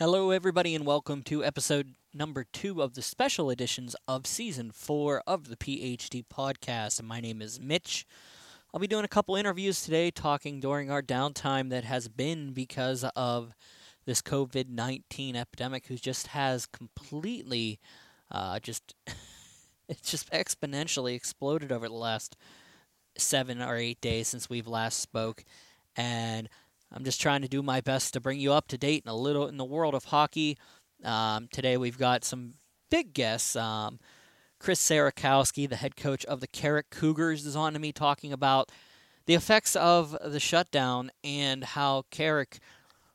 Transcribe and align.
Hello, 0.00 0.32
everybody, 0.32 0.74
and 0.74 0.84
welcome 0.84 1.22
to 1.22 1.44
episode 1.44 1.94
number 2.12 2.42
two 2.52 2.82
of 2.82 2.94
the 2.94 3.00
special 3.00 3.48
editions 3.48 3.94
of 4.08 4.26
season 4.26 4.72
four 4.72 5.22
of 5.24 5.46
the 5.46 5.56
PhD 5.56 6.24
podcast. 6.26 7.00
My 7.00 7.20
name 7.20 7.40
is 7.40 7.60
Mitch. 7.60 8.04
I'll 8.72 8.80
be 8.80 8.88
doing 8.88 9.04
a 9.04 9.08
couple 9.08 9.36
interviews 9.36 9.82
today, 9.82 10.10
talking 10.10 10.58
during 10.58 10.90
our 10.90 11.00
downtime 11.00 11.70
that 11.70 11.84
has 11.84 12.08
been 12.08 12.52
because 12.52 13.04
of 13.14 13.54
this 14.04 14.20
COVID 14.20 14.68
19 14.68 15.36
epidemic, 15.36 15.86
who 15.86 15.94
just 15.94 16.26
has 16.26 16.66
completely 16.66 17.78
uh, 18.32 18.58
just. 18.58 18.96
it's 19.88 20.10
just 20.10 20.28
exponentially 20.32 21.14
exploded 21.14 21.70
over 21.70 21.86
the 21.86 21.94
last 21.94 22.36
seven 23.16 23.62
or 23.62 23.76
eight 23.76 24.00
days 24.00 24.26
since 24.26 24.50
we've 24.50 24.66
last 24.66 24.98
spoke 24.98 25.44
and 25.96 26.48
I'm 26.94 27.04
just 27.04 27.20
trying 27.20 27.42
to 27.42 27.48
do 27.48 27.60
my 27.60 27.80
best 27.80 28.12
to 28.12 28.20
bring 28.20 28.38
you 28.38 28.52
up 28.52 28.68
to 28.68 28.78
date 28.78 29.02
in 29.04 29.10
a 29.10 29.16
little 29.16 29.48
in 29.48 29.56
the 29.56 29.64
world 29.64 29.94
of 29.94 30.04
hockey. 30.04 30.56
Um, 31.02 31.48
today 31.52 31.76
we've 31.76 31.98
got 31.98 32.24
some 32.24 32.54
big 32.88 33.12
guests. 33.12 33.56
Um, 33.56 33.98
Chris 34.60 34.80
Serakowski, 34.80 35.68
the 35.68 35.76
head 35.76 35.96
coach 35.96 36.24
of 36.26 36.38
the 36.38 36.46
Carrick 36.46 36.90
Cougars, 36.90 37.44
is 37.44 37.56
on 37.56 37.72
to 37.72 37.80
me 37.80 37.90
talking 37.90 38.32
about 38.32 38.70
the 39.26 39.34
effects 39.34 39.74
of 39.74 40.16
the 40.24 40.38
shutdown 40.38 41.10
and 41.24 41.64
how 41.64 42.04
Carrick, 42.12 42.60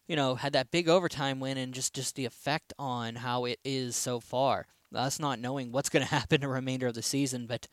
you 0.08 0.16
know, 0.17 0.36
had 0.36 0.52
that 0.53 0.72
big 0.72 0.89
overtime 0.89 1.39
win 1.39 1.58
and 1.58 1.73
just, 1.73 1.94
just 1.94 2.16
the 2.16 2.25
effect 2.25 2.73
on 2.77 3.16
how 3.16 3.45
it 3.45 3.59
is 3.64 3.95
so 3.95 4.20
far. 4.20 4.67
Us 4.94 5.20
not 5.20 5.39
knowing 5.39 5.72
what's 5.72 5.89
going 5.89 6.05
to 6.05 6.14
happen 6.14 6.41
the 6.41 6.50
remainder 6.50 6.88
of 6.88 6.95
the 6.95 7.02
season, 7.02 7.48
but 7.48 7.70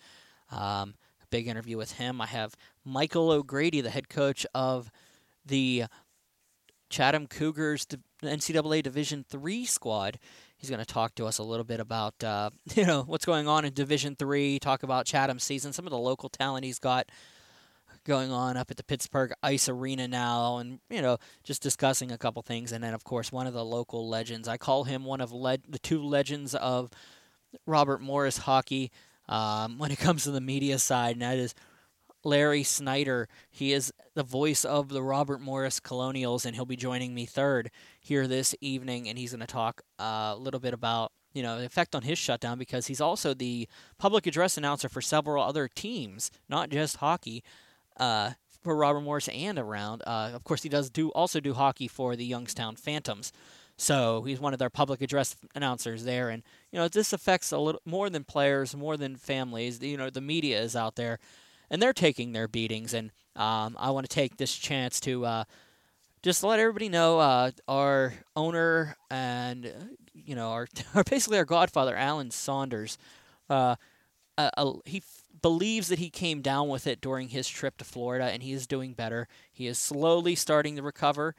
um, 0.52 0.94
a 1.20 1.26
big 1.30 1.48
interview 1.48 1.76
with 1.76 1.92
him. 1.92 2.20
I 2.20 2.26
have 2.26 2.54
Michael 2.84 3.32
O'Grady, 3.32 3.80
the 3.80 3.90
head 3.90 4.08
coach 4.08 4.46
of 4.54 4.92
the 5.44 5.84
Chatham 6.88 7.26
Cougars 7.26 7.86
NCAA 8.22 8.82
Division 8.82 9.24
Three 9.28 9.64
squad. 9.64 10.18
He's 10.56 10.70
going 10.70 10.80
to 10.80 10.86
talk 10.86 11.14
to 11.16 11.26
us 11.26 11.38
a 11.38 11.42
little 11.42 11.64
bit 11.64 11.80
about 11.80 12.22
uh, 12.22 12.50
you 12.74 12.86
know 12.86 13.02
what's 13.02 13.24
going 13.24 13.48
on 13.48 13.64
in 13.64 13.72
Division 13.72 14.16
Three. 14.16 14.58
Talk 14.58 14.82
about 14.82 15.06
Chatham 15.06 15.38
season, 15.38 15.72
some 15.72 15.86
of 15.86 15.90
the 15.90 15.98
local 15.98 16.28
talent 16.28 16.64
he's 16.64 16.78
got 16.78 17.10
going 18.06 18.30
on 18.30 18.56
up 18.56 18.70
at 18.70 18.76
the 18.76 18.84
Pittsburgh 18.84 19.32
Ice 19.42 19.68
Arena 19.68 20.08
now, 20.08 20.58
and 20.58 20.78
you 20.88 21.02
know 21.02 21.18
just 21.44 21.62
discussing 21.62 22.10
a 22.10 22.18
couple 22.18 22.40
things, 22.42 22.72
and 22.72 22.82
then 22.82 22.94
of 22.94 23.04
course 23.04 23.30
one 23.30 23.46
of 23.46 23.52
the 23.52 23.64
local 23.64 24.08
legends. 24.08 24.48
I 24.48 24.56
call 24.56 24.84
him 24.84 25.04
one 25.04 25.20
of 25.20 25.32
le- 25.32 25.58
the 25.68 25.78
two 25.78 26.02
legends 26.02 26.54
of 26.54 26.90
Robert 27.66 28.00
Morris 28.00 28.38
hockey 28.38 28.90
um, 29.28 29.78
when 29.78 29.90
it 29.90 29.98
comes 29.98 30.24
to 30.24 30.30
the 30.30 30.40
media 30.40 30.78
side, 30.78 31.16
and 31.16 31.22
that 31.22 31.36
is 31.36 31.54
Larry 32.26 32.64
Snyder. 32.64 33.28
He 33.50 33.72
is 33.72 33.92
the 34.14 34.24
voice 34.24 34.64
of 34.64 34.88
the 34.88 35.02
Robert 35.02 35.40
Morris 35.40 35.78
Colonials, 35.78 36.44
and 36.44 36.56
he'll 36.56 36.66
be 36.66 36.76
joining 36.76 37.14
me 37.14 37.24
third 37.24 37.70
here 38.00 38.26
this 38.26 38.54
evening, 38.60 39.08
and 39.08 39.16
he's 39.16 39.30
going 39.30 39.40
to 39.40 39.46
talk 39.46 39.82
a 39.98 40.34
little 40.36 40.60
bit 40.60 40.74
about 40.74 41.12
you 41.32 41.42
know 41.42 41.58
the 41.58 41.66
effect 41.66 41.94
on 41.94 42.02
his 42.02 42.18
shutdown 42.18 42.58
because 42.58 42.88
he's 42.88 43.00
also 43.00 43.32
the 43.32 43.68
public 43.98 44.26
address 44.26 44.58
announcer 44.58 44.88
for 44.88 45.00
several 45.00 45.42
other 45.42 45.68
teams, 45.68 46.30
not 46.48 46.70
just 46.70 46.96
hockey. 46.96 47.42
Uh, 47.98 48.32
for 48.62 48.76
Robert 48.76 49.02
Morris 49.02 49.28
and 49.28 49.60
around. 49.60 50.02
Uh, 50.04 50.32
of 50.34 50.42
course, 50.42 50.64
he 50.64 50.68
does 50.68 50.90
do 50.90 51.10
also 51.10 51.38
do 51.38 51.54
hockey 51.54 51.86
for 51.86 52.16
the 52.16 52.24
Youngstown 52.24 52.74
Phantoms. 52.74 53.32
So 53.78 54.22
he's 54.24 54.40
one 54.40 54.52
of 54.52 54.58
their 54.58 54.70
public 54.70 55.00
address 55.00 55.36
announcers 55.54 56.02
there, 56.02 56.30
and 56.30 56.42
you 56.72 56.80
know 56.80 56.88
this 56.88 57.12
affects 57.12 57.52
a 57.52 57.58
little 57.58 57.80
more 57.84 58.10
than 58.10 58.24
players, 58.24 58.74
more 58.74 58.96
than 58.96 59.14
families. 59.14 59.80
You 59.80 59.96
know 59.96 60.10
the 60.10 60.20
media 60.20 60.60
is 60.60 60.74
out 60.74 60.96
there 60.96 61.20
and 61.70 61.82
they're 61.82 61.92
taking 61.92 62.32
their 62.32 62.48
beatings. 62.48 62.94
And 62.94 63.10
um, 63.34 63.76
I 63.78 63.90
want 63.90 64.08
to 64.08 64.14
take 64.14 64.36
this 64.36 64.54
chance 64.54 65.00
to 65.00 65.24
uh, 65.24 65.44
just 66.22 66.42
let 66.42 66.58
everybody 66.58 66.88
know 66.88 67.18
uh, 67.18 67.50
our 67.68 68.14
owner 68.34 68.96
and 69.10 69.96
you 70.14 70.34
know 70.34 70.50
our, 70.50 70.66
our 70.94 71.04
basically 71.04 71.38
our 71.38 71.44
godfather 71.44 71.96
Alan 71.96 72.30
Saunders. 72.30 72.98
Uh, 73.48 73.76
uh 74.38 74.72
he 74.84 74.98
f- 74.98 75.22
believes 75.40 75.88
that 75.88 75.98
he 75.98 76.10
came 76.10 76.42
down 76.42 76.68
with 76.68 76.86
it 76.86 77.00
during 77.00 77.28
his 77.28 77.48
trip 77.48 77.76
to 77.78 77.84
Florida, 77.84 78.24
and 78.24 78.42
he 78.42 78.52
is 78.52 78.66
doing 78.66 78.92
better. 78.92 79.28
He 79.52 79.66
is 79.66 79.78
slowly 79.78 80.34
starting 80.34 80.76
to 80.76 80.82
recover 80.82 81.34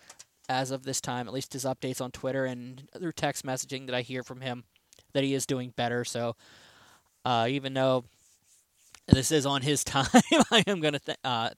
as 0.48 0.72
of 0.72 0.84
this 0.84 1.02
time. 1.02 1.28
At 1.28 1.34
least 1.34 1.54
his 1.54 1.66
updates 1.66 2.02
on 2.02 2.12
Twitter 2.12 2.46
and 2.46 2.88
through 2.98 3.12
text 3.14 3.46
messaging 3.46 3.86
that 3.88 3.96
I 3.96 4.02
hear 4.02 4.24
from 4.24 4.42
him 4.42 4.64
that 5.14 5.24
he 5.24 5.34
is 5.34 5.46
doing 5.46 5.74
better. 5.76 6.06
So 6.06 6.36
uh, 7.26 7.48
even 7.50 7.74
though 7.74 8.06
this 9.08 9.32
is 9.32 9.46
on 9.46 9.62
his 9.62 9.84
time. 9.84 10.08
I 10.52 10.64
am 10.68 10.82
going 10.82 10.94
to 10.94 11.00
th- 11.00 11.18
uh, 11.24 11.50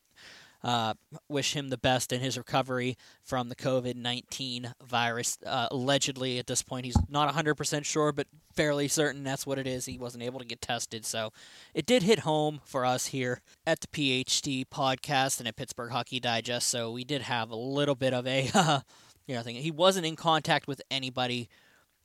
uh, 0.64 0.94
wish 1.30 1.54
him 1.54 1.70
the 1.70 1.78
best 1.78 2.12
in 2.12 2.20
his 2.20 2.38
recovery 2.38 2.98
from 3.24 3.50
the 3.50 3.56
COVID 3.56 3.96
19 3.96 4.74
virus. 4.84 5.38
Uh, 5.46 5.68
allegedly, 5.72 6.38
at 6.38 6.48
this 6.48 6.62
point, 6.62 6.86
he's 6.86 6.98
not 7.10 7.34
100% 7.34 7.86
sure, 7.86 8.12
but 8.12 8.28
fairly 8.54 8.88
certain 8.88 9.24
that's 9.24 9.48
what 9.48 9.58
it 9.58 9.68
is. 9.68 9.86
He 9.86 9.98
wasn't 9.98 10.24
able 10.24 10.40
to 10.40 10.46
get 10.46 10.62
tested. 10.62 11.06
So 11.06 11.32
it 11.74 11.86
did 11.86 12.04
hit 12.04 12.20
home 12.20 12.62
for 12.66 12.86
us 12.86 13.08
here 13.08 13.42
at 13.66 13.80
the 13.80 13.88
PhD 13.88 14.66
podcast 14.66 15.40
and 15.40 15.48
at 15.48 15.56
Pittsburgh 15.56 15.92
Hockey 15.92 16.20
Digest. 16.20 16.68
So 16.68 16.92
we 16.92 17.04
did 17.04 17.22
have 17.22 17.52
a 17.52 17.56
little 17.56 17.96
bit 17.96 18.14
of 18.14 18.28
a, 18.28 18.50
uh, 18.54 18.82
you 19.28 19.36
know, 19.36 19.42
thing. 19.42 19.56
He 19.56 19.72
wasn't 19.72 20.06
in 20.06 20.16
contact 20.16 20.68
with 20.68 20.82
anybody 20.92 21.48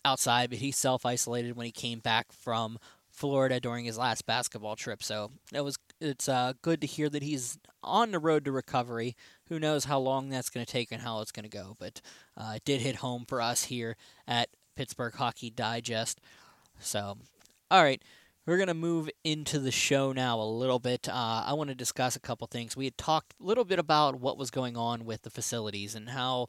outside, 0.05 0.51
but 0.51 0.59
he 0.59 0.71
self 0.71 1.05
isolated 1.05 1.57
when 1.57 1.67
he 1.67 1.73
came 1.73 1.99
back 1.99 2.31
from 2.31 2.79
Florida 3.15 3.61
during 3.61 3.85
his 3.85 3.97
last 3.97 4.27
basketball 4.27 4.75
trip. 4.75 5.03
So 5.03 5.31
it 5.53 5.63
was 5.63 5.79
it's 6.01 6.29
uh, 6.29 6.55
good 6.63 6.81
to 6.81 6.87
hear 6.87 7.09
that 7.09 7.23
he's 7.23 7.59
on 7.83 8.11
the 8.11 8.19
road 8.19 8.45
to 8.45 8.53
recovery. 8.53 9.17
Who 9.49 9.61
knows 9.61 9.85
how 9.85 10.01
long 10.01 10.29
that's 10.29 10.51
going 10.51 10.67
to 10.67 10.71
take 10.71 10.91
and 10.91 11.01
how 11.01 11.21
it's 11.21 11.31
going 11.31 11.45
to 11.45 11.49
go, 11.49 11.77
but 11.79 12.01
uh, 12.37 12.55
it 12.57 12.65
did 12.65 12.81
hit 12.81 12.97
home 12.97 13.25
for 13.27 13.41
us 13.41 13.65
here 13.65 13.97
at 14.27 14.49
Pittsburgh 14.75 15.15
Hockey 15.15 15.49
Digest. 15.49 16.21
So, 16.81 17.17
all 17.71 17.83
right. 17.83 18.03
We're 18.47 18.59
going 18.59 18.69
to 18.69 18.75
move 18.75 19.09
into 19.25 19.59
the 19.59 19.71
show 19.71 20.13
now 20.13 20.39
a 20.39 20.45
little 20.45 20.79
bit. 20.79 21.09
Uh, 21.09 21.45
I 21.47 21.55
want 21.55 21.71
to 21.71 21.75
discuss 21.75 22.15
a 22.15 22.21
couple 22.21 22.47
things. 22.47 22.77
We 22.77 22.85
had 22.85 22.99
talked 22.99 23.33
a 23.41 23.43
little 23.43 23.65
bit 23.65 23.79
about 23.79 24.21
what 24.21 24.37
was 24.37 24.51
going 24.51 24.77
on 24.77 25.07
with 25.07 25.23
the 25.23 25.31
facilities 25.31 25.95
and 25.95 26.11
how 26.11 26.49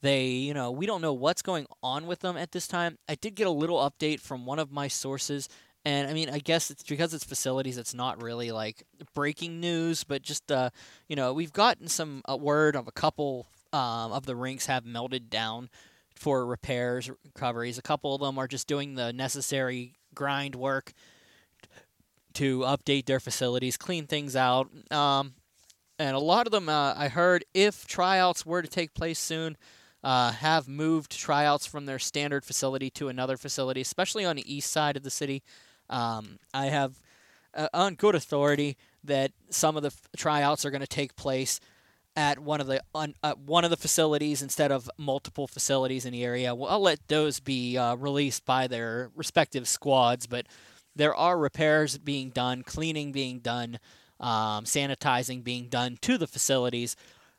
they, 0.00 0.26
you 0.26 0.54
know, 0.54 0.70
we 0.70 0.86
don't 0.86 1.02
know 1.02 1.12
what's 1.12 1.42
going 1.42 1.66
on 1.82 2.06
with 2.06 2.20
them 2.20 2.36
at 2.36 2.52
this 2.52 2.68
time. 2.68 2.98
I 3.08 3.16
did 3.16 3.34
get 3.34 3.48
a 3.48 3.50
little 3.50 3.78
update 3.78 4.20
from 4.20 4.46
one 4.46 4.60
of 4.60 4.70
my 4.70 4.86
sources 4.86 5.48
and 5.84 6.08
I 6.08 6.14
mean, 6.14 6.30
I 6.30 6.38
guess 6.38 6.70
it's 6.70 6.82
because 6.82 7.12
it's 7.12 7.24
facilities. 7.24 7.78
It's 7.78 7.94
not 7.94 8.22
really 8.22 8.50
like 8.52 8.84
breaking 9.14 9.60
news, 9.60 10.04
but 10.04 10.22
just 10.22 10.50
uh, 10.50 10.70
you 11.08 11.16
know, 11.16 11.32
we've 11.32 11.52
gotten 11.52 11.88
some 11.88 12.22
a 12.26 12.36
word 12.36 12.76
of 12.76 12.88
a 12.88 12.92
couple 12.92 13.46
um, 13.72 14.12
of 14.12 14.26
the 14.26 14.36
rinks 14.36 14.66
have 14.66 14.84
melted 14.84 15.28
down 15.28 15.68
for 16.14 16.46
repairs, 16.46 17.10
recoveries. 17.24 17.76
A 17.76 17.82
couple 17.82 18.14
of 18.14 18.20
them 18.20 18.38
are 18.38 18.48
just 18.48 18.66
doing 18.66 18.94
the 18.94 19.12
necessary 19.12 19.94
grind 20.14 20.54
work 20.54 20.92
to 22.34 22.60
update 22.60 23.06
their 23.06 23.20
facilities, 23.20 23.76
clean 23.76 24.06
things 24.06 24.36
out. 24.36 24.70
Um, 24.90 25.34
and 25.98 26.16
a 26.16 26.20
lot 26.20 26.46
of 26.46 26.52
them, 26.52 26.68
uh, 26.68 26.94
I 26.96 27.08
heard, 27.08 27.44
if 27.54 27.86
tryouts 27.86 28.44
were 28.44 28.62
to 28.62 28.68
take 28.68 28.94
place 28.94 29.18
soon, 29.18 29.56
uh, 30.02 30.32
have 30.32 30.68
moved 30.68 31.16
tryouts 31.16 31.66
from 31.66 31.86
their 31.86 31.98
standard 31.98 32.44
facility 32.44 32.90
to 32.90 33.08
another 33.08 33.36
facility, 33.36 33.80
especially 33.80 34.24
on 34.24 34.36
the 34.36 34.54
east 34.54 34.70
side 34.70 34.96
of 34.96 35.02
the 35.02 35.10
city. 35.10 35.42
Um, 35.90 36.38
I 36.52 36.66
have 36.66 37.00
uh, 37.54 37.68
on 37.74 37.94
good 37.94 38.14
authority 38.14 38.76
that 39.04 39.32
some 39.50 39.76
of 39.76 39.82
the 39.82 39.88
f- 39.88 40.08
tryouts 40.16 40.64
are 40.64 40.70
going 40.70 40.80
to 40.80 40.86
take 40.86 41.14
place 41.16 41.60
at 42.16 42.38
one 42.38 42.60
of 42.60 42.66
the 42.66 42.80
on, 42.94 43.14
one 43.44 43.64
of 43.64 43.70
the 43.70 43.76
facilities 43.76 44.40
instead 44.40 44.70
of 44.70 44.90
multiple 44.96 45.46
facilities 45.46 46.06
in 46.06 46.12
the 46.12 46.24
area. 46.24 46.54
Well, 46.54 46.70
I'll 46.70 46.80
let 46.80 47.06
those 47.08 47.40
be 47.40 47.76
uh, 47.76 47.96
released 47.96 48.44
by 48.44 48.66
their 48.66 49.10
respective 49.14 49.66
squads, 49.66 50.26
but 50.26 50.46
there 50.94 51.14
are 51.14 51.36
repairs 51.36 51.98
being 51.98 52.30
done, 52.30 52.62
cleaning 52.62 53.10
being 53.10 53.40
done, 53.40 53.78
um, 54.20 54.64
sanitizing 54.64 55.42
being 55.42 55.68
done 55.68 55.98
to 56.02 56.16
the 56.16 56.28
facilities 56.28 56.96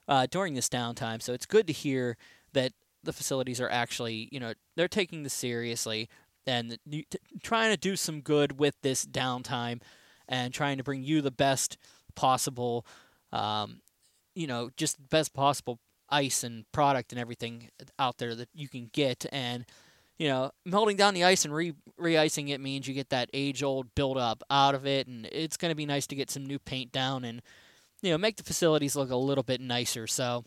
uh, 0.08 0.28
during 0.30 0.54
this 0.56 0.70
downtime. 0.70 1.22
So 1.22 1.34
it's 1.34 1.46
good 1.46 1.68
to 1.68 1.74
hear 1.74 2.18
that 2.52 2.74
the 3.04 3.14
facilities 3.14 3.62
are 3.62 3.70
actually, 3.70 4.28
you 4.32 4.40
know, 4.40 4.54
they're 4.76 4.88
taking 4.88 5.24
this 5.24 5.34
seriously 5.34 6.10
and 6.48 6.78
trying 7.44 7.72
to 7.72 7.78
do 7.78 7.96
some 7.96 8.22
good 8.22 8.60
with 8.60 8.76
this 8.82 9.06
downtime 9.06 9.82
and 10.28 10.54
trying 10.54 10.78
to 10.78 10.84
bring 10.84 11.04
you 11.04 11.22
the 11.22 11.32
best 11.32 11.78
possible, 12.16 12.86
um, 13.32 13.82
you 14.34 14.48
know, 14.48 14.70
just 14.78 14.98
best 15.10 15.34
possible 15.34 15.80
ice 16.10 16.44
and 16.44 16.70
product 16.72 17.12
and 17.12 17.20
everything 17.20 17.70
out 18.00 18.18
there 18.18 18.36
that 18.36 18.50
you 18.54 18.68
can 18.68 18.90
get. 18.94 19.26
And, 19.32 19.66
you 20.18 20.28
know, 20.28 20.52
melting 20.66 20.98
down 20.98 21.14
the 21.14 21.24
ice 21.24 21.46
and 21.46 21.54
re 21.54 21.74
icing 22.18 22.50
it 22.50 22.62
means 22.62 22.88
you 22.88 22.94
get 22.94 23.10
that 23.10 23.30
age 23.34 23.64
old 23.64 23.94
buildup 23.96 24.44
out 24.50 24.76
of 24.76 24.86
it. 24.86 25.08
And 25.08 25.26
it's 25.32 25.58
going 25.58 25.72
to 25.72 25.76
be 25.76 25.86
nice 25.86 26.08
to 26.08 26.16
get 26.16 26.32
some 26.32 26.46
new 26.46 26.60
paint 26.60 26.92
down 26.92 27.24
and, 27.26 27.42
you 28.02 28.12
know, 28.12 28.18
make 28.18 28.38
the 28.38 28.44
facilities 28.44 28.96
look 28.96 29.12
a 29.12 29.16
little 29.16 29.44
bit 29.44 29.62
nicer. 29.62 30.08
So, 30.08 30.44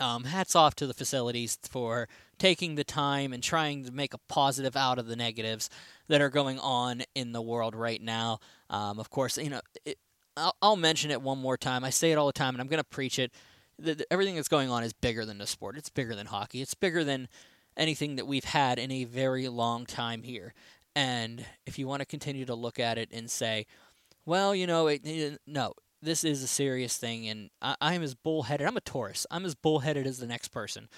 um, 0.00 0.24
hats 0.24 0.54
off 0.54 0.74
to 0.76 0.86
the 0.86 0.94
facilities 0.94 1.58
for 1.62 2.08
taking 2.38 2.74
the 2.74 2.84
time 2.84 3.32
and 3.32 3.42
trying 3.42 3.84
to 3.84 3.92
make 3.92 4.14
a 4.14 4.18
positive 4.28 4.76
out 4.76 4.98
of 4.98 5.06
the 5.06 5.16
negatives 5.16 5.70
that 6.08 6.20
are 6.20 6.30
going 6.30 6.58
on 6.58 7.02
in 7.14 7.32
the 7.32 7.42
world 7.42 7.74
right 7.74 8.00
now. 8.00 8.38
Um, 8.70 8.98
of 8.98 9.10
course, 9.10 9.38
you 9.38 9.50
know, 9.50 9.60
it, 9.84 9.98
I'll, 10.36 10.56
I'll, 10.60 10.76
mention 10.76 11.10
it 11.10 11.22
one 11.22 11.38
more 11.38 11.56
time. 11.56 11.84
I 11.84 11.90
say 11.90 12.12
it 12.12 12.18
all 12.18 12.26
the 12.26 12.32
time, 12.32 12.54
and 12.54 12.60
I'm 12.60 12.68
going 12.68 12.82
to 12.82 12.84
preach 12.84 13.18
it. 13.18 13.32
The, 13.78 13.94
the, 13.94 14.12
everything 14.12 14.36
that's 14.36 14.48
going 14.48 14.70
on 14.70 14.82
is 14.82 14.92
bigger 14.92 15.24
than 15.24 15.38
the 15.38 15.46
sport. 15.46 15.76
It's 15.76 15.88
bigger 15.88 16.14
than 16.14 16.26
hockey. 16.26 16.60
It's 16.60 16.74
bigger 16.74 17.04
than 17.04 17.28
anything 17.76 18.16
that 18.16 18.26
we've 18.26 18.44
had 18.44 18.78
in 18.78 18.90
a 18.90 19.04
very 19.04 19.48
long 19.48 19.86
time 19.86 20.22
here. 20.22 20.54
And 20.94 21.44
if 21.66 21.78
you 21.78 21.86
want 21.86 22.00
to 22.00 22.06
continue 22.06 22.46
to 22.46 22.54
look 22.54 22.78
at 22.78 22.98
it 22.98 23.10
and 23.12 23.30
say, 23.30 23.66
well, 24.24 24.54
you 24.54 24.66
know, 24.66 24.86
it, 24.88 25.02
it, 25.04 25.40
no, 25.46 25.74
this 26.02 26.24
is 26.24 26.42
a 26.42 26.46
serious 26.46 26.96
thing, 26.96 27.28
and 27.28 27.50
I, 27.60 27.76
I'm 27.80 28.02
as 28.02 28.14
bullheaded. 28.14 28.66
I'm 28.66 28.76
a 28.76 28.80
Taurus. 28.80 29.26
I'm 29.30 29.44
as 29.44 29.54
bullheaded 29.54 30.06
as 30.06 30.18
the 30.18 30.26
next 30.26 30.48
person. 30.48 30.88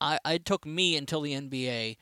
I, 0.00 0.18
it 0.26 0.44
took 0.44 0.66
me 0.66 0.96
until 0.96 1.20
the 1.20 1.32
NBA 1.32 1.96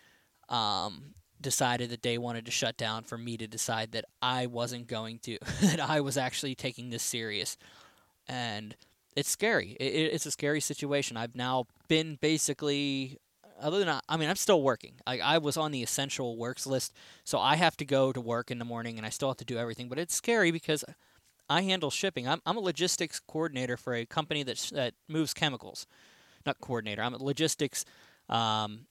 um, 0.49 1.15
decided 1.41 1.91
that 1.91 2.03
they 2.03 2.19
wanted 2.19 2.45
to 2.47 2.51
shut 2.51 2.77
down 2.77 3.05
for 3.05 3.19
me 3.19 3.37
to 3.37 3.47
decide 3.47 3.93
that 3.93 4.05
I 4.23 4.47
wasn't 4.47 4.87
going 4.87 5.19
to, 5.21 5.39
that 5.63 5.81
I 5.81 6.01
was 6.01 6.17
actually 6.17 6.55
taking 6.55 6.91
this 6.91 7.03
serious. 7.03 7.57
And 8.29 8.77
it's 9.15 9.31
scary. 9.31 9.77
It, 9.81 10.13
it's 10.13 10.27
a 10.27 10.31
scary 10.31 10.61
situation. 10.61 11.17
I've 11.17 11.35
now 11.35 11.67
been 11.89 12.19
basically, 12.21 13.19
other 13.61 13.79
than, 13.79 14.01
I 14.09 14.17
mean, 14.17 14.29
I'm 14.29 14.37
still 14.37 14.63
working. 14.63 14.95
I, 15.07 15.21
I 15.21 15.39
was 15.39 15.57
on 15.57 15.73
the 15.73 15.83
essential 15.83 16.37
works 16.37 16.67
list, 16.67 16.93
so 17.25 17.39
I 17.39 17.57
have 17.57 17.77
to 17.79 17.85
go 17.85 18.13
to 18.13 18.21
work 18.21 18.51
in 18.51 18.59
the 18.59 18.65
morning 18.65 18.99
and 18.99 19.07
I 19.07 19.11
still 19.11 19.29
have 19.29 19.39
to 19.39 19.45
do 19.45 19.59
everything. 19.59 19.89
But 19.89 19.99
it's 19.99 20.15
scary 20.15 20.51
because 20.51 20.85
I 21.49 21.63
handle 21.63 21.91
shipping. 21.91 22.29
I'm, 22.29 22.43
I'm 22.45 22.57
a 22.57 22.61
logistics 22.61 23.21
coordinator 23.21 23.77
for 23.77 23.95
a 23.95 24.05
company 24.05 24.43
that, 24.43 24.71
that 24.73 24.95
moves 25.09 25.33
chemicals. 25.33 25.87
Not 26.47 26.61
coordinator, 26.61 27.03
I'm 27.03 27.15
a 27.15 27.23
logistics 27.23 27.85
um, 28.29 28.87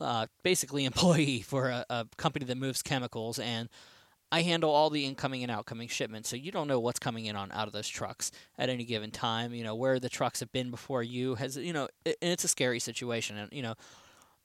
uh, 0.00 0.26
basically 0.42 0.84
employee 0.86 1.40
for 1.40 1.68
a, 1.68 1.84
a, 1.90 2.06
company 2.16 2.44
that 2.46 2.56
moves 2.56 2.82
chemicals, 2.82 3.38
and 3.38 3.68
I 4.30 4.42
handle 4.42 4.70
all 4.70 4.88
the 4.88 5.04
incoming 5.04 5.42
and 5.42 5.52
outgoing 5.52 5.88
shipments. 5.88 6.28
So 6.28 6.36
you 6.36 6.50
don't 6.50 6.68
know 6.68 6.80
what's 6.80 6.98
coming 6.98 7.26
in 7.26 7.36
on 7.36 7.52
out 7.52 7.66
of 7.66 7.72
those 7.72 7.88
trucks 7.88 8.30
at 8.58 8.70
any 8.70 8.84
given 8.84 9.10
time. 9.10 9.52
You 9.54 9.64
know 9.64 9.74
where 9.74 10.00
the 10.00 10.08
trucks 10.08 10.40
have 10.40 10.52
been 10.52 10.70
before 10.70 11.02
you 11.02 11.34
has 11.34 11.56
you 11.56 11.72
know, 11.72 11.88
it, 12.04 12.16
and 12.22 12.32
it's 12.32 12.44
a 12.44 12.48
scary 12.48 12.78
situation. 12.78 13.36
And 13.36 13.52
you 13.52 13.62
know, 13.62 13.74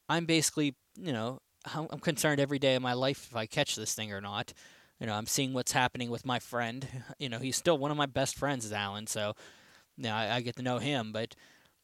I'm 0.09 0.25
basically 0.25 0.75
you 0.99 1.13
know 1.13 1.39
I'm 1.73 1.99
concerned 1.99 2.39
every 2.39 2.59
day 2.59 2.75
of 2.75 2.81
my 2.81 2.93
life 2.93 3.27
if 3.29 3.35
I 3.35 3.45
catch 3.45 3.75
this 3.75 3.93
thing 3.93 4.11
or 4.11 4.21
not. 4.21 4.53
You 4.99 5.05
know, 5.05 5.13
I'm 5.13 5.27
seeing 5.27 5.53
what's 5.53 5.71
happening 5.71 6.09
with 6.09 6.25
my 6.25 6.39
friend. 6.39 6.87
You 7.19 7.29
know, 7.29 7.39
he's 7.39 7.55
still 7.55 7.77
one 7.77 7.89
of 7.89 7.97
my 7.97 8.05
best 8.05 8.37
friends, 8.37 8.63
is 8.63 8.71
Alan. 8.71 9.07
So, 9.07 9.33
you 9.97 10.07
I, 10.09 10.35
I 10.35 10.41
get 10.41 10.55
to 10.57 10.61
know 10.61 10.77
him, 10.77 11.11
but 11.11 11.35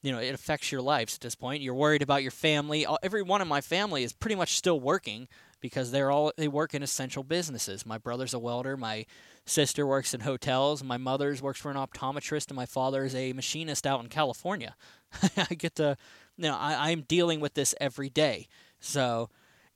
you 0.03 0.11
know, 0.11 0.19
it 0.19 0.35
affects 0.35 0.71
your 0.71 0.81
lives 0.81 1.15
at 1.15 1.21
this 1.21 1.33
point. 1.33 1.63
You're 1.63 1.73
worried 1.73 2.01
about 2.01 2.21
your 2.21 2.31
family. 2.31 2.85
Every 3.01 3.23
one 3.23 3.41
of 3.41 3.47
my 3.47 3.61
family 3.61 4.03
is 4.03 4.11
pretty 4.11 4.35
much 4.35 4.57
still 4.57 4.79
working 4.79 5.29
because 5.61 5.91
they're 5.91 6.11
all 6.11 6.33
they 6.37 6.49
work 6.49 6.73
in 6.73 6.83
essential 6.83 7.23
businesses. 7.23 7.85
My 7.85 7.97
brother's 7.97 8.33
a 8.33 8.39
welder, 8.39 8.75
my 8.75 9.05
sister 9.45 9.87
works 9.87 10.13
in 10.13 10.19
hotels, 10.19 10.83
my 10.83 10.97
mother's 10.97 11.41
works 11.41 11.61
for 11.61 11.71
an 11.71 11.77
optometrist, 11.77 12.49
and 12.49 12.57
my 12.57 12.65
father 12.65 13.05
is 13.05 13.15
a 13.15 13.31
machinist 13.31 13.87
out 13.87 14.03
in 14.03 14.09
California. 14.09 14.75
I 15.37 15.55
get 15.55 15.75
to, 15.75 15.95
you 16.35 16.49
know, 16.49 16.55
I, 16.55 16.91
I'm 16.91 17.03
dealing 17.03 17.39
with 17.39 17.53
this 17.53 17.73
every 17.79 18.09
day, 18.09 18.49
so 18.81 19.29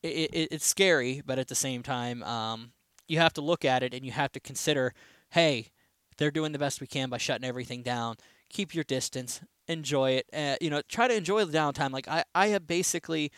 it, 0.04 0.30
it, 0.34 0.48
it's 0.52 0.66
scary, 0.66 1.22
but 1.26 1.40
at 1.40 1.48
the 1.48 1.56
same 1.56 1.84
time, 1.84 2.22
um, 2.24 2.74
you 3.08 3.20
have 3.20 3.34
to 3.34 3.42
look 3.42 3.64
at 3.64 3.82
it 3.82 3.94
and 3.94 4.06
you 4.06 4.12
have 4.12 4.34
to 4.34 4.42
consider, 4.42 4.94
hey, 5.30 5.70
they're 6.18 6.32
doing 6.32 6.52
the 6.52 6.60
best 6.60 6.82
we 6.82 6.88
can 6.88 7.10
by 7.10 7.18
shutting 7.18 7.48
everything 7.48 7.82
down. 7.82 8.16
Keep 8.50 8.76
your 8.76 8.84
distance 8.84 9.40
enjoy 9.68 10.12
it. 10.12 10.26
Uh, 10.34 10.56
you 10.62 10.70
know, 10.70 10.82
try 10.88 11.08
to 11.08 11.16
enjoy 11.16 11.46
the 11.46 11.58
downtime. 11.58 11.92
Like 11.92 12.08
I, 12.08 12.24
I 12.34 12.48
have 12.48 12.68
basically, 12.68 13.32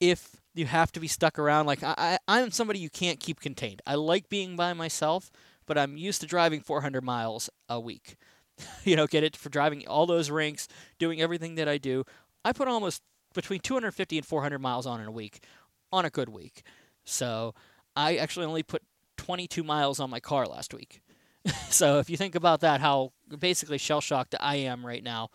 if 0.00 0.36
you 0.54 0.66
have 0.66 0.92
to 0.92 1.00
be 1.00 1.08
stuck 1.08 1.38
around, 1.38 1.66
like 1.66 1.82
I, 1.82 1.94
I, 1.96 2.18
I'm 2.28 2.50
somebody 2.50 2.78
you 2.78 2.90
can't 2.90 3.20
keep 3.20 3.40
contained. 3.40 3.82
I 3.86 3.94
like 3.94 4.28
being 4.28 4.56
by 4.56 4.72
myself, 4.72 5.30
but 5.66 5.76
I'm 5.76 5.96
used 5.96 6.20
to 6.22 6.26
driving 6.26 6.60
400 6.60 7.02
miles 7.04 7.50
a 7.68 7.80
week. 7.80 8.16
you 8.84 8.96
know, 8.96 9.06
get 9.06 9.24
it 9.24 9.36
for 9.36 9.48
driving 9.48 9.86
all 9.86 10.06
those 10.06 10.30
rinks, 10.30 10.68
doing 10.98 11.20
everything 11.20 11.56
that 11.56 11.68
I 11.68 11.78
do. 11.78 12.04
I 12.44 12.52
put 12.52 12.68
almost 12.68 13.02
between 13.34 13.60
250 13.60 14.18
and 14.18 14.26
400 14.26 14.58
miles 14.58 14.86
on 14.86 15.00
in 15.00 15.06
a 15.06 15.12
week, 15.12 15.44
on 15.92 16.04
a 16.04 16.10
good 16.10 16.28
week. 16.28 16.62
So 17.04 17.54
I 17.94 18.16
actually 18.16 18.46
only 18.46 18.62
put 18.62 18.82
22 19.18 19.62
miles 19.62 20.00
on 20.00 20.10
my 20.10 20.20
car 20.20 20.46
last 20.46 20.72
week. 20.72 21.00
so 21.68 21.98
if 21.98 22.08
you 22.08 22.16
think 22.16 22.34
about 22.34 22.60
that, 22.60 22.80
how 22.80 23.12
basically 23.38 23.78
shell 23.78 24.00
shocked 24.00 24.34
I 24.40 24.56
am 24.56 24.84
right 24.84 25.02
now 25.02 25.30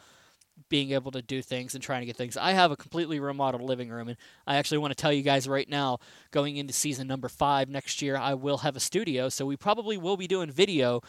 being 0.69 0.91
able 0.91 1.11
to 1.11 1.21
do 1.21 1.41
things 1.41 1.73
and 1.73 1.83
trying 1.83 2.01
to 2.01 2.05
get 2.05 2.15
things. 2.15 2.37
I 2.37 2.51
have 2.51 2.71
a 2.71 2.75
completely 2.75 3.19
remodeled 3.19 3.63
living 3.63 3.89
room, 3.89 4.07
and 4.07 4.17
I 4.47 4.55
actually 4.55 4.79
want 4.79 4.91
to 4.91 5.01
tell 5.01 5.13
you 5.13 5.21
guys 5.21 5.47
right 5.47 5.67
now, 5.67 5.99
going 6.31 6.57
into 6.57 6.73
season 6.73 7.07
number 7.07 7.29
five 7.29 7.69
next 7.69 8.01
year, 8.01 8.17
I 8.17 8.33
will 8.33 8.59
have 8.59 8.75
a 8.75 8.79
studio, 8.79 9.29
so 9.29 9.45
we 9.45 9.57
probably 9.57 9.97
will 9.97 10.17
be 10.17 10.27
doing 10.27 10.51
video. 10.51 11.01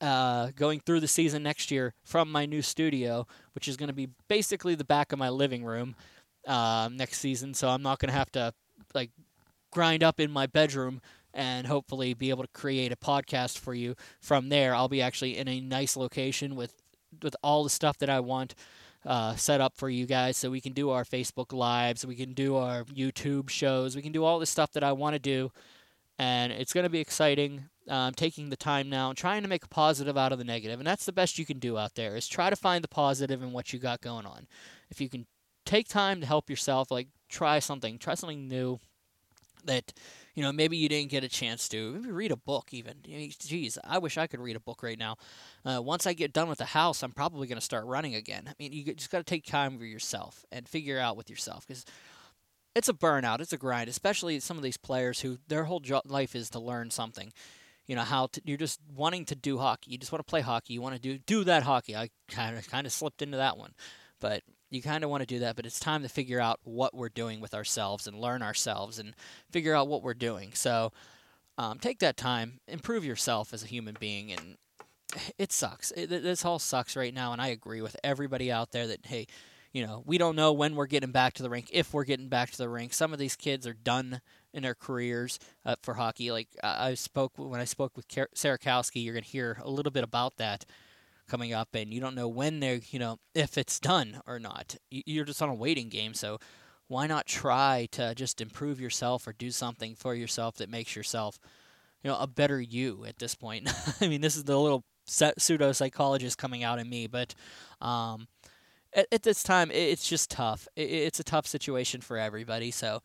Uh, 0.00 0.50
going 0.56 0.80
through 0.80 0.98
the 0.98 1.06
season 1.06 1.42
next 1.42 1.70
year 1.70 1.92
from 2.04 2.32
my 2.32 2.46
new 2.46 2.62
studio, 2.62 3.26
which 3.54 3.68
is 3.68 3.76
going 3.76 3.88
to 3.88 3.92
be 3.92 4.08
basically 4.28 4.74
the 4.74 4.82
back 4.82 5.12
of 5.12 5.18
my 5.18 5.28
living 5.28 5.62
room 5.62 5.94
uh, 6.46 6.88
next 6.90 7.18
season. 7.18 7.52
So 7.52 7.68
I'm 7.68 7.82
not 7.82 7.98
going 7.98 8.08
to 8.08 8.16
have 8.16 8.32
to 8.32 8.54
like 8.94 9.10
grind 9.70 10.02
up 10.02 10.20
in 10.20 10.30
my 10.30 10.46
bedroom 10.46 11.02
and 11.34 11.66
hopefully 11.66 12.14
be 12.14 12.30
able 12.30 12.44
to 12.44 12.48
create 12.54 12.92
a 12.92 12.96
podcast 12.96 13.58
for 13.58 13.74
you 13.74 13.94
from 14.20 14.48
there. 14.48 14.74
I'll 14.74 14.88
be 14.88 15.02
actually 15.02 15.36
in 15.36 15.48
a 15.48 15.60
nice 15.60 15.96
location 15.96 16.56
with 16.56 16.72
with 17.22 17.36
all 17.42 17.62
the 17.62 17.70
stuff 17.70 17.98
that 17.98 18.10
I 18.10 18.20
want 18.20 18.54
uh, 19.06 19.36
set 19.36 19.60
up 19.60 19.76
for 19.76 19.88
you 19.88 20.06
guys 20.06 20.36
so 20.36 20.50
we 20.50 20.60
can 20.60 20.72
do 20.72 20.90
our 20.90 21.04
Facebook 21.04 21.52
lives, 21.52 22.06
we 22.06 22.16
can 22.16 22.32
do 22.32 22.56
our 22.56 22.84
YouTube 22.84 23.50
shows, 23.50 23.96
we 23.96 24.02
can 24.02 24.12
do 24.12 24.24
all 24.24 24.38
the 24.38 24.46
stuff 24.46 24.72
that 24.72 24.84
I 24.84 24.92
want 24.92 25.14
to 25.14 25.18
do. 25.18 25.50
And 26.18 26.52
it's 26.52 26.72
going 26.72 26.84
to 26.84 26.90
be 26.90 27.00
exciting. 27.00 27.68
Um, 27.86 28.14
taking 28.14 28.48
the 28.48 28.56
time 28.56 28.88
now 28.88 29.10
and 29.10 29.18
trying 29.18 29.42
to 29.42 29.48
make 29.48 29.62
a 29.62 29.68
positive 29.68 30.16
out 30.16 30.32
of 30.32 30.38
the 30.38 30.44
negative, 30.44 30.80
and 30.80 30.86
that's 30.86 31.04
the 31.04 31.12
best 31.12 31.38
you 31.38 31.44
can 31.44 31.58
do 31.58 31.76
out 31.76 31.96
there. 31.96 32.16
Is 32.16 32.26
try 32.26 32.48
to 32.48 32.56
find 32.56 32.82
the 32.82 32.88
positive 32.88 33.42
in 33.42 33.52
what 33.52 33.74
you 33.74 33.78
got 33.78 34.00
going 34.00 34.24
on. 34.24 34.46
If 34.88 35.02
you 35.02 35.10
can 35.10 35.26
take 35.66 35.86
time 35.86 36.22
to 36.22 36.26
help 36.26 36.48
yourself, 36.48 36.90
like 36.90 37.08
try 37.28 37.58
something, 37.58 37.98
try 37.98 38.14
something 38.14 38.48
new 38.48 38.80
that 39.66 39.92
you 40.34 40.42
know 40.42 40.52
maybe 40.52 40.76
you 40.76 40.88
didn't 40.88 41.10
get 41.10 41.24
a 41.24 41.28
chance 41.28 41.68
to 41.68 41.92
maybe 41.92 42.10
read 42.10 42.32
a 42.32 42.36
book 42.36 42.68
even. 42.72 42.94
Geez 43.04 43.78
i 43.84 43.98
wish 43.98 44.18
i 44.18 44.26
could 44.26 44.40
read 44.40 44.56
a 44.56 44.60
book 44.60 44.82
right 44.82 44.98
now. 44.98 45.16
Uh, 45.64 45.80
once 45.82 46.06
i 46.06 46.12
get 46.12 46.32
done 46.32 46.48
with 46.48 46.58
the 46.58 46.64
house 46.64 47.02
i'm 47.02 47.12
probably 47.12 47.46
going 47.46 47.58
to 47.58 47.64
start 47.64 47.84
running 47.86 48.14
again. 48.14 48.44
I 48.48 48.52
mean 48.58 48.72
you 48.72 48.94
just 48.94 49.10
got 49.10 49.18
to 49.18 49.24
take 49.24 49.44
time 49.44 49.78
for 49.78 49.84
yourself 49.84 50.44
and 50.50 50.68
figure 50.68 50.98
out 50.98 51.16
with 51.16 51.30
yourself 51.30 51.66
because 51.66 51.84
it's 52.74 52.88
a 52.88 52.92
burnout 52.92 53.40
it's 53.40 53.52
a 53.52 53.56
grind 53.56 53.88
especially 53.88 54.40
some 54.40 54.56
of 54.56 54.62
these 54.62 54.76
players 54.76 55.20
who 55.20 55.38
their 55.48 55.64
whole 55.64 55.80
jo- 55.80 56.02
life 56.06 56.34
is 56.34 56.50
to 56.50 56.58
learn 56.58 56.90
something. 56.90 57.32
You 57.86 57.96
know 57.96 58.02
how 58.02 58.28
to, 58.28 58.40
you're 58.44 58.56
just 58.56 58.80
wanting 58.94 59.26
to 59.26 59.34
do 59.34 59.58
hockey. 59.58 59.90
You 59.90 59.98
just 59.98 60.10
want 60.10 60.26
to 60.26 60.30
play 60.30 60.40
hockey. 60.40 60.72
You 60.72 60.80
want 60.80 60.94
to 60.94 61.00
do 61.00 61.18
do 61.18 61.44
that 61.44 61.62
hockey. 61.64 61.94
I 61.94 62.08
kind 62.28 62.56
of 62.56 62.66
kind 62.68 62.86
of 62.86 62.92
slipped 62.92 63.20
into 63.20 63.36
that 63.36 63.58
one. 63.58 63.74
But 64.20 64.42
you 64.74 64.82
kind 64.82 65.04
of 65.04 65.10
want 65.10 65.22
to 65.22 65.26
do 65.26 65.40
that, 65.40 65.56
but 65.56 65.66
it's 65.66 65.80
time 65.80 66.02
to 66.02 66.08
figure 66.08 66.40
out 66.40 66.60
what 66.64 66.94
we're 66.94 67.08
doing 67.08 67.40
with 67.40 67.54
ourselves 67.54 68.06
and 68.06 68.18
learn 68.18 68.42
ourselves 68.42 68.98
and 68.98 69.14
figure 69.50 69.74
out 69.74 69.88
what 69.88 70.02
we're 70.02 70.14
doing. 70.14 70.50
So 70.54 70.92
um, 71.58 71.78
take 71.78 72.00
that 72.00 72.16
time, 72.16 72.60
improve 72.66 73.04
yourself 73.04 73.52
as 73.52 73.62
a 73.62 73.66
human 73.66 73.96
being, 73.98 74.32
and 74.32 74.56
it 75.38 75.52
sucks. 75.52 75.92
It, 75.92 76.08
this 76.08 76.44
all 76.44 76.58
sucks 76.58 76.96
right 76.96 77.14
now, 77.14 77.32
and 77.32 77.40
I 77.40 77.48
agree 77.48 77.80
with 77.80 77.96
everybody 78.02 78.50
out 78.50 78.72
there 78.72 78.86
that 78.88 79.06
hey, 79.06 79.26
you 79.72 79.84
know, 79.84 80.02
we 80.06 80.18
don't 80.18 80.36
know 80.36 80.52
when 80.52 80.76
we're 80.76 80.86
getting 80.86 81.10
back 81.10 81.34
to 81.34 81.42
the 81.42 81.50
rink, 81.50 81.68
if 81.72 81.92
we're 81.92 82.04
getting 82.04 82.28
back 82.28 82.50
to 82.52 82.58
the 82.58 82.68
rink. 82.68 82.94
Some 82.94 83.12
of 83.12 83.18
these 83.18 83.34
kids 83.36 83.66
are 83.66 83.74
done 83.74 84.20
in 84.52 84.62
their 84.62 84.74
careers 84.74 85.40
uh, 85.66 85.74
for 85.82 85.94
hockey. 85.94 86.30
Like 86.30 86.48
I 86.62 86.94
spoke 86.94 87.32
when 87.36 87.60
I 87.60 87.64
spoke 87.64 87.96
with 87.96 88.08
Serakowski, 88.08 89.04
you're 89.04 89.14
gonna 89.14 89.26
hear 89.26 89.58
a 89.62 89.70
little 89.70 89.92
bit 89.92 90.04
about 90.04 90.36
that 90.36 90.64
coming 91.28 91.52
up, 91.52 91.74
and 91.74 91.92
you 91.92 92.00
don't 92.00 92.14
know 92.14 92.28
when 92.28 92.60
they're, 92.60 92.80
you 92.90 92.98
know, 92.98 93.18
if 93.34 93.56
it's 93.58 93.80
done 93.80 94.20
or 94.26 94.38
not. 94.38 94.76
You're 94.90 95.24
just 95.24 95.42
on 95.42 95.48
a 95.48 95.54
waiting 95.54 95.88
game, 95.88 96.14
so 96.14 96.38
why 96.88 97.06
not 97.06 97.26
try 97.26 97.88
to 97.92 98.14
just 98.14 98.40
improve 98.40 98.80
yourself 98.80 99.26
or 99.26 99.32
do 99.32 99.50
something 99.50 99.94
for 99.94 100.14
yourself 100.14 100.56
that 100.56 100.68
makes 100.68 100.94
yourself, 100.94 101.38
you 102.02 102.10
know, 102.10 102.18
a 102.18 102.26
better 102.26 102.60
you 102.60 103.04
at 103.06 103.18
this 103.18 103.34
point? 103.34 103.68
I 104.00 104.08
mean, 104.08 104.20
this 104.20 104.36
is 104.36 104.44
the 104.44 104.58
little 104.58 104.84
pseudo 105.06 105.72
psychologist 105.72 106.38
coming 106.38 106.62
out 106.62 106.78
in 106.78 106.88
me, 106.88 107.06
but 107.06 107.34
um, 107.80 108.28
at, 108.92 109.06
at, 109.10 109.22
this 109.22 109.42
time, 109.42 109.70
it's 109.70 110.08
just 110.08 110.30
tough. 110.30 110.68
it's 110.76 111.20
a 111.20 111.24
tough 111.24 111.46
situation 111.46 112.00
for 112.00 112.18
everybody, 112.18 112.70
so. 112.70 113.02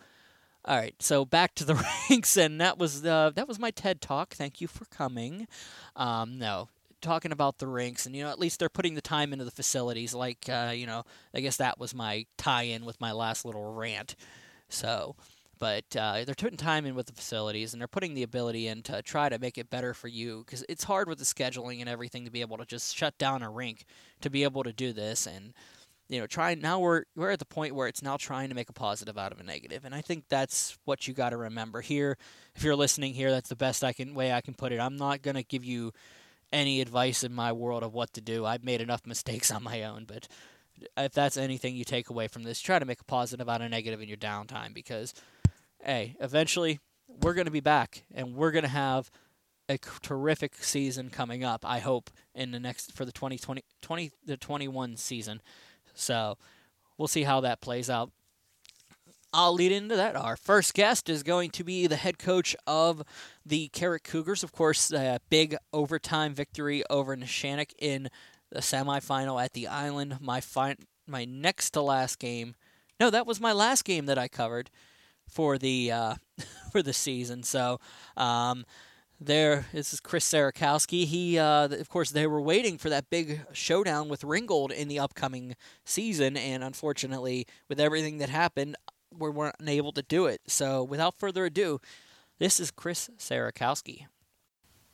All 0.66 0.76
right, 0.76 0.94
so 1.00 1.24
back 1.24 1.56
to 1.56 1.64
the 1.64 1.76
rinks, 2.10 2.36
and 2.36 2.60
that 2.60 2.78
was 2.78 3.02
the 3.02 3.32
that 3.34 3.48
was 3.48 3.58
my 3.58 3.72
TED 3.72 4.02
talk. 4.02 4.34
Thank 4.34 4.60
you 4.60 4.68
for 4.68 4.84
coming. 4.86 5.48
Um, 5.96 6.38
no, 6.38 6.68
talking 7.02 7.32
about 7.32 7.58
the 7.58 7.68
rinks, 7.68 8.06
and 8.06 8.16
you 8.16 8.24
know, 8.24 8.30
at 8.30 8.40
least 8.40 8.60
they're 8.60 8.70
putting 8.70 8.96
the 8.96 9.02
time 9.02 9.34
into 9.34 9.46
the 9.46 9.52
facilities. 9.52 10.14
Like, 10.14 10.48
uh, 10.50 10.72
you 10.76 10.86
know, 10.86 11.04
I 11.34 11.42
guess 11.42 11.58
that 11.58 11.80
was 11.80 11.94
my 11.94 12.26
tie-in 12.38 12.86
with 12.86 13.00
my 13.02 13.12
last 13.12 13.46
little 13.46 13.74
rant. 13.74 14.16
So, 14.70 15.16
but 15.60 15.96
uh, 15.96 16.24
they're 16.26 16.36
putting 16.36 16.58
time 16.58 16.86
in 16.86 16.96
with 16.96 17.08
the 17.08 17.14
facilities, 17.14 17.74
and 17.74 17.82
they're 17.82 17.88
putting 17.88 18.14
the 18.14 18.24
ability 18.24 18.68
in 18.68 18.82
to 18.84 19.02
try 19.02 19.30
to 19.30 19.40
make 19.40 19.58
it 19.58 19.70
better 19.70 19.94
for 19.94 20.08
you 20.08 20.44
because 20.46 20.64
it's 20.70 20.86
hard 20.86 21.10
with 21.10 21.20
the 21.20 21.26
scheduling 21.26 21.82
and 21.82 21.90
everything 21.90 22.26
to 22.26 22.32
be 22.32 22.42
able 22.42 22.58
to 22.58 22.66
just 22.66 22.96
shut 22.96 23.18
down 23.18 23.44
a 23.44 23.50
rink 23.50 23.86
to 24.22 24.30
be 24.30 24.44
able 24.44 24.64
to 24.64 24.74
do 24.74 24.94
this 24.94 25.28
and 25.28 25.54
you 26.10 26.20
know 26.20 26.28
try 26.28 26.56
now 26.56 26.80
we're 26.80 27.04
we're 27.16 27.30
at 27.30 27.40
the 27.40 27.46
point 27.46 27.76
where 27.76 27.88
it's 27.88 28.02
now 28.02 28.18
trying 28.18 28.50
to 28.50 28.56
make 28.56 28.70
a 28.70 28.74
positive 28.74 29.18
out 29.18 29.32
of 29.32 29.40
a 29.40 29.44
negative 29.44 29.86
and 29.86 29.94
i 29.94 30.02
think 30.02 30.26
that's 30.28 30.78
what 30.86 31.08
you 31.08 31.14
got 31.14 31.30
to 31.30 31.38
remember 31.38 31.82
here 31.82 32.18
if 32.56 32.64
you're 32.64 32.76
listening 32.76 33.14
here 33.14 33.32
that's 33.32 33.50
the 33.50 33.56
best 33.56 33.84
i 33.84 33.94
can 33.94 34.14
way 34.14 34.34
i 34.34 34.42
can 34.42 34.54
put 34.54 34.72
it 34.72 34.80
i'm 34.80 34.98
not 34.98 35.22
to 35.22 35.44
give 35.44 35.64
you 35.64 35.94
any 36.52 36.82
advice 36.82 37.24
in 37.24 37.34
my 37.34 37.52
world 37.52 37.84
of 37.84 37.94
what 37.94 38.14
to 38.14 38.22
do. 38.22 38.46
I've 38.46 38.64
made 38.64 38.82
enough 38.82 39.06
mistakes 39.06 39.52
on 39.52 39.64
my 39.64 39.84
own, 39.84 40.06
but 40.06 40.28
if 40.98 41.14
that's 41.14 41.38
anything 41.38 41.76
you 41.76 41.84
take 41.84 42.10
away 42.10 42.28
from 42.28 42.44
this, 42.44 42.60
try 42.60 42.80
to 42.80 42.86
make 42.86 43.02
a 43.02 43.06
positive 43.06 43.50
out 43.50 43.62
of 43.62 43.70
negative 43.70 44.02
in 44.02 44.08
your 44.08 44.18
downtime 44.18 44.74
because, 44.74 45.14
hey, 45.84 46.16
eventually 46.20 46.80
we're 47.08 47.34
going 47.34 47.46
to 47.46 47.52
be 47.52 47.60
back 47.60 48.04
and 48.14 48.36
we're 48.36 48.52
going 48.52 48.64
to 48.64 48.70
have 48.70 49.12
a 49.68 49.78
terrific 50.02 50.56
season 50.56 51.10
coming 51.10 51.44
up. 51.44 51.64
I 51.66 51.80
hope 51.80 52.10
in 52.34 52.52
the 52.52 52.60
next 52.60 52.94
for 52.94 53.06
the 53.06 53.12
2020 53.12 53.64
20 53.82 54.12
the 54.26 54.38
21 54.38 54.98
season. 54.98 55.42
So 55.94 56.38
we'll 56.98 57.08
see 57.08 57.24
how 57.24 57.42
that 57.42 57.62
plays 57.62 57.90
out. 57.90 58.12
I'll 59.32 59.54
lead 59.54 59.72
into 59.72 59.96
that. 59.96 60.16
Our 60.16 60.36
first 60.36 60.74
guest 60.74 61.08
is 61.08 61.22
going 61.22 61.52
to 61.52 61.64
be 61.64 61.86
the 61.86 61.96
head 61.96 62.18
coach 62.18 62.56
of 62.66 63.04
the 63.46 63.68
Carrick 63.70 64.04
Cougars. 64.04 64.44
Of 64.44 64.52
course, 64.52 64.92
a 64.92 65.20
big 65.30 65.56
overtime 65.72 66.34
victory 66.34 66.84
over 66.90 67.16
Neshannock 67.16 67.72
in 67.78 68.10
the 68.52 68.60
semifinal 68.60 69.44
at 69.44 69.54
the 69.54 69.68
Island. 69.68 70.18
My 70.20 70.42
fi- 70.42 70.78
my 71.06 71.26
next 71.26 71.72
to 71.72 71.82
last 71.82 72.18
game. 72.18 72.56
No, 73.00 73.10
that 73.10 73.28
was 73.28 73.40
my 73.40 73.54
last 73.54 73.86
game 73.86 74.08
that 74.08 74.18
I 74.18 74.28
covered 74.28 74.72
for 75.28 75.58
the 75.60 75.92
uh, 75.92 76.16
for 76.72 76.82
the 76.82 76.94
season. 76.94 77.44
So. 77.44 77.80
Um, 78.18 78.66
there 79.22 79.66
this 79.74 79.92
is 79.92 80.00
Chris 80.00 80.24
Serakowski. 80.32 81.06
He, 81.06 81.38
uh, 81.38 81.66
of 81.66 81.90
course, 81.90 82.12
they 82.12 82.26
were 82.26 82.40
waiting 82.40 82.78
for 82.78 82.90
that 82.90 83.10
big 83.10 83.42
showdown 83.52 84.08
with 84.08 84.24
Ringgold 84.24 84.72
in 84.72 84.88
the 84.88 85.00
upcoming 85.00 85.58
season, 85.84 86.38
and 86.38 86.64
unfortunately, 86.64 87.46
with 87.68 87.82
everything 87.82 88.20
that 88.20 88.30
happened, 88.30 88.78
we 89.18 89.30
weren't 89.30 89.56
able 89.66 89.92
to 89.94 90.02
do 90.02 90.26
it. 90.26 90.42
So, 90.48 90.84
without 90.84 91.18
further 91.18 91.46
ado, 91.46 91.82
this 92.40 92.60
is 92.60 92.72
Chris 92.72 93.10
Serakowski. 93.18 94.06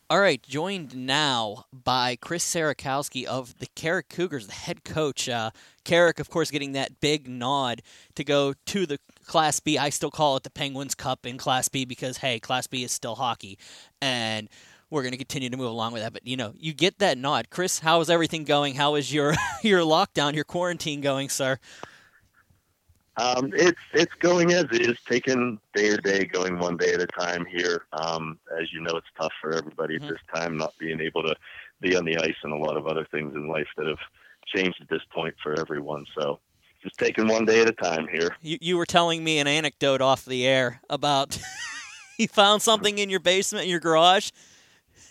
All 0.08 0.20
right, 0.20 0.42
joined 0.44 0.96
now 0.96 1.66
by 1.74 2.16
Chris 2.16 2.46
Serakowski 2.46 3.26
of 3.26 3.58
the 3.58 3.66
Carrick 3.76 4.08
Cougars, 4.08 4.46
the 4.46 4.54
head 4.54 4.84
coach. 4.84 5.28
Uh, 5.28 5.50
Carrick, 5.84 6.20
of 6.20 6.30
course, 6.30 6.52
getting 6.52 6.74
that 6.74 7.00
big 7.00 7.28
nod 7.28 7.82
to 8.14 8.24
go 8.24 8.54
to 8.68 8.86
the 8.86 9.00
Class 9.26 9.60
B. 9.60 9.80
I 9.80 9.90
still 9.90 10.12
call 10.12 10.38
it 10.38 10.44
the 10.44 10.52
Penguins 10.52 10.94
Cup 10.94 11.26
in 11.26 11.40
Class 11.40 11.70
B 11.70 11.86
because, 11.86 12.18
hey, 12.18 12.40
Class 12.40 12.68
B 12.68 12.84
is 12.84 12.92
still 12.92 13.16
hockey. 13.16 13.58
And 14.00 14.48
we're 14.92 15.02
going 15.02 15.14
to 15.14 15.18
continue 15.18 15.50
to 15.50 15.58
move 15.58 15.72
along 15.72 15.94
with 15.94 16.04
that. 16.04 16.14
But, 16.14 16.28
you 16.28 16.38
know, 16.38 16.54
you 16.56 16.74
get 16.74 17.00
that 17.00 17.18
nod. 17.18 17.50
Chris, 17.50 17.80
how 17.80 18.00
is 18.02 18.10
everything 18.12 18.44
going? 18.44 18.76
How 18.76 18.94
is 18.94 19.12
your, 19.12 19.34
your 19.64 19.80
lockdown, 19.80 20.36
your 20.36 20.44
quarantine 20.44 21.02
going, 21.02 21.30
sir? 21.30 21.58
Um, 23.18 23.52
it's 23.56 23.80
it's 23.94 24.14
going 24.16 24.52
as 24.52 24.66
is, 24.72 24.98
taking 25.08 25.60
day 25.74 25.90
to 25.90 25.98
day, 25.98 26.26
going 26.26 26.60
one 26.60 26.78
day 26.78 26.94
at 26.94 27.02
a 27.02 27.08
time 27.08 27.46
here. 27.46 27.86
Um, 27.94 28.38
as 28.60 28.74
you 28.74 28.82
know, 28.82 28.98
it's 28.98 29.08
tough 29.20 29.32
for 29.42 29.54
everybody 29.54 29.96
mm-hmm. 29.96 30.06
at 30.06 30.10
this 30.12 30.20
time, 30.34 30.58
not 30.58 30.74
being 30.80 31.00
able 31.00 31.24
to 31.24 31.36
be 31.82 31.96
on 31.96 32.06
the 32.06 32.18
ice 32.18 32.36
and 32.44 32.52
a 32.52 32.58
lot 32.58 32.78
of 32.78 32.88
other 32.88 33.08
things 33.12 33.34
in 33.36 33.48
life 33.48 33.68
that 33.78 33.88
have 33.88 34.00
changed 34.46 34.82
at 34.82 34.90
this 34.90 35.02
point 35.14 35.34
for 35.42 35.60
everyone. 35.60 36.06
So 36.18 36.40
just 36.84 36.98
taking 36.98 37.28
one 37.28 37.46
day 37.46 37.62
at 37.62 37.70
a 37.70 37.74
time 37.74 38.08
here. 38.12 38.36
You 38.42 38.58
you 38.62 38.78
were 38.78 38.86
telling 38.86 39.24
me 39.24 39.40
an 39.40 39.48
anecdote 39.48 40.02
off 40.02 40.26
the 40.26 40.46
air 40.46 40.82
about 40.90 41.40
you 42.18 42.28
found 42.28 42.62
something 42.62 42.98
in 42.98 43.10
your 43.10 43.20
basement, 43.20 43.64
in 43.64 43.72
your 43.72 43.80
garage. 43.80 44.32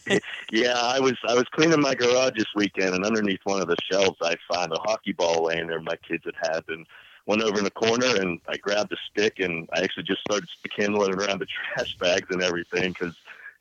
yeah, 0.53 0.75
I 0.77 1.01
was 1.01 1.15
I 1.27 1.35
was 1.35 1.45
cleaning 1.53 1.81
my 1.81 1.95
garage 1.95 2.35
this 2.37 2.47
weekend, 2.55 2.95
and 2.95 3.05
underneath 3.05 3.41
one 3.45 3.63
of 3.63 3.69
the 3.69 3.77
shelves, 3.91 4.19
I 4.23 4.37
found 4.53 4.73
a 4.73 4.79
hockey 4.81 5.13
ball 5.13 5.45
laying 5.45 5.67
there. 5.67 5.81
My 5.81 5.97
kids 6.07 6.25
had 6.25 6.35
had, 6.43 6.65
and 6.69 6.87
went 7.27 7.43
over 7.43 7.59
in 7.59 7.65
the 7.65 7.71
corner 7.71 8.17
and 8.17 8.41
I 8.49 8.57
grabbed 8.57 8.93
a 8.93 8.97
stick 9.11 9.41
and 9.41 9.69
I 9.73 9.83
actually 9.83 10.05
just 10.05 10.21
started 10.21 10.49
kindling 10.77 11.13
it 11.13 11.23
around 11.23 11.41
the 11.41 11.47
trash 11.75 11.97
bags 11.99 12.29
and 12.31 12.43
everything 12.43 12.93
because 12.93 13.15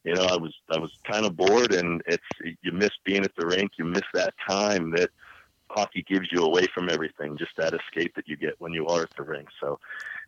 you 0.03 0.13
know 0.13 0.24
I 0.24 0.36
was 0.36 0.53
I 0.70 0.77
was 0.77 0.91
kind 1.03 1.25
of 1.25 1.38
bored 1.38 1.74
and 1.74 2.01
it's 2.05 2.24
you 2.62 2.72
miss 2.72 2.91
being 3.03 3.24
at 3.24 3.36
the 3.36 3.46
rink 3.46 3.72
you 3.77 3.86
miss 3.86 4.03
that 4.13 4.34
time 4.48 4.91
that 4.91 5.10
hockey 5.74 6.05
gives 6.08 6.32
you 6.32 6.43
away 6.43 6.67
from 6.74 6.89
everything 6.89 7.38
just 7.38 7.51
that 7.58 7.74
escape 7.74 8.13
that 8.15 8.27
you 8.27 8.38
get 8.38 8.53
when 8.60 8.74
you 8.74 8.86
are 8.88 9.03
at 9.03 9.15
the 9.15 9.24
rink. 9.24 9.48
So 9.60 9.79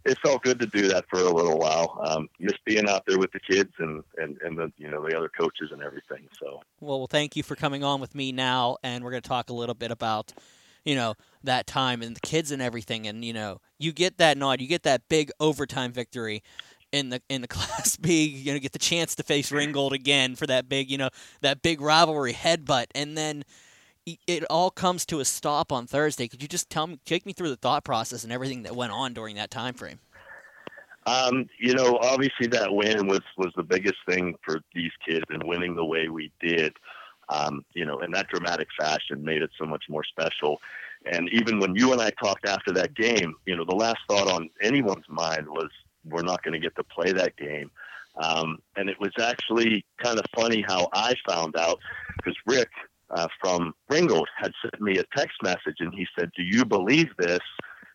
it 0.04 0.18
felt 0.20 0.44
good 0.44 0.60
to 0.60 0.65
do 0.65 0.88
that 0.88 1.06
for 1.10 1.20
a 1.20 1.32
little 1.32 1.58
while 1.58 2.00
um, 2.04 2.30
miss 2.39 2.56
being 2.65 2.88
out 2.89 3.04
there 3.08 3.18
with 3.18 3.32
the 3.32 3.39
kids 3.39 3.72
and 3.80 4.04
and 4.18 4.39
and 4.42 4.58
the 4.58 4.72
you 4.77 4.89
know 4.89 5.08
the 5.08 5.15
other 5.15 5.30
coaches 5.30 5.70
and 5.72 5.82
everything 5.82 6.27
so. 6.39 6.62
Well, 6.80 7.00
well 7.00 7.08
thank 7.08 7.36
you 7.36 7.44
for 7.44 7.56
coming 7.56 7.84
on 7.84 8.01
with 8.01 8.15
me 8.15 8.32
now 8.32 8.77
and 8.84 9.04
we're 9.04 9.12
going 9.12 9.24
to 9.24 9.30
talk 9.30 9.50
a 9.50 9.54
little 9.54 9.75
bit 9.75 9.92
about 9.92 10.34
you 10.86 10.96
know 10.96 11.15
that 11.44 11.68
time 11.68 12.01
and 12.01 12.15
the 12.15 12.22
kids 12.22 12.51
and 12.51 12.62
everything 12.62 13.08
and 13.08 13.25
you 13.25 13.34
know 13.34 13.60
you 13.77 13.92
get 13.92 14.18
that 14.18 14.38
nod 14.38 14.62
you 14.62 14.68
get 14.68 14.84
that 14.84 15.01
big 15.10 15.32
overtime 15.39 15.92
victory 15.92 16.42
in 16.92 17.10
the 17.10 17.22
in 17.30 17.42
the 17.42 17.48
class 17.50 17.98
b 17.98 18.25
you 18.25 18.54
know 18.54 18.60
get 18.60 18.72
the 18.72 18.80
chance 18.80 19.15
to 19.15 19.24
face 19.24 19.51
ringgold 19.51 19.94
again 19.94 20.36
for 20.36 20.48
that 20.48 20.70
big 20.70 20.89
you 20.89 20.98
know 20.98 21.10
that 21.42 21.62
big 21.62 21.82
rivalry 21.82 22.34
headbutt 22.34 22.86
and 22.96 23.18
then 23.18 23.44
it 24.27 24.44
all 24.51 24.70
comes 24.70 25.04
to 25.04 25.20
a 25.20 25.25
stop 25.25 25.72
on 25.72 25.88
thursday. 25.88 26.27
Could 26.27 26.44
you 26.44 26.48
just 26.48 26.70
tell 26.70 26.86
me 26.86 27.00
take 27.06 27.25
me 27.25 27.34
through 27.34 27.50
the 27.50 27.56
thought 27.56 27.84
process 27.84 28.24
and 28.24 28.32
everything 28.32 28.62
that 28.62 28.75
went 28.75 28.92
on 28.92 29.13
during 29.13 29.36
that 29.38 29.50
time 29.50 29.74
frame 29.74 30.00
um, 31.08 31.48
you 31.60 31.75
know, 31.75 32.00
obviously 32.01 32.48
that 32.48 32.74
win 32.74 33.08
was 33.08 33.22
was 33.38 33.51
the 33.56 33.63
biggest 33.63 33.98
thing 34.10 34.36
for 34.44 34.60
these 34.74 34.92
kids, 35.08 35.25
and 35.30 35.44
winning 35.44 35.75
the 35.75 35.86
way 35.86 36.10
we 36.10 36.32
did 36.39 36.74
um, 37.29 37.65
you 37.74 37.86
know, 37.86 38.00
in 38.00 38.12
that 38.12 38.27
dramatic 38.29 38.67
fashion 38.77 39.24
made 39.24 39.41
it 39.41 39.51
so 39.58 39.65
much 39.65 39.84
more 39.89 40.03
special. 40.03 40.60
And 41.12 41.29
even 41.32 41.60
when 41.60 41.75
you 41.75 41.91
and 41.91 42.01
I 42.01 42.10
talked 42.12 42.48
after 42.48 42.72
that 42.74 42.96
game, 42.96 43.36
you 43.46 43.55
know, 43.55 43.65
the 43.65 43.75
last 43.75 44.00
thought 44.08 44.27
on 44.27 44.50
anyone's 44.62 45.08
mind 45.08 45.48
was 45.48 45.70
we're 46.03 46.24
not 46.24 46.44
going 46.44 46.53
to 46.53 46.60
get 46.60 46.75
to 46.75 46.84
play 46.84 47.12
that 47.12 47.36
game. 47.38 47.70
Um, 48.17 48.60
and 48.77 48.89
it 48.89 49.00
was 49.00 49.12
actually 49.20 49.86
kind 50.01 50.17
of 50.17 50.25
funny 50.36 50.63
how 50.67 50.88
I 50.94 51.15
found 51.27 51.58
out 51.58 51.79
because 52.17 52.36
Rick 52.46 52.70
uh, 53.10 53.27
from 53.41 53.74
Ringgold 53.89 54.27
had 54.38 54.51
sent 54.62 54.82
me 54.82 54.98
a 54.98 55.03
text 55.15 55.38
message 55.44 55.77
and 55.79 55.94
he 55.94 56.08
said, 56.17 56.32
Do 56.36 56.44
you 56.44 56.65
believe 56.65 57.10
this? 57.17 57.41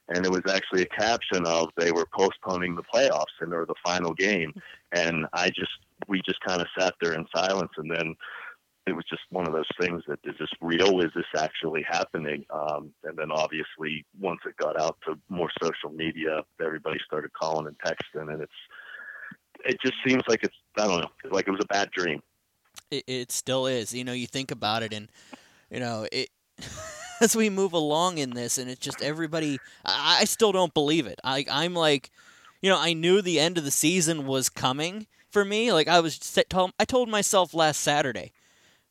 And 0.08 0.26
it 0.26 0.30
was 0.30 0.42
actually 0.52 0.82
a 0.82 0.86
caption 0.86 1.46
of 1.46 1.68
they 1.76 1.92
were 1.92 2.06
postponing 2.12 2.74
the 2.74 2.82
playoffs 2.82 3.24
and 3.40 3.54
or 3.54 3.64
the 3.64 3.74
final 3.84 4.12
game. 4.12 4.52
And 4.92 5.26
I 5.32 5.50
just, 5.50 5.70
we 6.08 6.20
just 6.26 6.40
kind 6.40 6.60
of 6.60 6.66
sat 6.78 6.94
there 7.00 7.14
in 7.14 7.26
silence. 7.34 7.70
And 7.76 7.90
then 7.90 8.16
it 8.86 8.92
was 8.92 9.04
just 9.08 9.22
one 9.30 9.46
of 9.46 9.52
those 9.52 9.68
things 9.80 10.02
that 10.08 10.18
is 10.24 10.34
this 10.38 10.50
real? 10.60 11.00
Is 11.00 11.10
this 11.14 11.26
actually 11.36 11.84
happening? 11.88 12.44
Um, 12.50 12.92
and 13.04 13.16
then 13.16 13.30
obviously 13.30 14.04
once 14.18 14.40
it 14.46 14.56
got 14.56 14.80
out 14.80 14.96
to 15.06 15.18
more 15.28 15.50
social 15.62 15.90
media, 15.90 16.42
everybody 16.60 16.98
started 17.06 17.32
calling 17.32 17.66
and 17.66 17.76
texting, 17.78 18.32
and 18.32 18.42
it's 18.42 18.52
it 19.64 19.78
just 19.84 19.94
seems 20.06 20.22
like 20.28 20.42
it's 20.42 20.56
I 20.78 20.86
don't 20.86 21.00
know, 21.00 21.30
like 21.30 21.46
it 21.46 21.50
was 21.50 21.60
a 21.62 21.72
bad 21.72 21.90
dream. 21.90 22.22
It, 22.90 23.04
it 23.06 23.32
still 23.32 23.66
is. 23.66 23.92
You 23.92 24.04
know, 24.04 24.12
you 24.12 24.26
think 24.26 24.50
about 24.50 24.82
it, 24.82 24.92
and 24.92 25.10
you 25.70 25.80
know 25.80 26.06
it. 26.10 26.30
as 27.20 27.36
we 27.36 27.50
move 27.50 27.72
along 27.72 28.18
in 28.18 28.30
this, 28.30 28.58
and 28.58 28.70
it's 28.70 28.80
just 28.80 29.02
everybody. 29.02 29.58
I, 29.84 30.24
still 30.24 30.52
don't 30.52 30.72
believe 30.72 31.06
it. 31.06 31.20
I, 31.22 31.44
I'm 31.50 31.74
like, 31.74 32.10
you 32.62 32.70
know, 32.70 32.78
I 32.80 32.94
knew 32.94 33.20
the 33.20 33.38
end 33.38 33.58
of 33.58 33.64
the 33.64 33.70
season 33.70 34.26
was 34.26 34.48
coming 34.48 35.06
for 35.30 35.44
me. 35.44 35.72
Like 35.72 35.88
I 35.88 36.00
was, 36.00 36.38
I 36.78 36.84
told 36.84 37.08
myself 37.08 37.54
last 37.54 37.80
Saturday, 37.80 38.32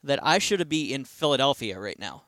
that 0.04 0.20
I 0.22 0.38
should 0.38 0.68
be 0.70 0.94
in 0.94 1.06
Philadelphia 1.06 1.80
right 1.80 2.00
now. 2.00 2.24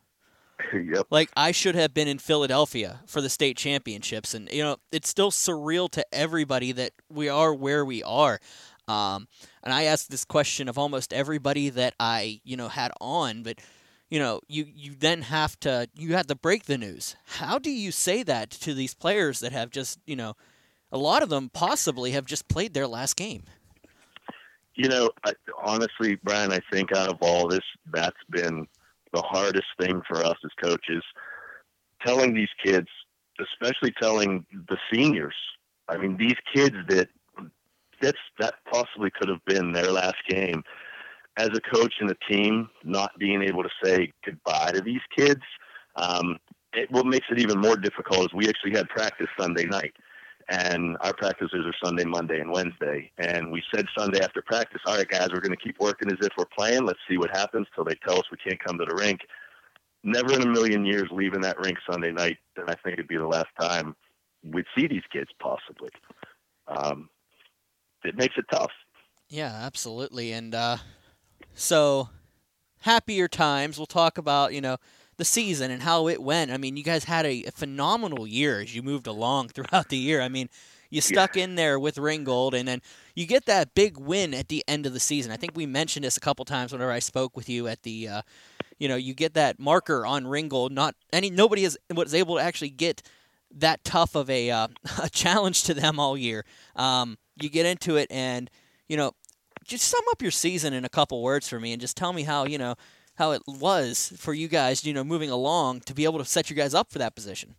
yep. 0.73 1.07
Like 1.09 1.29
I 1.35 1.51
should 1.51 1.75
have 1.75 1.93
been 1.93 2.07
in 2.07 2.19
Philadelphia 2.19 3.01
for 3.05 3.21
the 3.21 3.29
state 3.29 3.57
championships, 3.57 4.33
and 4.33 4.49
you 4.51 4.63
know 4.63 4.77
it's 4.91 5.09
still 5.09 5.31
surreal 5.31 5.89
to 5.91 6.05
everybody 6.13 6.71
that 6.71 6.91
we 7.09 7.29
are 7.29 7.53
where 7.53 7.85
we 7.85 8.03
are. 8.03 8.39
Um, 8.87 9.27
and 9.63 9.73
I 9.73 9.83
asked 9.83 10.09
this 10.09 10.25
question 10.25 10.67
of 10.67 10.77
almost 10.77 11.13
everybody 11.13 11.69
that 11.69 11.93
I 11.99 12.41
you 12.43 12.57
know 12.57 12.67
had 12.67 12.91
on, 12.99 13.43
but 13.43 13.59
you 14.09 14.19
know 14.19 14.41
you 14.47 14.65
you 14.67 14.95
then 14.97 15.23
have 15.23 15.59
to 15.61 15.87
you 15.95 16.15
have 16.15 16.27
to 16.27 16.35
break 16.35 16.65
the 16.65 16.77
news. 16.77 17.15
How 17.25 17.59
do 17.59 17.71
you 17.71 17.91
say 17.91 18.23
that 18.23 18.49
to 18.51 18.73
these 18.73 18.93
players 18.93 19.39
that 19.39 19.51
have 19.51 19.69
just 19.69 19.99
you 20.05 20.15
know 20.15 20.35
a 20.91 20.97
lot 20.97 21.23
of 21.23 21.29
them 21.29 21.49
possibly 21.49 22.11
have 22.11 22.25
just 22.25 22.47
played 22.47 22.73
their 22.73 22.87
last 22.87 23.15
game? 23.15 23.43
You 24.75 24.87
know, 24.87 25.09
I, 25.25 25.33
honestly, 25.63 26.15
Brian, 26.23 26.51
I 26.51 26.59
think 26.71 26.95
out 26.95 27.09
of 27.09 27.17
all 27.21 27.47
this, 27.47 27.63
that's 27.91 28.23
been 28.29 28.67
the 29.13 29.21
hardest 29.21 29.67
thing 29.79 30.01
for 30.07 30.17
us 30.17 30.37
as 30.43 30.51
coaches. 30.63 31.03
Telling 32.05 32.33
these 32.33 32.49
kids, 32.63 32.87
especially 33.39 33.93
telling 34.01 34.45
the 34.69 34.77
seniors. 34.91 35.35
I 35.87 35.97
mean, 35.97 36.17
these 36.17 36.35
kids 36.53 36.75
that 36.89 37.09
that's 38.01 38.17
that 38.39 38.55
possibly 38.71 39.11
could 39.11 39.29
have 39.29 39.43
been 39.45 39.71
their 39.71 39.91
last 39.91 40.17
game. 40.27 40.63
As 41.37 41.49
a 41.49 41.75
coach 41.75 41.93
and 41.99 42.09
a 42.11 42.15
team, 42.29 42.69
not 42.83 43.11
being 43.17 43.41
able 43.41 43.63
to 43.63 43.69
say 43.83 44.11
goodbye 44.25 44.71
to 44.73 44.81
these 44.81 45.01
kids, 45.15 45.41
um, 45.95 46.37
it, 46.73 46.91
what 46.91 47.05
makes 47.05 47.27
it 47.31 47.39
even 47.39 47.59
more 47.59 47.77
difficult 47.77 48.21
is 48.21 48.33
we 48.33 48.49
actually 48.49 48.71
had 48.71 48.89
practice 48.89 49.27
Sunday 49.39 49.65
night 49.65 49.93
and 50.51 50.97
our 50.99 51.13
practices 51.13 51.65
are 51.65 51.73
Sunday, 51.83 52.03
Monday, 52.03 52.41
and 52.41 52.51
Wednesday. 52.51 53.09
And 53.17 53.53
we 53.53 53.63
said 53.73 53.85
Sunday 53.97 54.19
after 54.19 54.41
practice, 54.41 54.81
all 54.85 54.97
right, 54.97 55.07
guys, 55.07 55.29
we're 55.31 55.39
going 55.39 55.55
to 55.55 55.63
keep 55.63 55.79
working 55.79 56.11
as 56.11 56.17
if 56.19 56.33
we're 56.37 56.43
playing. 56.45 56.85
Let's 56.85 56.99
see 57.09 57.17
what 57.17 57.29
happens 57.31 57.67
till 57.73 57.85
they 57.85 57.95
tell 58.05 58.17
us 58.17 58.25
we 58.29 58.37
can't 58.37 58.61
come 58.61 58.77
to 58.77 58.85
the 58.85 58.95
rink. 58.95 59.21
Never 60.03 60.33
in 60.33 60.41
a 60.41 60.49
million 60.49 60.85
years 60.85 61.07
leaving 61.09 61.39
that 61.41 61.57
rink 61.59 61.77
Sunday 61.89 62.11
night, 62.11 62.37
and 62.57 62.69
I 62.69 62.75
think 62.75 62.95
it'd 62.95 63.07
be 63.07 63.15
the 63.15 63.25
last 63.25 63.47
time 63.59 63.95
we'd 64.43 64.65
see 64.77 64.87
these 64.87 65.03
kids 65.13 65.29
possibly. 65.39 65.89
Um, 66.67 67.07
it 68.03 68.17
makes 68.17 68.35
it 68.37 68.45
tough. 68.51 68.71
Yeah, 69.29 69.53
absolutely. 69.53 70.33
And 70.33 70.53
uh, 70.53 70.77
so, 71.53 72.09
happier 72.81 73.29
times. 73.29 73.77
We'll 73.77 73.85
talk 73.85 74.17
about 74.17 74.53
you 74.53 74.59
know 74.59 74.77
the 75.21 75.25
season 75.25 75.69
and 75.69 75.83
how 75.83 76.07
it 76.07 76.19
went. 76.19 76.49
I 76.49 76.57
mean, 76.57 76.75
you 76.75 76.83
guys 76.83 77.03
had 77.03 77.27
a, 77.27 77.43
a 77.43 77.51
phenomenal 77.51 78.25
year 78.25 78.59
as 78.59 78.75
you 78.75 78.81
moved 78.81 79.05
along 79.05 79.49
throughout 79.53 79.89
the 79.89 79.97
year. 79.97 80.19
I 80.19 80.29
mean, 80.29 80.49
you 80.89 80.99
stuck 80.99 81.35
yeah. 81.35 81.43
in 81.43 81.53
there 81.53 81.79
with 81.79 81.99
Ringgold, 81.99 82.55
and 82.55 82.67
then 82.67 82.81
you 83.15 83.27
get 83.27 83.45
that 83.45 83.75
big 83.75 83.97
win 83.99 84.33
at 84.33 84.47
the 84.47 84.63
end 84.67 84.87
of 84.87 84.93
the 84.93 84.99
season. 84.99 85.31
I 85.31 85.37
think 85.37 85.51
we 85.55 85.67
mentioned 85.67 86.05
this 86.05 86.17
a 86.17 86.19
couple 86.19 86.43
times 86.43 86.71
whenever 86.71 86.91
I 86.91 86.97
spoke 86.97 87.37
with 87.37 87.47
you 87.49 87.67
at 87.67 87.83
the, 87.83 88.07
uh, 88.07 88.21
you 88.79 88.87
know, 88.87 88.95
you 88.95 89.13
get 89.13 89.35
that 89.35 89.59
marker 89.59 90.07
on 90.07 90.25
Ringgold. 90.25 90.71
Not 90.71 90.95
any 91.13 91.29
nobody 91.29 91.65
is 91.65 91.77
was 91.93 92.15
able 92.15 92.37
to 92.37 92.41
actually 92.41 92.71
get 92.71 93.03
that 93.57 93.83
tough 93.83 94.15
of 94.15 94.27
a, 94.27 94.49
uh, 94.49 94.69
a 95.03 95.09
challenge 95.09 95.65
to 95.65 95.75
them 95.75 95.99
all 95.99 96.17
year. 96.17 96.45
Um, 96.75 97.19
you 97.39 97.47
get 97.47 97.67
into 97.67 97.97
it, 97.97 98.07
and 98.09 98.49
you 98.89 98.97
know, 98.97 99.11
just 99.65 99.85
sum 99.85 100.01
up 100.09 100.23
your 100.23 100.31
season 100.31 100.73
in 100.73 100.83
a 100.83 100.89
couple 100.89 101.21
words 101.21 101.47
for 101.47 101.59
me, 101.59 101.73
and 101.73 101.79
just 101.79 101.95
tell 101.95 102.11
me 102.11 102.23
how 102.23 102.47
you 102.47 102.57
know 102.57 102.73
how 103.21 103.33
it 103.33 103.43
was 103.45 104.11
for 104.17 104.33
you 104.33 104.47
guys, 104.47 104.83
you 104.83 104.95
know, 104.95 105.03
moving 105.03 105.29
along 105.29 105.79
to 105.81 105.93
be 105.93 106.05
able 106.05 106.17
to 106.17 106.25
set 106.25 106.49
you 106.49 106.55
guys 106.55 106.73
up 106.73 106.91
for 106.91 106.97
that 106.97 107.13
position. 107.13 107.53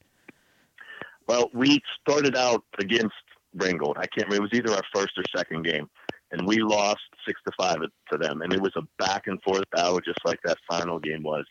Well, 1.28 1.50
we 1.54 1.81
started 2.00 2.37
out 2.37 2.64
against 2.81 3.14
Ringgold. 3.54 3.97
I 3.97 4.07
can't 4.07 4.26
remember. 4.26 4.38
It 4.38 4.50
was 4.50 4.59
either 4.59 4.73
our 4.75 4.83
first 4.92 5.12
or 5.16 5.23
second 5.37 5.64
game, 5.64 5.88
and 6.33 6.45
we 6.49 6.57
lost 6.57 7.02
six 7.25 7.40
to 7.47 7.52
five 7.57 7.76
to 8.11 8.19
them. 8.19 8.42
And 8.42 8.52
it 8.52 8.61
was 8.61 8.73
a 8.75 8.83
back 8.99 9.28
and 9.28 9.40
forth 9.42 9.62
battle, 9.71 10.00
just 10.00 10.19
like 10.25 10.40
that 10.45 10.59
final 10.69 10.99
game 10.99 11.23
was. 11.23 11.45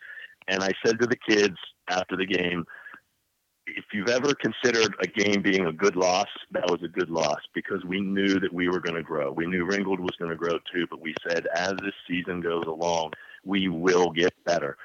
And 0.49 0.61
I 0.61 0.71
said 0.85 0.99
to 0.99 1.07
the 1.07 1.15
kids 1.15 1.55
after 1.89 2.17
the 2.17 2.25
game, 2.25 2.65
if 3.65 3.85
you've 3.93 4.09
ever 4.09 4.33
considered 4.33 4.93
a 4.99 5.07
game 5.07 5.41
being 5.41 5.67
a 5.67 5.71
good 5.71 5.95
loss, 5.95 6.27
that 6.51 6.69
was 6.69 6.83
a 6.83 6.89
good 6.89 7.09
loss 7.09 7.39
because 7.53 7.85
we 7.85 8.01
knew 8.01 8.41
that 8.41 8.51
we 8.51 8.67
were 8.67 8.81
going 8.81 8.97
to 8.97 9.03
grow. 9.03 9.31
We 9.31 9.45
knew 9.45 9.63
Ringgold 9.63 10.01
was 10.01 10.17
going 10.19 10.31
to 10.31 10.35
grow 10.35 10.59
too, 10.73 10.85
but 10.89 10.99
we 10.99 11.15
said 11.29 11.47
as 11.55 11.75
this 11.81 11.93
season 12.09 12.41
goes 12.41 12.65
along, 12.67 13.13
we 13.43 13.67
will 13.67 14.11
get 14.11 14.33
better. 14.45 14.77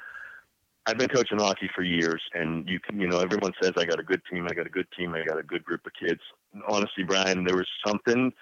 I've 0.87 0.99
been 0.99 1.09
coaching 1.09 1.39
hockey 1.39 1.69
for 1.75 1.83
years, 1.83 2.23
and 2.35 2.69
you 2.69 2.79
can, 2.79 3.01
you 3.01 3.09
know, 3.09 3.19
everyone 3.19 3.53
says 3.61 3.73
I 3.77 3.85
got 3.85 3.99
a 3.99 4.05
good 4.05 4.23
team, 4.31 4.47
I 4.49 4.55
got 4.55 4.67
a 4.67 4.71
good 4.71 4.87
team, 4.97 5.15
I 5.15 5.25
got 5.25 5.39
a 5.39 5.43
good 5.43 5.65
group 5.65 5.85
of 5.85 5.93
kids. 6.01 6.21
Honestly, 6.69 7.03
Brian, 7.03 7.45
there 7.45 7.57
was 7.57 7.67
something, 7.85 8.33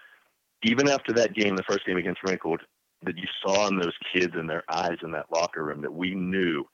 even 0.63 0.89
after 0.89 1.13
that 1.15 1.35
game, 1.35 1.57
the 1.57 1.63
first 1.63 1.87
game 1.87 1.97
against 1.97 2.23
Ringgold, 2.23 2.61
that 3.03 3.17
you 3.17 3.25
saw 3.43 3.67
in 3.69 3.79
those 3.79 3.95
kids 4.13 4.35
and 4.35 4.49
their 4.49 4.63
eyes 4.69 4.99
in 5.03 5.11
that 5.13 5.33
locker 5.33 5.65
room 5.65 5.81
that 5.81 5.93
we 5.93 6.15
knew 6.15 6.67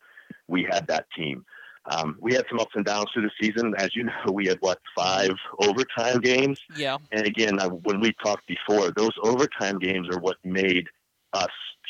we 0.49 0.66
had 0.68 0.88
that 0.88 1.06
team. 1.16 1.44
Um, 1.87 2.18
we 2.20 2.35
had 2.35 2.44
some 2.49 2.59
ups 2.59 2.75
and 2.75 2.85
downs 2.85 3.06
through 3.12 3.23
the 3.23 3.30
season. 3.40 3.75
As 3.78 3.94
you 3.94 4.04
know, 4.04 4.32
we 4.32 4.47
had 4.47 4.59
what 4.61 4.80
five 4.97 5.32
overtime 5.61 6.20
games. 6.20 6.61
Yeah. 6.76 6.99
And 7.12 7.26
again, 7.26 7.61
I, 7.61 7.68
when 7.68 8.00
we 8.00 8.12
talked 8.25 8.47
before, 8.47 8.90
those 8.90 9.14
overtime 9.23 9.78
games 9.78 10.09
are 10.09 10.18
what 10.18 10.37
made 10.44 10.88
us 11.32 11.49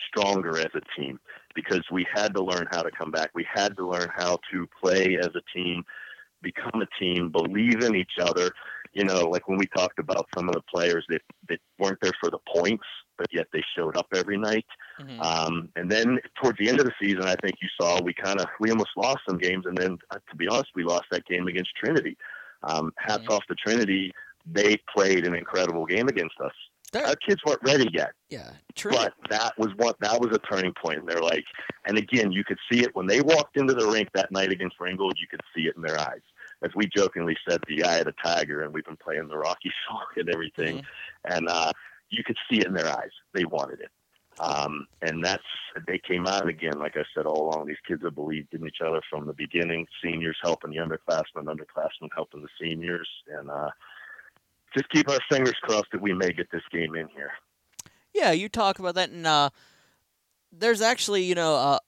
stronger 0.08 0.58
as 0.58 0.68
a 0.74 1.00
team 1.00 1.18
because 1.54 1.82
we 1.90 2.06
had 2.12 2.34
to 2.34 2.42
learn 2.42 2.66
how 2.70 2.82
to 2.82 2.90
come 2.90 3.10
back. 3.10 3.30
We 3.34 3.46
had 3.52 3.76
to 3.76 3.88
learn 3.88 4.08
how 4.14 4.38
to 4.52 4.68
play 4.82 5.18
as 5.18 5.30
a 5.34 5.58
team, 5.58 5.84
become 6.42 6.82
a 6.82 7.02
team, 7.02 7.30
believe 7.30 7.82
in 7.82 7.94
each 7.94 8.18
other. 8.20 8.50
You 8.92 9.04
know, 9.04 9.28
like 9.28 9.48
when 9.48 9.58
we 9.58 9.66
talked 9.66 9.98
about 9.98 10.26
some 10.34 10.48
of 10.48 10.54
the 10.54 10.62
players 10.62 11.04
that, 11.08 11.22
that 11.48 11.60
weren't 11.78 11.98
there 12.02 12.12
for 12.20 12.30
the 12.30 12.38
points, 12.52 12.84
but 13.16 13.28
yet 13.32 13.46
they 13.52 13.62
showed 13.76 13.96
up 13.96 14.06
every 14.14 14.38
night. 14.38 14.66
Mm-hmm. 15.00 15.20
Um, 15.20 15.68
and 15.76 15.90
then 15.90 16.18
towards 16.42 16.58
the 16.58 16.68
end 16.68 16.80
of 16.80 16.86
the 16.86 16.92
season, 17.00 17.22
I 17.22 17.36
think 17.36 17.56
you 17.60 17.68
saw 17.80 18.00
we 18.02 18.14
kind 18.14 18.40
of 18.40 18.46
we 18.58 18.70
almost 18.70 18.90
lost 18.96 19.18
some 19.28 19.38
games, 19.38 19.66
and 19.66 19.76
then 19.76 19.98
uh, 20.10 20.18
to 20.30 20.36
be 20.36 20.48
honest, 20.48 20.70
we 20.74 20.84
lost 20.84 21.04
that 21.10 21.26
game 21.26 21.46
against 21.46 21.70
Trinity. 21.76 22.16
Um, 22.62 22.92
hats 22.96 23.22
mm-hmm. 23.22 23.32
off 23.32 23.44
to 23.48 23.54
Trinity; 23.54 24.10
they 24.46 24.78
played 24.92 25.26
an 25.26 25.34
incredible 25.34 25.86
game 25.86 26.08
against 26.08 26.34
us. 26.42 26.52
Our 26.94 27.16
kids 27.16 27.40
weren't 27.46 27.62
ready 27.62 27.88
yet. 27.92 28.12
Yeah, 28.30 28.50
true. 28.74 28.90
But 28.90 29.14
that 29.28 29.56
was 29.58 29.68
what 29.76 29.98
that 30.00 30.20
was 30.20 30.34
a 30.34 30.38
turning 30.38 30.72
point. 30.72 31.00
And 31.00 31.08
they're 31.08 31.20
like, 31.20 31.44
and 31.86 31.96
again, 31.96 32.32
you 32.32 32.44
could 32.44 32.58
see 32.70 32.80
it 32.80 32.94
when 32.94 33.06
they 33.06 33.20
walked 33.20 33.56
into 33.56 33.74
the 33.74 33.86
rink 33.86 34.08
that 34.14 34.32
night 34.32 34.50
against 34.50 34.80
Ringgold. 34.80 35.16
You 35.20 35.28
could 35.28 35.42
see 35.54 35.62
it 35.62 35.76
in 35.76 35.82
their 35.82 35.98
eyes. 36.00 36.20
As 36.62 36.70
we 36.74 36.86
jokingly 36.86 37.36
said, 37.48 37.60
the 37.68 37.84
eye 37.84 37.98
of 37.98 38.06
the 38.06 38.14
tiger, 38.22 38.62
and 38.62 38.74
we've 38.74 38.84
been 38.84 38.96
playing 38.96 39.28
the 39.28 39.38
Rocky 39.38 39.72
song 39.88 40.04
and 40.16 40.28
everything, 40.28 40.78
mm-hmm. 40.78 41.32
and 41.32 41.48
uh, 41.48 41.72
you 42.10 42.24
could 42.24 42.36
see 42.50 42.58
it 42.58 42.66
in 42.66 42.74
their 42.74 42.88
eyes. 42.88 43.10
They 43.34 43.44
wanted 43.44 43.80
it. 43.80 43.90
Um, 44.40 44.86
and 45.02 45.22
that's 45.22 45.42
they 45.86 45.98
came 45.98 46.26
out 46.26 46.48
again, 46.48 46.78
like 46.78 46.96
I 46.96 47.04
said 47.14 47.26
all 47.26 47.50
along. 47.50 47.66
These 47.66 47.76
kids 47.86 48.02
have 48.04 48.14
believed 48.14 48.54
in 48.54 48.66
each 48.66 48.80
other 48.84 49.00
from 49.10 49.26
the 49.26 49.34
beginning. 49.34 49.86
Seniors 50.02 50.38
helping 50.42 50.70
the 50.70 50.78
underclassmen, 50.78 51.44
underclassmen 51.44 52.08
helping 52.14 52.42
the 52.42 52.48
seniors, 52.60 53.08
and 53.28 53.50
uh, 53.50 53.70
just 54.74 54.88
keep 54.90 55.08
our 55.08 55.18
fingers 55.30 55.56
crossed 55.62 55.90
that 55.92 56.00
we 56.00 56.12
may 56.12 56.32
get 56.32 56.50
this 56.50 56.62
game 56.70 56.94
in 56.94 57.08
here. 57.08 57.32
Yeah, 58.14 58.32
you 58.32 58.48
talk 58.48 58.78
about 58.78 58.94
that, 58.96 59.10
and 59.10 59.26
uh, 59.26 59.50
there's 60.52 60.80
actually 60.80 61.24
you 61.24 61.34
know 61.34 61.54
uh, 61.54 61.78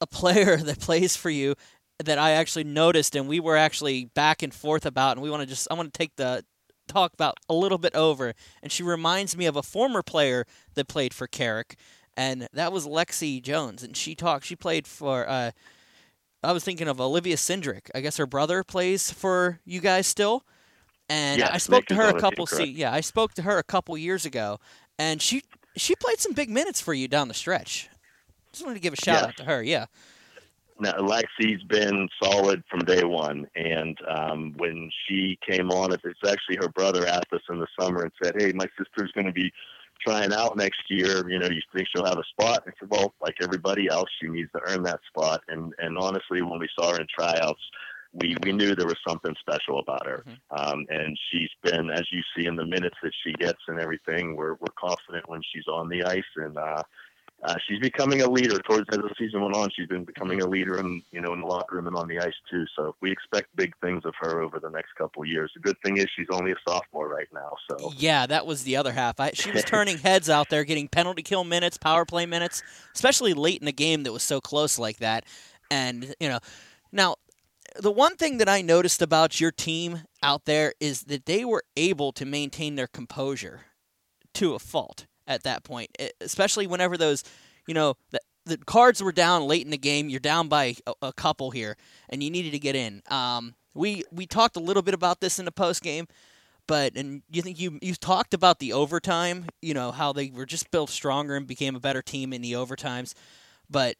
a 0.00 0.06
player 0.06 0.56
that 0.56 0.80
plays 0.80 1.16
for 1.16 1.30
you 1.30 1.54
that 2.02 2.18
I 2.18 2.32
actually 2.32 2.64
noticed, 2.64 3.14
and 3.14 3.28
we 3.28 3.40
were 3.40 3.56
actually 3.56 4.06
back 4.06 4.42
and 4.42 4.52
forth 4.52 4.86
about, 4.86 5.16
and 5.16 5.22
we 5.22 5.30
want 5.30 5.42
to 5.42 5.46
just 5.46 5.68
I 5.70 5.74
want 5.74 5.92
to 5.92 5.98
take 5.98 6.16
the 6.16 6.44
talk 6.86 7.14
about 7.14 7.38
a 7.48 7.54
little 7.54 7.78
bit 7.78 7.94
over, 7.94 8.34
and 8.62 8.70
she 8.70 8.82
reminds 8.82 9.36
me 9.36 9.46
of 9.46 9.56
a 9.56 9.62
former 9.62 10.02
player 10.02 10.46
that 10.74 10.88
played 10.88 11.14
for 11.14 11.26
Carrick, 11.26 11.76
and 12.16 12.48
that 12.52 12.72
was 12.72 12.86
Lexi 12.86 13.42
Jones, 13.42 13.82
and 13.82 13.96
she 13.96 14.14
talked. 14.14 14.44
She 14.44 14.56
played 14.56 14.86
for. 14.86 15.28
Uh, 15.28 15.50
I 16.42 16.52
was 16.52 16.62
thinking 16.62 16.88
of 16.88 17.00
Olivia 17.00 17.36
Sindrick. 17.36 17.88
I 17.94 18.00
guess 18.00 18.18
her 18.18 18.26
brother 18.26 18.62
plays 18.62 19.10
for 19.10 19.60
you 19.64 19.80
guys 19.80 20.06
still 20.06 20.44
and 21.08 21.38
yes, 21.38 21.50
I 21.52 21.58
spoke 21.58 21.86
to 21.86 21.94
her 21.94 22.08
a 22.08 22.20
couple. 22.20 22.46
See, 22.46 22.64
yeah, 22.64 22.92
I 22.92 23.00
spoke 23.00 23.34
to 23.34 23.42
her 23.42 23.58
a 23.58 23.62
couple 23.62 23.96
years 23.98 24.24
ago, 24.24 24.58
and 24.98 25.20
she 25.20 25.42
she 25.76 25.94
played 25.96 26.20
some 26.20 26.32
big 26.32 26.50
minutes 26.50 26.80
for 26.80 26.94
you 26.94 27.08
down 27.08 27.28
the 27.28 27.34
stretch. 27.34 27.88
Just 28.52 28.64
wanted 28.64 28.76
to 28.76 28.80
give 28.80 28.92
a 28.92 29.04
shout 29.04 29.16
yes. 29.16 29.24
out 29.24 29.36
to 29.38 29.44
her. 29.44 29.62
Yeah. 29.62 29.86
Now, 30.80 30.92
Lexi's 30.94 31.62
been 31.64 32.08
solid 32.22 32.64
from 32.68 32.80
day 32.80 33.04
one, 33.04 33.46
and 33.54 33.96
um, 34.08 34.54
when 34.56 34.90
she 35.06 35.38
came 35.48 35.70
on, 35.70 35.92
it's 35.92 36.04
actually 36.26 36.56
her 36.56 36.68
brother 36.68 37.06
asked 37.06 37.32
us 37.32 37.42
in 37.48 37.60
the 37.60 37.66
summer 37.78 38.02
and 38.02 38.12
said, 38.22 38.34
"Hey, 38.36 38.52
my 38.52 38.66
sister's 38.76 39.12
going 39.12 39.26
to 39.26 39.32
be 39.32 39.52
trying 40.04 40.32
out 40.32 40.56
next 40.56 40.80
year. 40.88 41.28
You 41.28 41.38
know, 41.38 41.48
you 41.48 41.60
think 41.72 41.86
she'll 41.94 42.04
have 42.04 42.18
a 42.18 42.24
spot?" 42.24 42.64
I 42.66 42.72
said, 42.78 42.90
"Well, 42.90 43.14
like 43.20 43.36
everybody 43.40 43.88
else, 43.88 44.08
she 44.20 44.28
needs 44.28 44.50
to 44.52 44.60
earn 44.66 44.82
that 44.82 45.00
spot." 45.08 45.42
And 45.46 45.72
and 45.78 45.96
honestly, 45.96 46.42
when 46.42 46.58
we 46.58 46.68
saw 46.76 46.90
her 46.92 47.00
in 47.00 47.06
tryouts, 47.06 47.62
we, 48.14 48.36
we 48.42 48.52
knew 48.52 48.74
there 48.74 48.86
was 48.86 48.98
something 49.06 49.34
special 49.40 49.80
about 49.80 50.06
her. 50.06 50.24
Mm-hmm. 50.26 50.72
Um, 50.72 50.86
and 50.88 51.18
she's 51.30 51.50
been, 51.62 51.90
as 51.90 52.04
you 52.12 52.22
see 52.36 52.46
in 52.46 52.56
the 52.56 52.64
minutes 52.64 52.96
that 53.02 53.12
she 53.24 53.32
gets 53.34 53.58
and 53.68 53.80
everything, 53.80 54.36
we're, 54.36 54.54
we're 54.54 54.74
confident 54.78 55.28
when 55.28 55.42
she's 55.52 55.66
on 55.66 55.88
the 55.88 56.04
ice. 56.04 56.22
And 56.36 56.56
uh, 56.56 56.82
uh, 57.42 57.56
she's 57.66 57.80
becoming 57.80 58.22
a 58.22 58.30
leader. 58.30 58.58
Towards 58.60 58.86
as 58.90 58.98
the 58.98 59.10
season 59.18 59.42
went 59.42 59.54
on, 59.54 59.68
she's 59.76 59.88
been 59.88 60.04
becoming 60.04 60.40
a 60.40 60.46
leader 60.46 60.78
in, 60.78 61.02
you 61.12 61.20
know, 61.20 61.32
in 61.34 61.40
the 61.40 61.46
locker 61.46 61.76
room 61.76 61.86
and 61.86 61.96
on 61.96 62.08
the 62.08 62.18
ice 62.18 62.32
too. 62.50 62.64
So 62.76 62.94
we 63.00 63.10
expect 63.10 63.54
big 63.56 63.74
things 63.82 64.02
of 64.04 64.14
her 64.20 64.40
over 64.40 64.58
the 64.60 64.70
next 64.70 64.94
couple 64.96 65.22
of 65.22 65.28
years. 65.28 65.50
The 65.54 65.60
good 65.60 65.76
thing 65.84 65.98
is 65.98 66.06
she's 66.16 66.28
only 66.30 66.52
a 66.52 66.56
sophomore 66.66 67.08
right 67.08 67.28
now. 67.34 67.52
So 67.68 67.92
yeah, 67.96 68.26
that 68.26 68.46
was 68.46 68.62
the 68.62 68.76
other 68.76 68.92
half. 68.92 69.20
I, 69.20 69.32
she 69.32 69.50
was 69.50 69.64
turning 69.64 69.98
heads 69.98 70.30
out 70.30 70.48
there, 70.48 70.64
getting 70.64 70.88
penalty 70.88 71.22
kill 71.22 71.44
minutes, 71.44 71.76
power 71.76 72.06
play 72.06 72.24
minutes, 72.24 72.62
especially 72.94 73.34
late 73.34 73.60
in 73.60 73.68
a 73.68 73.72
game 73.72 74.04
that 74.04 74.12
was 74.12 74.22
so 74.22 74.40
close 74.40 74.78
like 74.78 74.98
that. 74.98 75.24
And 75.70 76.14
you 76.20 76.28
know, 76.28 76.38
now 76.92 77.16
the 77.74 77.90
one 77.90 78.16
thing 78.16 78.38
that 78.38 78.48
I 78.48 78.62
noticed 78.62 79.02
about 79.02 79.40
your 79.40 79.50
team 79.50 80.02
out 80.22 80.44
there 80.44 80.74
is 80.80 81.02
that 81.04 81.26
they 81.26 81.44
were 81.44 81.64
able 81.76 82.12
to 82.12 82.24
maintain 82.24 82.76
their 82.76 82.86
composure 82.86 83.62
to 84.34 84.54
a 84.54 84.58
fault 84.58 85.06
at 85.26 85.42
that 85.44 85.64
point, 85.64 85.96
especially 86.20 86.66
whenever 86.66 86.96
those, 86.96 87.24
you 87.66 87.74
know, 87.74 87.94
the, 88.10 88.20
the 88.46 88.58
cards 88.58 89.02
were 89.02 89.12
down 89.12 89.46
late 89.46 89.64
in 89.64 89.70
the 89.70 89.78
game. 89.78 90.08
You're 90.08 90.20
down 90.20 90.48
by 90.48 90.76
a, 90.86 90.94
a 91.02 91.12
couple 91.12 91.50
here, 91.50 91.76
and 92.08 92.22
you 92.22 92.30
needed 92.30 92.52
to 92.52 92.58
get 92.58 92.76
in. 92.76 93.02
Um, 93.08 93.54
we 93.74 94.04
we 94.12 94.26
talked 94.26 94.56
a 94.56 94.60
little 94.60 94.82
bit 94.82 94.94
about 94.94 95.20
this 95.20 95.38
in 95.38 95.44
the 95.44 95.52
post 95.52 95.82
game, 95.82 96.06
but 96.66 96.94
and 96.94 97.22
you 97.30 97.42
think 97.42 97.58
you 97.58 97.78
you 97.80 97.94
talked 97.94 98.34
about 98.34 98.58
the 98.58 98.72
overtime. 98.72 99.46
You 99.62 99.74
know 99.74 99.92
how 99.92 100.12
they 100.12 100.30
were 100.30 100.46
just 100.46 100.70
built 100.70 100.90
stronger 100.90 101.36
and 101.36 101.46
became 101.46 101.74
a 101.74 101.80
better 101.80 102.02
team 102.02 102.32
in 102.32 102.42
the 102.42 102.52
overtimes, 102.52 103.14
but 103.68 103.96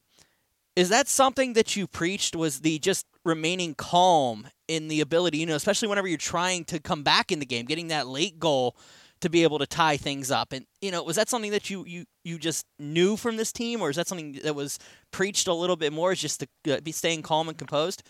is 0.77 0.89
that 0.89 1.09
something 1.09 1.53
that 1.53 1.77
you 1.77 1.87
preached 1.87 2.35
was 2.35 2.61
the 2.61 2.79
just 2.79 3.07
remaining 3.25 3.75
calm 3.75 4.47
in 4.69 4.89
the 4.89 5.01
ability 5.01 5.39
you 5.39 5.47
know 5.47 5.55
especially 5.55 5.89
whenever 5.89 6.09
you're 6.09 6.19
trying 6.19 6.65
to 6.65 6.79
come 6.79 7.03
back 7.03 7.31
in 7.33 7.39
the 7.39 7.47
game 7.47 7.65
getting 7.65 7.89
that 7.89 8.07
late 8.07 8.39
goal 8.39 8.77
to 9.25 9.31
be 9.31 9.43
able 9.43 9.59
to 9.59 9.67
tie 9.67 9.97
things 9.97 10.31
up? 10.31 10.53
And 10.53 10.67
you 10.83 10.91
know 10.91 11.03
was 11.03 11.17
that 11.17 11.31
something 11.31 11.51
that 11.51 11.71
you 11.71 11.85
you 11.87 12.05
you 12.25 12.39
just 12.39 12.67
knew 12.79 13.17
from 13.17 13.37
this 13.37 13.53
team 13.53 13.81
or 13.81 13.89
is 13.89 13.97
that 13.97 14.07
something 14.07 14.39
that 14.45 14.55
was 14.55 14.79
preached 15.11 15.49
a 15.49 15.55
little 15.55 15.77
bit 15.77 15.95
more 15.95 16.13
is 16.13 16.21
just 16.21 16.45
to 16.65 16.77
uh, 16.77 16.81
be 16.81 16.93
staying 16.93 17.23
calm 17.23 17.49
and 17.49 17.57
composed? 17.57 18.03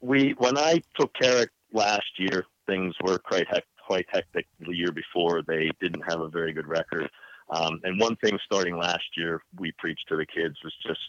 We 0.00 0.34
when 0.38 0.56
i 0.56 0.80
took 0.98 1.12
Carrick 1.14 1.50
last 1.72 2.18
year 2.18 2.46
things 2.66 2.94
were 3.02 3.18
quite 3.18 3.46
quite 3.86 4.06
hectic 4.08 4.46
the 4.60 4.74
year 4.74 4.92
before. 4.92 5.42
They 5.42 5.70
didn't 5.80 6.02
have 6.08 6.20
a 6.20 6.28
very 6.28 6.52
good 6.52 6.66
record 6.66 7.08
um, 7.50 7.80
and 7.84 8.00
one 8.00 8.16
thing 8.16 8.38
starting 8.44 8.76
last 8.76 9.04
year 9.16 9.42
we 9.58 9.72
preached 9.72 10.08
to 10.08 10.16
the 10.16 10.26
kids 10.26 10.56
was 10.64 10.74
just 10.84 11.00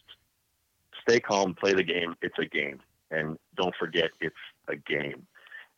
stay 1.07 1.19
calm, 1.19 1.55
play 1.55 1.73
the 1.73 1.83
game. 1.83 2.15
It's 2.21 2.37
a 2.39 2.45
game. 2.45 2.79
And 3.11 3.37
don't 3.55 3.73
forget 3.79 4.09
it's 4.19 4.35
a 4.67 4.75
game. 4.75 5.25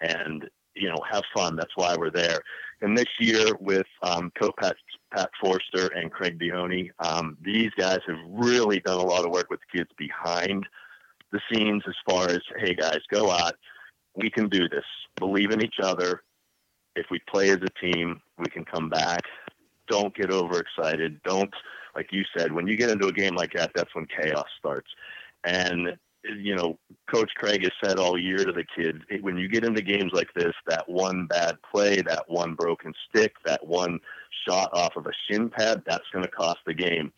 And, 0.02 0.50
you 0.76 0.90
know, 0.90 0.98
have 1.10 1.24
fun. 1.34 1.56
That's 1.56 1.76
why 1.76 1.96
we're 1.98 2.10
there. 2.10 2.40
And 2.82 2.98
this 2.98 3.08
year 3.20 3.56
with 3.60 3.86
um, 4.02 4.32
Pat, 4.36 4.76
Pat 5.14 5.30
Forster 5.42 5.88
and 5.96 6.12
Craig 6.12 6.40
Dione, 6.40 6.92
um, 7.00 7.38
these 7.42 7.72
guys 7.78 8.00
have 8.08 8.18
really 8.28 8.80
done 8.80 9.00
a 9.00 9.06
lot 9.06 9.26
of 9.26 9.32
work 9.32 9.50
with 9.50 9.60
the 9.60 9.78
kids 9.78 9.92
behind 9.98 10.66
the 11.32 11.42
scenes 11.52 11.84
as 11.88 11.96
far 12.10 12.30
as, 12.30 12.40
hey 12.58 12.74
guys, 12.74 13.00
go 13.12 13.30
out. 13.30 13.54
We 14.16 14.30
can 14.30 14.50
do 14.50 14.68
this. 14.68 14.86
Believe 15.18 15.52
in 15.52 15.64
each 15.64 15.80
other. 15.82 16.24
If 16.96 17.06
we 17.12 17.20
play 17.30 17.50
as 17.50 17.60
a 17.62 17.86
team, 17.86 18.22
we 18.38 18.48
can 18.48 18.66
come 18.66 18.90
back. 18.90 19.22
Don't 19.90 20.16
get 20.16 20.32
overexcited. 20.32 21.22
Don't, 21.24 21.54
like 21.96 22.12
you 22.12 22.24
said, 22.38 22.52
when 22.52 22.68
you 22.68 22.78
get 22.78 22.90
into 22.90 23.08
a 23.08 23.12
game 23.14 23.36
like 23.36 23.54
that, 23.54 23.72
that's 23.76 23.94
when 23.96 24.06
chaos 24.06 24.48
starts. 24.60 24.90
And 25.44 25.98
you 26.24 26.56
know, 26.56 26.78
Coach 27.14 27.32
Craig 27.36 27.64
has 27.64 27.72
said 27.84 27.98
all 27.98 28.18
year 28.18 28.38
to 28.38 28.52
the 28.52 28.66
kids, 28.76 29.00
when 29.22 29.38
you 29.38 29.48
get 29.48 29.64
into 29.64 29.82
games 29.82 30.12
like 30.14 30.30
this, 30.36 30.54
that 30.68 30.88
one 30.88 31.28
bad 31.28 31.58
play, 31.72 32.02
that 32.02 32.26
one 32.28 32.56
broken 32.56 32.94
stick, 33.10 33.34
that 33.46 33.66
one 33.66 34.00
shot 34.48 34.70
off 34.74 34.96
of 34.96 35.06
a 35.06 35.12
shin 35.28 35.50
pad, 35.50 35.82
that's 35.86 36.10
going 36.12 36.26
to 36.26 36.32
cost 36.32 36.60
the 36.66 36.74
game. 36.74 37.12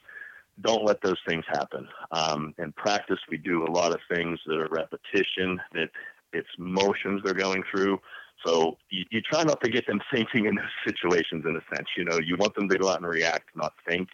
Don't 0.61 0.85
let 0.85 1.01
those 1.01 1.17
things 1.27 1.43
happen. 1.47 1.87
Um, 2.11 2.53
in 2.59 2.71
practice, 2.73 3.19
we 3.29 3.37
do 3.37 3.65
a 3.65 3.71
lot 3.71 3.91
of 3.91 3.99
things 4.13 4.39
that 4.45 4.57
are 4.57 4.67
repetition, 4.69 5.59
that 5.73 5.89
it's 6.33 6.49
motions 6.57 7.21
they're 7.23 7.33
going 7.33 7.63
through. 7.71 7.99
So 8.45 8.77
you, 8.89 9.05
you 9.11 9.21
try 9.21 9.43
not 9.43 9.61
to 9.63 9.69
get 9.69 9.87
them 9.87 10.01
thinking 10.13 10.45
in 10.45 10.55
those 10.55 10.65
situations 10.85 11.45
in 11.45 11.55
a 11.55 11.75
sense. 11.75 11.87
You 11.97 12.05
know, 12.05 12.19
you 12.19 12.35
want 12.37 12.55
them 12.55 12.69
to 12.69 12.77
go 12.77 12.89
out 12.89 12.97
and 12.97 13.07
react, 13.07 13.49
not 13.55 13.73
think. 13.87 14.09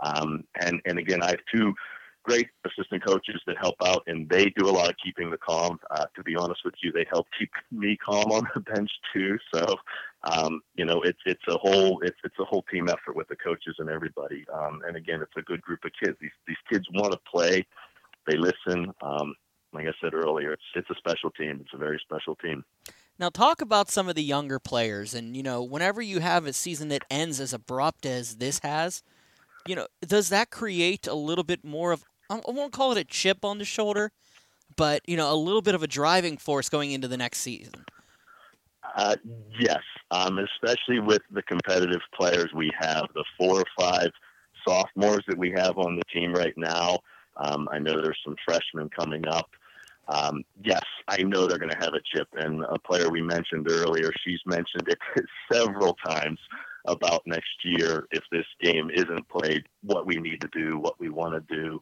Um, 0.00 0.44
and, 0.60 0.80
and 0.86 0.98
again, 0.98 1.22
I 1.22 1.30
have 1.30 1.40
two 1.54 1.74
great 2.24 2.48
assistant 2.64 3.04
coaches 3.04 3.40
that 3.46 3.56
help 3.58 3.76
out, 3.84 4.02
and 4.06 4.28
they 4.28 4.46
do 4.56 4.68
a 4.68 4.72
lot 4.72 4.88
of 4.88 4.96
keeping 5.02 5.30
the 5.30 5.38
calm. 5.38 5.78
Uh, 5.90 6.06
to 6.16 6.22
be 6.22 6.34
honest 6.34 6.60
with 6.64 6.74
you, 6.82 6.90
they 6.90 7.06
help 7.10 7.26
keep 7.38 7.50
me 7.70 7.96
calm 7.96 8.32
on 8.32 8.48
the 8.54 8.60
bench 8.74 8.90
too. 9.12 9.38
So, 9.54 9.76
um, 10.24 10.62
you 10.74 10.84
know, 10.84 11.02
it's 11.02 11.18
it's 11.26 11.46
a 11.48 11.58
whole 11.58 12.00
it's 12.00 12.16
it's 12.24 12.38
a 12.40 12.44
whole 12.44 12.64
team 12.70 12.88
effort 12.88 13.14
with 13.14 13.28
the 13.28 13.36
coaches 13.36 13.76
and 13.78 13.88
everybody. 13.88 14.44
Um, 14.52 14.82
and 14.86 14.96
again, 14.96 15.20
it's 15.22 15.36
a 15.36 15.42
good 15.42 15.62
group 15.62 15.84
of 15.84 15.92
kids. 16.02 16.16
These 16.20 16.30
these 16.48 16.56
kids 16.70 16.86
want 16.94 17.12
to 17.12 17.18
play. 17.30 17.64
They 18.26 18.36
listen. 18.36 18.92
Um, 19.02 19.34
like 19.72 19.86
I 19.86 19.92
said 20.00 20.14
earlier, 20.14 20.52
it's 20.52 20.62
it's 20.74 20.90
a 20.90 20.94
special 20.96 21.30
team. 21.30 21.60
It's 21.60 21.74
a 21.74 21.78
very 21.78 22.00
special 22.04 22.36
team. 22.36 22.64
Now, 23.18 23.28
talk 23.28 23.60
about 23.60 23.90
some 23.90 24.08
of 24.08 24.16
the 24.16 24.24
younger 24.24 24.58
players, 24.58 25.14
and 25.14 25.36
you 25.36 25.42
know, 25.42 25.62
whenever 25.62 26.02
you 26.02 26.20
have 26.20 26.46
a 26.46 26.52
season 26.52 26.88
that 26.88 27.04
ends 27.10 27.40
as 27.40 27.52
abrupt 27.52 28.06
as 28.06 28.36
this 28.36 28.60
has, 28.62 29.02
you 29.66 29.76
know, 29.76 29.86
does 30.06 30.30
that 30.30 30.50
create 30.50 31.06
a 31.06 31.14
little 31.14 31.44
bit 31.44 31.64
more 31.64 31.92
of 31.92 32.04
I 32.30 32.40
won't 32.46 32.72
call 32.72 32.92
it 32.92 32.98
a 32.98 33.04
chip 33.04 33.44
on 33.44 33.58
the 33.58 33.64
shoulder, 33.64 34.10
but 34.76 35.02
you 35.06 35.16
know, 35.16 35.32
a 35.32 35.36
little 35.36 35.62
bit 35.62 35.74
of 35.74 35.82
a 35.82 35.86
driving 35.86 36.36
force 36.36 36.68
going 36.68 36.90
into 36.90 37.08
the 37.08 37.16
next 37.16 37.38
season. 37.38 37.84
Uh, 38.96 39.16
yes, 39.58 39.82
um, 40.10 40.38
especially 40.38 41.00
with 41.00 41.22
the 41.30 41.42
competitive 41.42 42.00
players 42.14 42.50
we 42.54 42.70
have, 42.78 43.06
the 43.14 43.24
four 43.38 43.60
or 43.60 43.64
five 43.78 44.10
sophomores 44.66 45.24
that 45.26 45.38
we 45.38 45.50
have 45.50 45.78
on 45.78 45.96
the 45.96 46.04
team 46.12 46.32
right 46.32 46.56
now. 46.56 46.98
Um, 47.36 47.68
I 47.72 47.78
know 47.78 48.00
there's 48.00 48.20
some 48.24 48.36
freshmen 48.44 48.88
coming 48.90 49.26
up. 49.26 49.48
Um, 50.08 50.42
yes, 50.62 50.82
I 51.08 51.22
know 51.22 51.46
they're 51.46 51.58
going 51.58 51.70
to 51.70 51.84
have 51.84 51.94
a 51.94 52.00
chip. 52.14 52.28
And 52.34 52.62
a 52.64 52.78
player 52.78 53.10
we 53.10 53.22
mentioned 53.22 53.68
earlier, 53.70 54.10
she's 54.24 54.40
mentioned 54.46 54.88
it 54.88 54.98
several 55.52 55.96
times 56.06 56.38
about 56.86 57.22
next 57.26 57.64
year 57.64 58.06
if 58.10 58.22
this 58.30 58.46
game 58.60 58.90
isn't 58.90 59.28
played, 59.28 59.64
what 59.82 60.06
we 60.06 60.16
need 60.16 60.40
to 60.42 60.48
do, 60.52 60.78
what 60.78 60.98
we 61.00 61.08
want 61.08 61.34
to 61.34 61.54
do. 61.54 61.80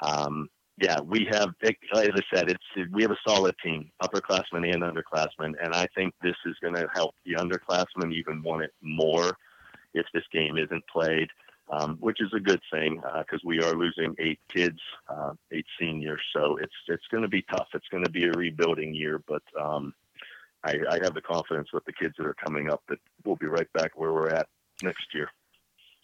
Um, 0.00 0.48
yeah, 0.80 1.00
we 1.00 1.26
have, 1.30 1.50
as 1.62 1.72
I 1.94 2.20
said, 2.34 2.50
it's 2.50 2.92
we 2.92 3.02
have 3.02 3.12
a 3.12 3.28
solid 3.28 3.54
team, 3.62 3.90
upperclassmen 4.02 4.72
and 4.72 4.82
underclassmen, 4.82 5.54
and 5.62 5.72
I 5.72 5.86
think 5.94 6.14
this 6.20 6.34
is 6.46 6.56
going 6.60 6.74
to 6.74 6.88
help 6.92 7.14
the 7.24 7.34
underclassmen 7.34 8.12
even 8.12 8.42
want 8.42 8.64
it 8.64 8.72
more 8.82 9.36
if 9.94 10.04
this 10.12 10.24
game 10.32 10.58
isn't 10.58 10.84
played, 10.88 11.28
um, 11.70 11.96
which 12.00 12.20
is 12.20 12.32
a 12.34 12.40
good 12.40 12.60
thing 12.72 12.96
because 13.18 13.40
uh, 13.44 13.46
we 13.46 13.60
are 13.60 13.74
losing 13.74 14.14
eight 14.18 14.40
kids, 14.52 14.78
uh, 15.08 15.32
eight 15.52 15.66
seniors, 15.78 16.20
so 16.34 16.56
it's 16.60 16.74
it's 16.88 17.06
going 17.10 17.22
to 17.22 17.28
be 17.28 17.42
tough. 17.42 17.68
It's 17.74 17.88
going 17.90 18.04
to 18.04 18.10
be 18.10 18.24
a 18.24 18.32
rebuilding 18.32 18.94
year, 18.94 19.20
but 19.26 19.42
um, 19.60 19.94
I, 20.64 20.76
I 20.90 20.98
have 21.02 21.14
the 21.14 21.22
confidence 21.22 21.68
with 21.72 21.84
the 21.84 21.92
kids 21.92 22.14
that 22.18 22.26
are 22.26 22.34
coming 22.34 22.70
up 22.70 22.82
that 22.88 22.98
we'll 23.24 23.36
be 23.36 23.46
right 23.46 23.70
back 23.72 23.92
where 23.96 24.12
we're 24.12 24.30
at 24.30 24.48
next 24.82 25.06
year 25.14 25.28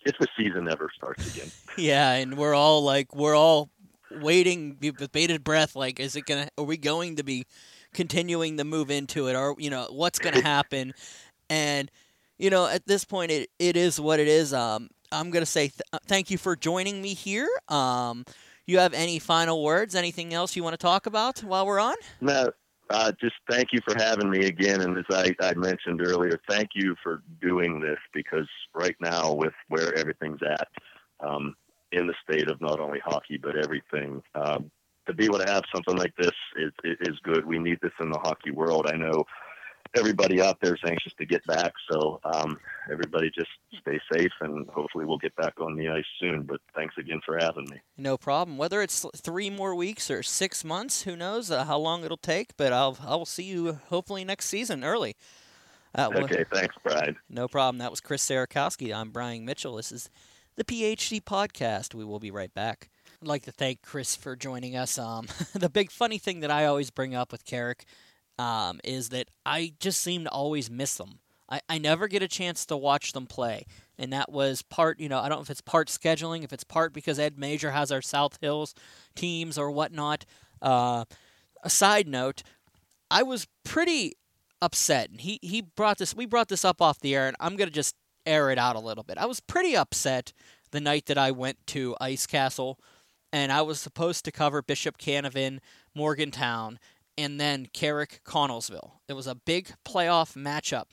if 0.07 0.17
the 0.19 0.29
season 0.37 0.69
ever 0.69 0.91
starts 0.95 1.35
again. 1.35 1.51
yeah, 1.77 2.13
and 2.13 2.37
we're 2.37 2.55
all 2.55 2.83
like 2.83 3.15
we're 3.15 3.37
all 3.37 3.71
waiting 4.11 4.77
with 4.81 5.13
bated 5.13 5.45
breath. 5.45 5.77
Like, 5.77 6.01
is 6.01 6.17
it 6.17 6.27
gonna? 6.27 6.49
Are 6.57 6.65
we 6.65 6.77
going 6.77 7.17
to 7.17 7.23
be 7.23 7.47
continuing 7.93 8.57
to 8.57 8.65
move 8.65 8.91
into 8.91 9.29
it? 9.29 9.37
Or 9.37 9.55
you 9.59 9.71
know, 9.71 9.89
what's 9.91 10.19
gonna 10.19 10.43
happen? 10.43 10.95
and 11.51 11.91
you 12.39 12.49
know, 12.49 12.67
at 12.67 12.87
this 12.87 13.05
point, 13.05 13.31
it 13.31 13.51
it 13.59 13.77
is 13.77 14.01
what 14.01 14.19
it 14.19 14.29
is. 14.29 14.55
Um, 14.55 14.89
I'm 15.13 15.31
gonna 15.31 15.47
say 15.47 15.69
th- 15.69 15.81
uh, 15.93 15.99
thank 16.07 16.31
you 16.31 16.39
for 16.39 16.57
joining 16.57 17.03
me 17.03 17.15
here. 17.15 17.49
Um, 17.69 18.25
you 18.67 18.79
have 18.79 18.95
any 18.95 19.19
final 19.19 19.63
words? 19.63 19.95
Anything 19.95 20.33
else 20.33 20.55
you 20.55 20.63
want 20.63 20.75
to 20.75 20.79
talk 20.79 21.07
about 21.07 21.41
while 21.41 21.67
we're 21.67 21.81
on? 21.81 21.97
No, 22.21 22.51
uh, 22.91 23.13
just 23.21 23.35
thank 23.51 23.69
you 23.73 23.81
for 23.85 23.95
having 23.97 24.31
me 24.31 24.47
again. 24.47 24.81
And 24.81 24.97
as 24.97 25.05
I, 25.11 25.35
I 25.41 25.55
mentioned 25.55 26.01
earlier, 26.01 26.39
thank 26.49 26.71
you 26.75 26.95
for 27.03 27.23
doing 27.41 27.81
this 27.81 27.99
because 28.15 28.49
right 28.75 28.97
now, 29.01 29.33
with 29.33 29.55
where 29.69 29.97
everything's 29.97 30.41
at, 30.43 30.69
um, 31.21 31.55
in 31.93 32.07
the 32.07 32.15
state 32.23 32.49
of 32.49 32.61
not 32.61 32.79
only 32.81 33.01
hockey 33.05 33.39
but 33.39 33.57
everything. 33.57 34.23
Um, 34.35 34.71
to 35.07 35.15
be 35.15 35.25
able 35.25 35.39
to 35.39 35.51
have 35.51 35.65
something 35.75 35.97
like 35.97 36.15
this 36.17 36.31
is 36.57 36.73
is 36.85 37.19
good. 37.25 37.45
We 37.45 37.59
need 37.59 37.79
this 37.83 37.93
in 38.01 38.11
the 38.11 38.19
hockey 38.19 38.53
world. 38.53 38.87
I 38.93 38.97
know 38.97 39.25
everybody 39.97 40.41
out 40.41 40.59
there 40.63 40.75
is 40.75 40.81
anxious 40.87 41.13
to 41.19 41.27
get 41.27 41.45
back, 41.47 41.73
so 41.91 42.21
um, 42.25 42.59
everybody 42.91 43.31
just 43.35 43.51
stay 43.81 44.01
safe 44.13 44.33
and 44.41 44.69
hopefully 44.69 45.05
we'll 45.05 45.19
get 45.19 45.35
back 45.37 45.55
on 45.61 45.77
the 45.77 45.89
ice 45.89 46.05
soon. 46.19 46.43
But 46.43 46.61
thanks 46.75 46.95
again 46.99 47.21
for 47.25 47.39
having 47.39 47.67
me. 47.71 47.81
No 47.97 48.17
problem. 48.17 48.57
Whether 48.59 48.83
it's 48.83 49.05
three 49.17 49.51
more 49.51 49.75
weeks 49.75 50.11
or 50.11 50.23
six 50.23 50.65
months, 50.65 51.03
who 51.03 51.17
knows 51.17 51.51
uh, 51.51 51.65
how 51.65 51.79
long 51.79 52.05
it'll 52.05 52.17
take? 52.17 52.57
But 52.57 52.73
I'll 52.73 52.99
I 53.07 53.17
will 53.17 53.27
see 53.27 53.45
you 53.45 53.79
hopefully 53.89 54.25
next 54.25 54.47
season 54.47 54.85
early. 54.85 55.17
Uh, 55.95 56.09
okay, 56.15 56.45
thanks, 56.53 56.75
Brian. 56.85 57.17
No 57.29 57.49
problem. 57.49 57.79
That 57.79 57.91
was 57.91 58.01
Chris 58.01 58.25
Serakowski. 58.25 58.95
I'm 58.95 59.11
Brian 59.11 59.45
Mitchell. 59.45 59.75
This 59.75 59.91
is 59.91 60.09
the 60.55 60.65
PHD 60.65 61.21
podcast. 61.21 61.95
We 61.95 62.05
will 62.05 62.21
be 62.21 62.31
right 62.31 62.53
back. 62.55 62.91
I'd 63.21 63.29
like 63.29 63.43
to 63.43 63.53
thank 63.53 63.83
Chris 63.83 64.15
for 64.15 64.37
joining 64.37 64.77
us. 64.77 64.99
Um, 64.99 65.27
the 65.55 65.69
big 65.69 65.91
funny 65.91 66.19
thing 66.19 66.41
that 66.41 66.51
I 66.51 66.67
always 66.67 66.91
bring 66.91 67.15
up 67.15 67.33
with 67.33 67.45
Carrick 67.45 67.87
um, 68.41 68.81
is 68.85 69.11
that 69.11 69.29
I 69.45 69.75
just 69.81 70.01
seem 70.01 70.25
to 70.25 70.31
always 70.31 70.71
miss 70.71 70.97
them. 70.97 71.19
I, 71.51 71.61
I 71.69 71.77
never 71.77 72.09
get 72.09 72.23
a 72.23 72.29
chance 72.29 72.65
to 72.67 72.77
watch 72.77 73.13
them 73.13 73.27
play. 73.27 73.67
And 73.99 74.15
that 74.15 74.33
was 74.33 74.63
part, 74.63 74.99
you 74.99 75.11
know, 75.11 75.19
I 75.19 75.29
don't 75.29 75.39
know 75.39 75.43
if 75.43 75.51
it's 75.51 75.61
part 75.61 75.89
scheduling, 75.89 76.43
if 76.43 76.51
it's 76.51 76.65
part 76.65 76.95
because 76.95 77.19
Ed 77.19 77.39
Major 77.39 77.71
has 77.73 77.93
our 77.93 78.01
South 78.01 78.39
Hills 78.41 78.75
teams 79.15 79.59
or 79.59 79.71
whatnot. 79.71 80.25
Uh, 80.63 81.05
a 81.63 81.69
side 81.69 82.09
note, 82.09 82.43
I 83.11 83.23
was 83.25 83.47
pretty 83.63 84.15
upset. 84.63 85.11
And 85.11 85.21
he, 85.21 85.39
he 85.43 85.61
brought 85.61 85.99
this, 85.99 86.17
we 86.17 86.25
brought 86.25 86.49
this 86.49 86.65
up 86.65 86.81
off 86.81 86.99
the 87.01 87.15
air, 87.15 87.27
and 87.27 87.37
I'm 87.41 87.57
going 87.57 87.69
to 87.69 87.75
just 87.75 87.95
air 88.25 88.49
it 88.49 88.57
out 88.57 88.75
a 88.75 88.81
little 88.81 89.05
bit. 89.05 89.19
I 89.19 89.27
was 89.27 89.41
pretty 89.41 89.77
upset 89.77 90.33
the 90.71 90.81
night 90.81 91.05
that 91.07 91.19
I 91.19 91.31
went 91.31 91.59
to 91.69 91.95
Ice 92.01 92.27
Castle, 92.27 92.79
and 93.35 93.53
I 93.53 93.61
was 93.61 93.81
supposed 93.81 94.25
to 94.25 94.33
cover 94.33 94.63
Bishop 94.63 94.97
Canevin, 94.97 95.59
Morgantown, 95.95 96.79
and 97.21 97.41
then 97.41 97.67
Carrick 97.73 98.23
Connellsville. 98.25 98.93
It 99.09 99.13
was 99.13 99.27
a 99.27 99.35
big 99.35 99.73
playoff 99.85 100.37
matchup 100.37 100.87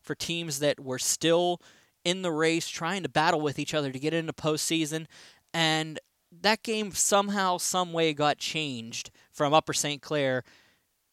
for 0.00 0.14
teams 0.14 0.58
that 0.60 0.80
were 0.80 0.98
still 0.98 1.60
in 2.04 2.22
the 2.22 2.32
race, 2.32 2.68
trying 2.68 3.02
to 3.02 3.08
battle 3.08 3.40
with 3.40 3.58
each 3.58 3.74
other 3.74 3.90
to 3.90 3.98
get 3.98 4.12
into 4.12 4.32
postseason, 4.32 5.06
and 5.52 5.98
that 6.42 6.62
game 6.62 6.92
somehow, 6.92 7.58
some 7.58 7.92
way 7.92 8.12
got 8.12 8.38
changed 8.38 9.10
from 9.30 9.54
Upper 9.54 9.72
St. 9.72 10.02
Clair. 10.02 10.42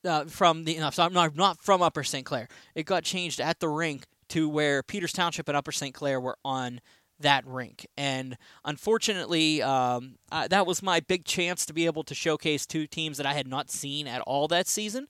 Uh, 0.04 0.26
from 0.26 0.64
the 0.64 0.80
no, 0.80 0.90
sorry, 0.90 1.14
not 1.14 1.36
not 1.36 1.62
from 1.62 1.82
Upper 1.82 2.04
St. 2.04 2.26
Clair. 2.26 2.48
It 2.74 2.88
got 2.88 3.04
changed 3.04 3.40
at 3.40 3.60
the 3.60 3.70
rink 3.70 4.06
to 4.30 4.50
where 4.50 4.82
Peters 4.82 5.14
Township 5.14 5.48
and 5.48 5.56
Upper 5.56 5.72
St. 5.72 5.94
Clair 5.94 6.20
were 6.20 6.38
on 6.44 6.82
that 7.22 7.46
rink. 7.46 7.88
And 7.98 8.38
unfortunately, 8.66 9.62
um, 9.62 10.16
that 10.32 10.66
was 10.66 10.84
my 10.84 11.00
big 11.00 11.26
chance 11.26 11.66
to 11.66 11.74
be 11.74 11.86
able 11.86 12.04
to 12.04 12.16
showcase 12.16 12.66
two 12.66 12.88
teams 12.88 13.18
that 13.18 13.26
I 13.26 13.34
had 13.34 13.48
not 13.48 13.70
seen 13.70 14.08
at 14.08 14.22
all 14.22 14.48
that 14.50 14.68
season. 14.68 15.08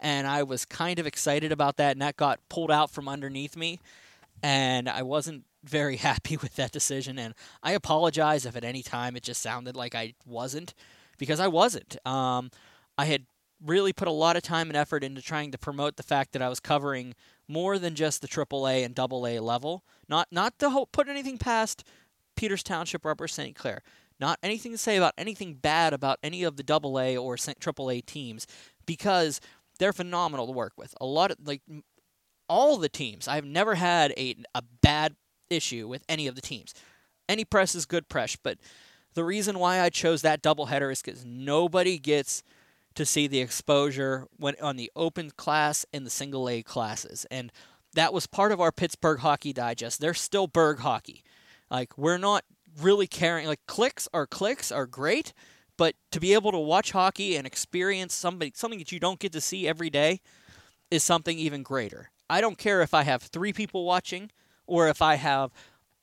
And 0.00 0.26
I 0.26 0.42
was 0.42 0.64
kind 0.64 0.98
of 0.98 1.06
excited 1.06 1.52
about 1.52 1.76
that, 1.78 1.92
and 1.92 2.02
that 2.02 2.16
got 2.16 2.40
pulled 2.48 2.70
out 2.70 2.90
from 2.90 3.08
underneath 3.08 3.56
me. 3.56 3.80
And 4.42 4.88
I 4.88 5.02
wasn't 5.02 5.44
very 5.64 5.96
happy 6.08 6.36
with 6.36 6.56
that 6.56 6.72
decision. 6.72 7.18
And 7.18 7.34
I 7.62 7.72
apologize 7.72 8.46
if 8.46 8.56
at 8.56 8.64
any 8.64 8.82
time 8.82 9.16
it 9.16 9.22
just 9.22 9.42
sounded 9.42 9.76
like 9.76 9.94
I 9.94 10.14
wasn't, 10.26 10.74
because 11.18 11.40
I 11.40 11.48
wasn't. 11.48 11.96
Um, 12.06 12.50
I 12.98 13.06
had 13.06 13.26
really 13.64 13.92
put 13.92 14.08
a 14.08 14.12
lot 14.12 14.36
of 14.36 14.42
time 14.42 14.68
and 14.68 14.76
effort 14.76 15.02
into 15.02 15.22
trying 15.22 15.50
to 15.50 15.58
promote 15.58 15.96
the 15.96 16.02
fact 16.02 16.32
that 16.32 16.42
I 16.42 16.48
was 16.48 16.60
covering 16.60 17.14
more 17.48 17.78
than 17.78 17.94
just 17.94 18.22
the 18.22 18.28
AAA 18.28 18.84
and 18.84 18.98
AA 18.98 19.40
level. 19.42 19.84
Not 20.08 20.28
not 20.30 20.58
to 20.58 20.86
put 20.92 21.08
anything 21.08 21.38
past 21.38 21.84
Peters 22.36 22.62
Township 22.62 23.04
or 23.04 23.10
Upper 23.10 23.28
St. 23.28 23.54
Clair. 23.56 23.82
Not 24.18 24.38
anything 24.42 24.72
to 24.72 24.78
say 24.78 24.96
about 24.96 25.12
anything 25.18 25.54
bad 25.54 25.92
about 25.92 26.18
any 26.22 26.42
of 26.42 26.56
the 26.56 26.64
AA 26.68 27.16
or 27.20 27.36
AAA 27.36 28.06
teams 28.06 28.46
because 28.86 29.40
they're 29.78 29.92
phenomenal 29.92 30.46
to 30.46 30.52
work 30.52 30.72
with. 30.76 30.94
A 31.00 31.06
lot 31.06 31.30
of 31.30 31.38
like 31.44 31.62
all 32.48 32.76
the 32.76 32.88
teams. 32.88 33.28
I've 33.28 33.44
never 33.44 33.74
had 33.74 34.12
a 34.16 34.36
a 34.54 34.62
bad 34.82 35.16
issue 35.50 35.86
with 35.86 36.02
any 36.08 36.26
of 36.26 36.34
the 36.34 36.40
teams. 36.40 36.74
Any 37.28 37.44
press 37.44 37.74
is 37.74 37.86
good 37.86 38.08
press, 38.08 38.36
but 38.36 38.58
the 39.14 39.24
reason 39.24 39.58
why 39.58 39.80
I 39.80 39.88
chose 39.88 40.22
that 40.22 40.42
doubleheader 40.42 40.92
is 40.92 41.02
because 41.02 41.24
nobody 41.24 41.98
gets 41.98 42.42
to 42.96 43.06
see 43.06 43.26
the 43.26 43.40
exposure 43.40 44.26
when 44.36 44.54
on 44.60 44.76
the 44.76 44.90
open 44.96 45.30
class 45.30 45.86
and 45.92 46.04
the 46.04 46.10
single 46.10 46.48
A 46.48 46.62
classes. 46.62 47.26
And 47.30 47.52
that 47.94 48.12
was 48.12 48.26
part 48.26 48.52
of 48.52 48.60
our 48.60 48.72
Pittsburgh 48.72 49.20
Hockey 49.20 49.52
Digest. 49.52 50.00
They're 50.00 50.14
still 50.14 50.46
Berg 50.46 50.80
hockey. 50.80 51.22
Like 51.70 51.96
we're 51.96 52.18
not 52.18 52.44
really 52.80 53.06
caring 53.06 53.46
like 53.46 53.60
clicks 53.66 54.08
are 54.12 54.26
clicks 54.26 54.70
are 54.70 54.86
great, 54.86 55.32
but 55.76 55.94
to 56.12 56.20
be 56.20 56.34
able 56.34 56.52
to 56.52 56.58
watch 56.58 56.92
hockey 56.92 57.36
and 57.36 57.46
experience 57.46 58.14
somebody 58.14 58.52
something 58.54 58.78
that 58.78 58.92
you 58.92 59.00
don't 59.00 59.20
get 59.20 59.32
to 59.32 59.40
see 59.40 59.66
every 59.66 59.90
day 59.90 60.20
is 60.90 61.02
something 61.02 61.38
even 61.38 61.62
greater. 61.62 62.10
I 62.28 62.40
don't 62.40 62.58
care 62.58 62.82
if 62.82 62.92
I 62.92 63.02
have 63.02 63.22
3 63.22 63.52
people 63.52 63.84
watching 63.84 64.30
or 64.66 64.88
if 64.88 65.00
I 65.00 65.14
have 65.14 65.52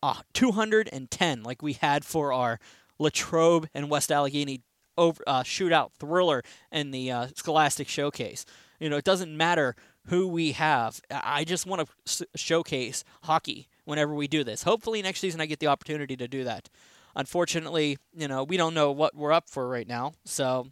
uh, 0.02 0.22
210 0.34 1.44
like 1.44 1.62
we 1.62 1.74
had 1.74 2.06
for 2.06 2.34
our 2.34 2.60
Latrobe 3.00 3.68
and 3.74 3.90
West 3.90 4.12
Allegheny 4.12 4.62
over 4.98 5.24
uh, 5.28 5.44
shootout 5.44 5.92
thriller 6.00 6.44
in 6.72 6.92
the 6.92 7.12
uh, 7.12 7.28
Scholastic 7.36 7.88
Showcase. 7.88 8.46
You 8.80 8.90
know, 8.90 8.98
it 8.98 9.06
doesn't 9.06 9.36
matter 9.36 9.76
who 10.08 10.28
we 10.28 10.52
have. 10.54 11.00
I 11.10 11.44
just 11.44 11.66
want 11.66 11.88
to 12.06 12.28
showcase 12.36 13.04
hockey 13.24 13.68
whenever 13.86 14.14
we 14.14 14.28
do 14.28 14.44
this. 14.44 14.64
Hopefully 14.64 15.02
next 15.02 15.20
season 15.20 15.42
I 15.42 15.46
get 15.46 15.60
the 15.60 15.68
opportunity 15.68 16.18
to 16.18 16.28
do 16.28 16.44
that. 16.44 16.70
Unfortunately, 17.16 17.98
you 18.14 18.28
know, 18.28 18.44
we 18.44 18.58
don't 18.58 18.74
know 18.74 18.92
what 18.92 19.16
we're 19.16 19.32
up 19.32 19.50
for 19.50 19.68
right 19.68 19.88
now. 19.88 20.14
So, 20.26 20.68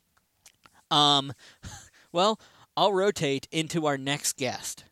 um, 0.89 1.33
well, 2.11 2.39
I'll 2.75 2.93
rotate 2.93 3.47
into 3.51 3.85
our 3.85 3.97
next 3.97 4.37
guest. 4.37 4.85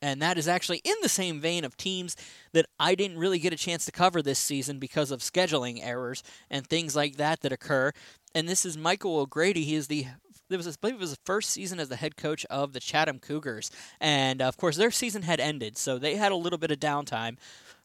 And 0.00 0.20
that 0.20 0.36
is 0.36 0.48
actually 0.48 0.80
in 0.84 0.96
the 1.00 1.08
same 1.08 1.40
vein 1.40 1.64
of 1.64 1.76
teams 1.76 2.16
that 2.52 2.66
I 2.78 2.96
didn't 2.96 3.18
really 3.18 3.38
get 3.38 3.52
a 3.52 3.56
chance 3.56 3.84
to 3.84 3.92
cover 3.92 4.20
this 4.20 4.38
season 4.38 4.80
because 4.80 5.12
of 5.12 5.20
scheduling 5.20 5.78
errors 5.80 6.24
and 6.50 6.66
things 6.66 6.96
like 6.96 7.16
that 7.16 7.40
that 7.42 7.52
occur. 7.52 7.92
And 8.34 8.48
this 8.48 8.64
is 8.64 8.76
Michael 8.76 9.18
O'Grady. 9.18 9.64
He 9.64 9.74
is 9.74 9.88
the 9.88 10.06
it 10.50 10.56
was, 10.56 10.68
I 10.68 10.72
believe 10.80 10.96
it 10.96 11.00
was 11.00 11.12
the 11.12 11.18
first 11.24 11.50
season 11.50 11.80
as 11.80 11.88
the 11.88 11.96
head 11.96 12.16
coach 12.16 12.44
of 12.46 12.72
the 12.72 12.80
Chatham 12.80 13.18
Cougars. 13.18 13.70
And 14.00 14.42
of 14.42 14.56
course, 14.56 14.76
their 14.76 14.90
season 14.90 15.22
had 15.22 15.40
ended, 15.40 15.78
so 15.78 15.98
they 15.98 16.16
had 16.16 16.32
a 16.32 16.36
little 16.36 16.58
bit 16.58 16.70
of 16.70 16.78
downtime. 16.78 17.38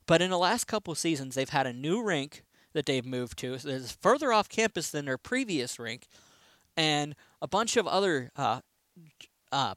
But 0.06 0.22
in 0.22 0.30
the 0.30 0.38
last 0.38 0.66
couple 0.68 0.92
of 0.92 0.98
seasons, 0.98 1.36
they've 1.36 1.50
had 1.50 1.68
a 1.68 1.74
new 1.74 2.04
rink 2.04 2.44
that 2.74 2.86
they've 2.86 3.06
moved 3.06 3.38
to. 3.40 3.58
So 3.58 3.70
it's 3.70 3.92
further 3.92 4.32
off 4.32 4.50
campus 4.50 4.90
than 4.90 5.06
their 5.06 5.18
previous 5.18 5.80
rink, 5.80 6.08
and 6.76 7.16
a 7.42 7.48
bunch 7.48 7.78
of 7.78 7.88
other 7.88 8.32
uh, 8.36 8.62
uh, 9.52 9.76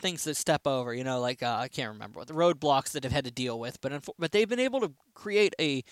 things 0.00 0.24
that 0.24 0.36
step 0.36 0.66
over. 0.66 0.94
You 0.94 1.04
know, 1.04 1.20
like 1.20 1.42
uh, 1.42 1.56
I 1.60 1.68
can't 1.68 1.92
remember 1.92 2.20
what 2.20 2.28
the 2.28 2.34
roadblocks 2.34 2.92
that 2.92 3.02
they've 3.02 3.12
had 3.12 3.24
to 3.24 3.30
deal 3.30 3.58
with. 3.58 3.80
But 3.80 4.04
but 4.18 4.32
they've 4.32 4.48
been 4.48 4.60
able 4.60 4.80
to 4.80 4.92
create 5.14 5.54
a 5.60 5.82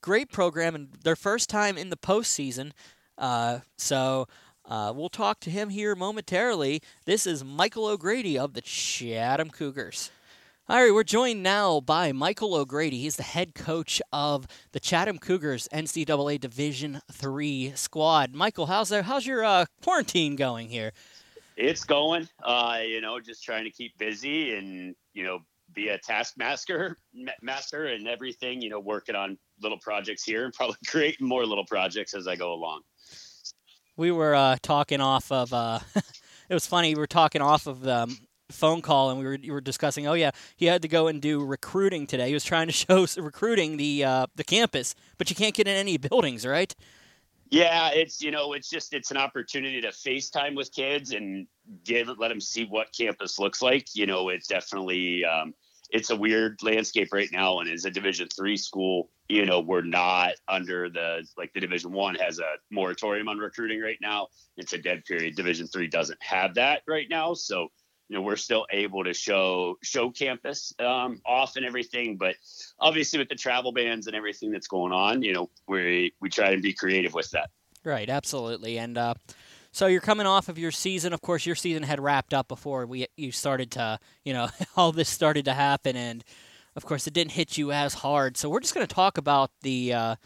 great 0.00 0.30
program 0.30 0.74
and 0.74 0.88
their 1.04 1.16
first 1.16 1.48
time 1.48 1.78
in 1.78 1.90
the 1.90 1.96
postseason. 1.96 2.72
Uh, 3.18 3.60
so 3.76 4.26
uh, 4.64 4.92
we'll 4.94 5.08
talk 5.08 5.40
to 5.40 5.50
him 5.50 5.68
here 5.70 5.94
momentarily. 5.94 6.82
This 7.04 7.26
is 7.26 7.44
Michael 7.44 7.86
O'Grady 7.86 8.38
of 8.38 8.54
the 8.54 8.60
Chatham 8.60 9.50
Cougars. 9.50 10.10
All 10.68 10.82
right, 10.82 10.94
we're 10.94 11.02
joined 11.02 11.42
now 11.42 11.80
by 11.80 12.12
Michael 12.12 12.54
O'Grady. 12.54 12.98
He's 13.00 13.16
the 13.16 13.24
head 13.24 13.54
coach 13.54 14.00
of 14.12 14.46
the 14.70 14.78
Chatham 14.80 15.18
Cougars 15.18 15.68
NCAA 15.72 16.40
Division 16.40 17.00
Three 17.10 17.72
squad. 17.74 18.34
Michael, 18.34 18.66
how's 18.66 18.88
there? 18.88 19.02
How's 19.02 19.26
your 19.26 19.44
uh, 19.44 19.66
quarantine 19.82 20.36
going 20.36 20.68
here? 20.68 20.92
It's 21.56 21.84
going. 21.84 22.28
Uh, 22.42 22.78
you 22.86 23.00
know, 23.00 23.18
just 23.20 23.42
trying 23.42 23.64
to 23.64 23.70
keep 23.70 23.98
busy 23.98 24.54
and 24.54 24.94
you 25.12 25.24
know 25.24 25.40
be 25.74 25.88
a 25.88 25.98
taskmaster, 25.98 26.96
master, 27.42 27.86
and 27.86 28.06
everything. 28.06 28.62
You 28.62 28.70
know, 28.70 28.80
working 28.80 29.16
on 29.16 29.36
little 29.60 29.78
projects 29.78 30.22
here 30.22 30.44
and 30.44 30.54
probably 30.54 30.76
creating 30.86 31.26
more 31.26 31.44
little 31.44 31.66
projects 31.66 32.14
as 32.14 32.28
I 32.28 32.36
go 32.36 32.54
along 32.54 32.82
we 33.96 34.10
were 34.10 34.34
uh, 34.34 34.56
talking 34.62 35.00
off 35.00 35.30
of. 35.30 35.52
Uh, 35.52 35.80
it 36.48 36.54
was 36.54 36.66
funny. 36.66 36.94
We 36.94 37.00
were 37.00 37.06
talking 37.06 37.42
off 37.42 37.66
of 37.66 37.80
the 37.80 37.96
um, 37.96 38.18
phone 38.50 38.82
call, 38.82 39.10
and 39.10 39.18
we 39.18 39.24
were, 39.24 39.38
we 39.42 39.50
were 39.50 39.60
discussing. 39.60 40.06
Oh 40.06 40.14
yeah, 40.14 40.30
he 40.56 40.66
had 40.66 40.82
to 40.82 40.88
go 40.88 41.08
and 41.08 41.20
do 41.20 41.44
recruiting 41.44 42.06
today. 42.06 42.28
He 42.28 42.34
was 42.34 42.44
trying 42.44 42.68
to 42.68 42.72
show 42.72 43.06
recruiting 43.16 43.76
the 43.76 44.04
uh, 44.04 44.26
the 44.36 44.44
campus, 44.44 44.94
but 45.18 45.30
you 45.30 45.36
can't 45.36 45.54
get 45.54 45.66
in 45.66 45.74
any 45.74 45.96
buildings, 45.96 46.46
right? 46.46 46.74
Yeah, 47.50 47.90
it's 47.90 48.22
you 48.22 48.30
know, 48.30 48.54
it's 48.54 48.70
just 48.70 48.94
it's 48.94 49.10
an 49.10 49.18
opportunity 49.18 49.80
to 49.82 49.88
FaceTime 49.88 50.56
with 50.56 50.72
kids 50.72 51.12
and 51.12 51.46
give 51.84 52.08
let 52.18 52.28
them 52.28 52.40
see 52.40 52.64
what 52.64 52.92
campus 52.96 53.38
looks 53.38 53.60
like. 53.60 53.94
You 53.94 54.06
know, 54.06 54.30
it's 54.30 54.46
definitely 54.46 55.24
um, 55.24 55.52
it's 55.92 56.10
a 56.10 56.16
weird 56.16 56.62
landscape 56.62 57.08
right 57.12 57.30
now, 57.30 57.60
and 57.60 57.70
as 57.70 57.84
a 57.84 57.90
Division 57.90 58.28
three 58.34 58.56
school, 58.56 59.10
you 59.28 59.46
know 59.46 59.60
we're 59.60 59.82
not 59.82 60.34
under 60.48 60.88
the 60.88 61.26
like 61.36 61.52
the 61.52 61.60
division 61.60 61.92
one 61.92 62.14
has 62.16 62.38
a 62.38 62.54
moratorium 62.70 63.28
on 63.28 63.38
recruiting 63.38 63.80
right 63.80 63.98
now. 64.00 64.28
It's 64.56 64.72
a 64.72 64.78
dead 64.78 65.04
period. 65.04 65.36
Division 65.36 65.66
three 65.66 65.86
doesn't 65.86 66.22
have 66.22 66.54
that 66.54 66.82
right 66.88 67.06
now. 67.08 67.34
So 67.34 67.68
you 68.08 68.16
know 68.16 68.22
we're 68.22 68.36
still 68.36 68.66
able 68.70 69.04
to 69.04 69.14
show 69.14 69.76
show 69.82 70.10
campus 70.10 70.74
um, 70.78 71.20
off 71.24 71.56
and 71.56 71.64
everything. 71.64 72.16
But 72.16 72.36
obviously 72.80 73.18
with 73.18 73.28
the 73.28 73.36
travel 73.36 73.72
bans 73.72 74.06
and 74.06 74.16
everything 74.16 74.50
that's 74.50 74.68
going 74.68 74.92
on 74.92 75.22
you 75.22 75.32
know 75.32 75.50
we 75.68 76.12
we 76.20 76.28
try 76.28 76.54
to 76.54 76.60
be 76.60 76.72
creative 76.72 77.14
with 77.14 77.30
that. 77.30 77.50
Right. 77.84 78.08
Absolutely. 78.08 78.78
And 78.78 78.96
uh 78.98 79.14
so 79.72 79.86
you're 79.86 80.00
coming 80.02 80.26
off 80.26 80.48
of 80.48 80.58
your 80.58 80.70
season. 80.70 81.12
Of 81.12 81.22
course, 81.22 81.46
your 81.46 81.56
season 81.56 81.82
had 81.82 81.98
wrapped 81.98 82.34
up 82.34 82.46
before 82.46 82.86
we 82.86 83.06
you 83.16 83.32
started 83.32 83.70
to, 83.72 83.98
you 84.24 84.32
know, 84.32 84.48
all 84.76 84.92
this 84.92 85.08
started 85.08 85.46
to 85.46 85.54
happen, 85.54 85.96
and 85.96 86.22
of 86.76 86.84
course, 86.84 87.06
it 87.06 87.14
didn't 87.14 87.32
hit 87.32 87.58
you 87.58 87.72
as 87.72 87.94
hard. 87.94 88.36
So 88.36 88.48
we're 88.48 88.60
just 88.60 88.74
going 88.74 88.86
to 88.86 88.94
talk 88.94 89.18
about 89.18 89.50
the 89.62 89.94
uh, 89.94 90.16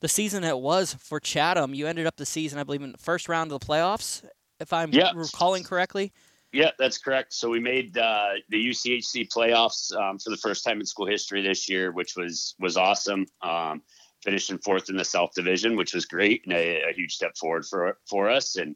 the 0.00 0.08
season 0.08 0.42
that 0.42 0.60
was 0.60 0.94
for 0.94 1.20
Chatham. 1.20 1.74
You 1.74 1.86
ended 1.86 2.06
up 2.06 2.16
the 2.16 2.26
season, 2.26 2.58
I 2.58 2.64
believe, 2.64 2.82
in 2.82 2.92
the 2.92 2.98
first 2.98 3.28
round 3.28 3.52
of 3.52 3.60
the 3.60 3.66
playoffs, 3.66 4.24
if 4.60 4.72
I'm 4.72 4.92
yep. 4.92 5.14
recalling 5.14 5.62
correctly. 5.62 6.12
Yeah, 6.52 6.70
that's 6.78 6.98
correct. 6.98 7.32
So 7.32 7.50
we 7.50 7.60
made 7.60 7.98
uh, 7.98 8.30
the 8.48 8.70
UCHC 8.70 9.28
playoffs 9.28 9.94
um, 9.94 10.18
for 10.18 10.30
the 10.30 10.36
first 10.36 10.64
time 10.64 10.80
in 10.80 10.86
school 10.86 11.06
history 11.06 11.42
this 11.42 11.68
year, 11.68 11.92
which 11.92 12.16
was 12.16 12.54
was 12.58 12.76
awesome. 12.76 13.26
Um, 13.42 13.82
finishing 14.24 14.58
fourth 14.58 14.88
in 14.88 14.96
the 14.96 15.04
South 15.04 15.30
Division, 15.34 15.76
which 15.76 15.94
was 15.94 16.04
great 16.04 16.42
and 16.44 16.52
a, 16.52 16.88
a 16.88 16.92
huge 16.92 17.14
step 17.14 17.36
forward 17.36 17.64
for 17.64 17.98
for 18.08 18.28
us. 18.28 18.56
And 18.56 18.74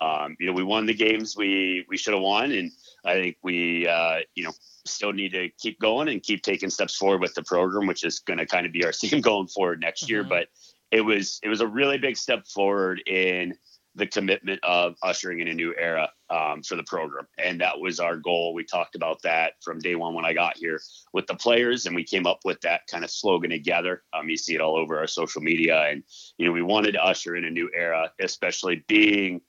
um, 0.00 0.36
you 0.40 0.46
know, 0.46 0.52
we 0.52 0.64
won 0.64 0.86
the 0.86 0.94
games 0.94 1.36
we 1.36 1.84
we 1.88 1.96
should 1.96 2.14
have 2.14 2.22
won, 2.22 2.52
and 2.52 2.72
I 3.04 3.14
think 3.14 3.36
we 3.42 3.86
uh, 3.86 4.20
you 4.34 4.44
know 4.44 4.52
still 4.86 5.12
need 5.12 5.32
to 5.32 5.48
keep 5.58 5.78
going 5.80 6.08
and 6.08 6.22
keep 6.22 6.42
taking 6.42 6.70
steps 6.70 6.96
forward 6.96 7.20
with 7.20 7.34
the 7.34 7.42
program, 7.42 7.86
which 7.86 8.04
is 8.04 8.18
going 8.18 8.38
to 8.38 8.46
kind 8.46 8.66
of 8.66 8.72
be 8.72 8.84
our 8.84 8.92
theme 8.92 9.20
going 9.20 9.48
forward 9.48 9.80
next 9.80 10.08
year. 10.08 10.20
Mm-hmm. 10.20 10.30
But 10.30 10.48
it 10.90 11.02
was 11.02 11.40
it 11.42 11.48
was 11.48 11.60
a 11.60 11.66
really 11.66 11.98
big 11.98 12.16
step 12.16 12.46
forward 12.46 13.02
in 13.06 13.54
the 13.94 14.06
commitment 14.06 14.58
of 14.62 14.96
ushering 15.02 15.40
in 15.40 15.48
a 15.48 15.54
new 15.54 15.74
era 15.78 16.08
um, 16.30 16.62
for 16.62 16.76
the 16.76 16.82
program, 16.84 17.28
and 17.38 17.60
that 17.60 17.78
was 17.78 18.00
our 18.00 18.16
goal. 18.16 18.54
We 18.54 18.64
talked 18.64 18.94
about 18.94 19.20
that 19.22 19.52
from 19.62 19.78
day 19.78 19.94
one 19.94 20.14
when 20.14 20.24
I 20.24 20.32
got 20.32 20.56
here 20.56 20.80
with 21.12 21.26
the 21.26 21.34
players, 21.34 21.84
and 21.84 21.94
we 21.94 22.02
came 22.02 22.26
up 22.26 22.40
with 22.46 22.58
that 22.62 22.86
kind 22.86 23.04
of 23.04 23.10
slogan 23.10 23.50
together. 23.50 24.02
Um, 24.14 24.30
you 24.30 24.38
see 24.38 24.54
it 24.54 24.62
all 24.62 24.76
over 24.76 24.98
our 24.98 25.06
social 25.06 25.42
media, 25.42 25.82
and 25.82 26.02
you 26.38 26.46
know 26.46 26.52
we 26.52 26.62
wanted 26.62 26.92
to 26.92 27.04
usher 27.04 27.36
in 27.36 27.44
a 27.44 27.50
new 27.50 27.70
era, 27.74 28.10
especially 28.18 28.82
being 28.88 29.42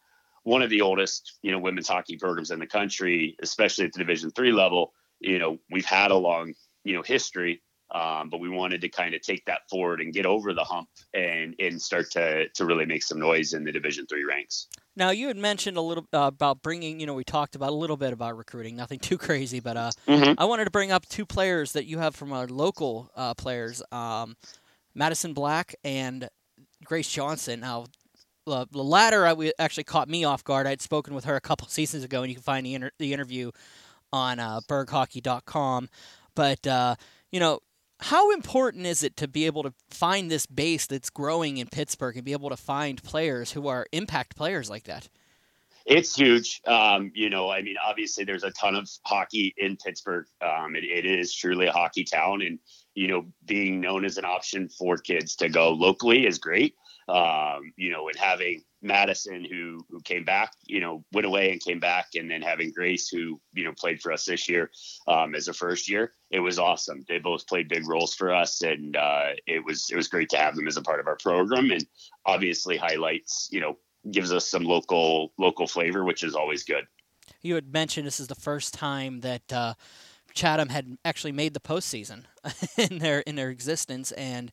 one 0.43 0.61
of 0.61 0.69
the 0.69 0.81
oldest 0.81 1.37
you 1.41 1.51
know 1.51 1.59
women's 1.59 1.87
hockey 1.87 2.17
programs 2.17 2.51
in 2.51 2.59
the 2.59 2.67
country, 2.67 3.35
especially 3.41 3.85
at 3.85 3.93
the 3.93 3.99
Division 3.99 4.31
three 4.31 4.51
level 4.51 4.93
you 5.23 5.39
know, 5.39 5.57
we've 5.71 5.85
had 5.85 6.11
a 6.11 6.15
long, 6.15 6.53
you 6.83 6.93
know, 6.93 7.01
history, 7.01 7.61
um, 7.91 8.29
but 8.29 8.39
we 8.39 8.49
wanted 8.49 8.81
to 8.81 8.89
kind 8.89 9.15
of 9.15 9.21
take 9.21 9.45
that 9.45 9.61
forward 9.69 10.01
and 10.01 10.13
get 10.13 10.25
over 10.25 10.53
the 10.53 10.63
hump 10.63 10.89
and 11.13 11.55
and 11.59 11.81
start 11.81 12.11
to 12.11 12.49
to 12.49 12.65
really 12.65 12.85
make 12.85 13.03
some 13.03 13.19
noise 13.19 13.53
in 13.53 13.63
the 13.63 13.71
Division 13.71 14.05
three 14.05 14.25
ranks. 14.25 14.67
Now 14.95 15.11
you 15.11 15.27
had 15.27 15.37
mentioned 15.37 15.77
a 15.77 15.81
little 15.81 16.05
uh, 16.13 16.29
about 16.33 16.61
bringing, 16.61 16.99
you 16.99 17.05
know, 17.05 17.13
we 17.13 17.23
talked 17.23 17.55
about 17.55 17.69
a 17.69 17.75
little 17.75 17.97
bit 17.97 18.13
about 18.13 18.37
recruiting, 18.37 18.75
nothing 18.75 18.99
too 19.01 19.17
crazy, 19.17 19.59
but 19.59 19.77
uh, 19.77 19.91
mm-hmm. 20.07 20.33
I 20.37 20.45
wanted 20.45 20.65
to 20.65 20.71
bring 20.71 20.91
up 20.91 21.07
two 21.07 21.25
players 21.25 21.71
that 21.71 21.85
you 21.85 21.99
have 21.99 22.15
from 22.15 22.33
our 22.33 22.47
local 22.47 23.09
uh, 23.15 23.33
players, 23.33 23.81
um, 23.91 24.35
Madison 24.93 25.33
Black 25.33 25.75
and 25.83 26.29
Grace 26.83 27.09
Johnson. 27.09 27.61
Now 27.61 27.85
uh, 28.47 28.65
the 28.71 28.83
latter 28.83 29.25
I, 29.25 29.51
actually 29.59 29.83
caught 29.85 30.09
me 30.09 30.23
off 30.23 30.43
guard. 30.43 30.67
I'd 30.67 30.81
spoken 30.81 31.13
with 31.13 31.25
her 31.25 31.35
a 31.35 31.41
couple 31.41 31.67
seasons 31.69 32.03
ago, 32.03 32.21
and 32.21 32.29
you 32.29 32.35
can 32.35 32.43
find 32.43 32.65
the, 32.65 32.75
inter- 32.75 32.91
the 32.99 33.13
interview 33.13 33.51
on 34.11 34.39
uh, 34.39 34.61
berghockey.com. 34.67 35.89
But, 36.35 36.65
uh, 36.67 36.95
you 37.31 37.39
know, 37.39 37.59
how 37.99 38.31
important 38.31 38.85
is 38.85 39.03
it 39.03 39.15
to 39.17 39.27
be 39.27 39.45
able 39.45 39.63
to 39.63 39.73
find 39.89 40.29
this 40.29 40.45
base 40.45 40.87
that's 40.87 41.09
growing 41.09 41.57
in 41.57 41.67
Pittsburgh 41.67 42.17
and 42.17 42.25
be 42.25 42.33
able 42.33 42.49
to 42.49 42.57
find 42.57 43.01
players 43.01 43.51
who 43.53 43.67
are 43.67 43.87
impact 43.91 44.35
players 44.35 44.69
like 44.69 44.83
that? 44.83 45.09
It's 45.85 46.15
huge. 46.15 46.61
Um, 46.65 47.11
you 47.13 47.29
know, 47.29 47.49
I 47.49 47.61
mean, 47.61 47.75
obviously, 47.83 48.23
there's 48.23 48.43
a 48.43 48.51
ton 48.51 48.75
of 48.75 48.89
hockey 49.03 49.53
in 49.57 49.75
Pittsburgh. 49.77 50.25
Um, 50.41 50.75
it, 50.75 50.85
it 50.85 51.05
is 51.05 51.35
truly 51.35 51.67
a 51.67 51.73
hockey 51.73 52.05
town, 52.05 52.41
and 52.41 52.59
you 52.95 53.07
know, 53.07 53.25
being 53.45 53.81
known 53.81 54.05
as 54.05 54.17
an 54.17 54.25
option 54.25 54.69
for 54.69 54.97
kids 54.97 55.35
to 55.37 55.49
go 55.49 55.71
locally 55.71 56.25
is 56.25 56.37
great. 56.37 56.75
Um, 57.07 57.73
you 57.75 57.91
know, 57.91 58.07
and 58.07 58.17
having 58.17 58.63
Madison 58.81 59.45
who 59.45 59.85
who 59.89 60.01
came 60.01 60.23
back, 60.23 60.51
you 60.65 60.79
know, 60.79 61.03
went 61.11 61.25
away 61.27 61.51
and 61.51 61.61
came 61.61 61.79
back, 61.79 62.07
and 62.15 62.29
then 62.29 62.41
having 62.41 62.71
Grace 62.71 63.09
who 63.09 63.39
you 63.53 63.63
know 63.63 63.73
played 63.77 64.01
for 64.01 64.11
us 64.11 64.25
this 64.25 64.47
year 64.47 64.69
um, 65.07 65.35
as 65.35 65.47
a 65.47 65.53
first 65.53 65.89
year. 65.89 66.13
It 66.31 66.39
was 66.39 66.59
awesome. 66.59 67.03
They 67.07 67.19
both 67.19 67.47
played 67.47 67.69
big 67.69 67.87
roles 67.87 68.13
for 68.13 68.33
us, 68.33 68.61
and 68.61 68.95
uh, 68.95 69.29
it 69.47 69.63
was 69.63 69.87
it 69.91 69.95
was 69.95 70.07
great 70.07 70.29
to 70.29 70.37
have 70.37 70.55
them 70.55 70.67
as 70.67 70.77
a 70.77 70.81
part 70.81 70.99
of 70.99 71.07
our 71.07 71.17
program, 71.17 71.71
and 71.71 71.85
obviously 72.25 72.77
highlights 72.77 73.49
you 73.51 73.61
know 73.61 73.77
gives 74.11 74.33
us 74.33 74.47
some 74.47 74.63
local 74.63 75.33
local 75.37 75.67
flavor, 75.67 76.03
which 76.03 76.23
is 76.23 76.35
always 76.35 76.63
good. 76.63 76.85
You 77.41 77.55
had 77.55 77.71
mentioned 77.71 78.05
this 78.05 78.19
is 78.19 78.27
the 78.27 78.35
first 78.35 78.73
time 78.73 79.21
that 79.21 79.51
uh, 79.51 79.73
Chatham 80.33 80.69
had 80.69 80.97
actually 81.05 81.31
made 81.31 81.53
the 81.53 81.59
postseason 81.59 82.23
in 82.77 82.99
their 82.99 83.19
in 83.21 83.35
their 83.35 83.49
existence, 83.49 84.11
and 84.13 84.51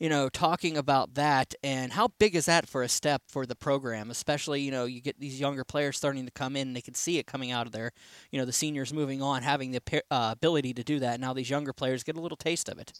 you 0.00 0.08
know, 0.08 0.30
talking 0.30 0.78
about 0.78 1.14
that 1.14 1.54
and 1.62 1.92
how 1.92 2.08
big 2.18 2.34
is 2.34 2.46
that 2.46 2.66
for 2.66 2.82
a 2.82 2.88
step 2.88 3.22
for 3.28 3.44
the 3.44 3.54
program, 3.54 4.10
especially, 4.10 4.62
you 4.62 4.70
know, 4.70 4.86
you 4.86 5.00
get 5.00 5.20
these 5.20 5.38
younger 5.38 5.62
players 5.62 5.98
starting 5.98 6.24
to 6.24 6.32
come 6.32 6.56
in 6.56 6.68
and 6.68 6.76
they 6.76 6.80
can 6.80 6.94
see 6.94 7.18
it 7.18 7.26
coming 7.26 7.52
out 7.52 7.66
of 7.66 7.72
there, 7.72 7.92
you 8.30 8.38
know, 8.38 8.46
the 8.46 8.52
seniors 8.52 8.94
moving 8.94 9.20
on, 9.20 9.42
having 9.42 9.72
the 9.72 10.02
uh, 10.10 10.30
ability 10.32 10.72
to 10.72 10.82
do 10.82 10.98
that. 11.00 11.20
Now 11.20 11.34
these 11.34 11.50
younger 11.50 11.74
players 11.74 12.02
get 12.02 12.16
a 12.16 12.20
little 12.20 12.36
taste 12.36 12.70
of 12.70 12.78
it. 12.78 12.94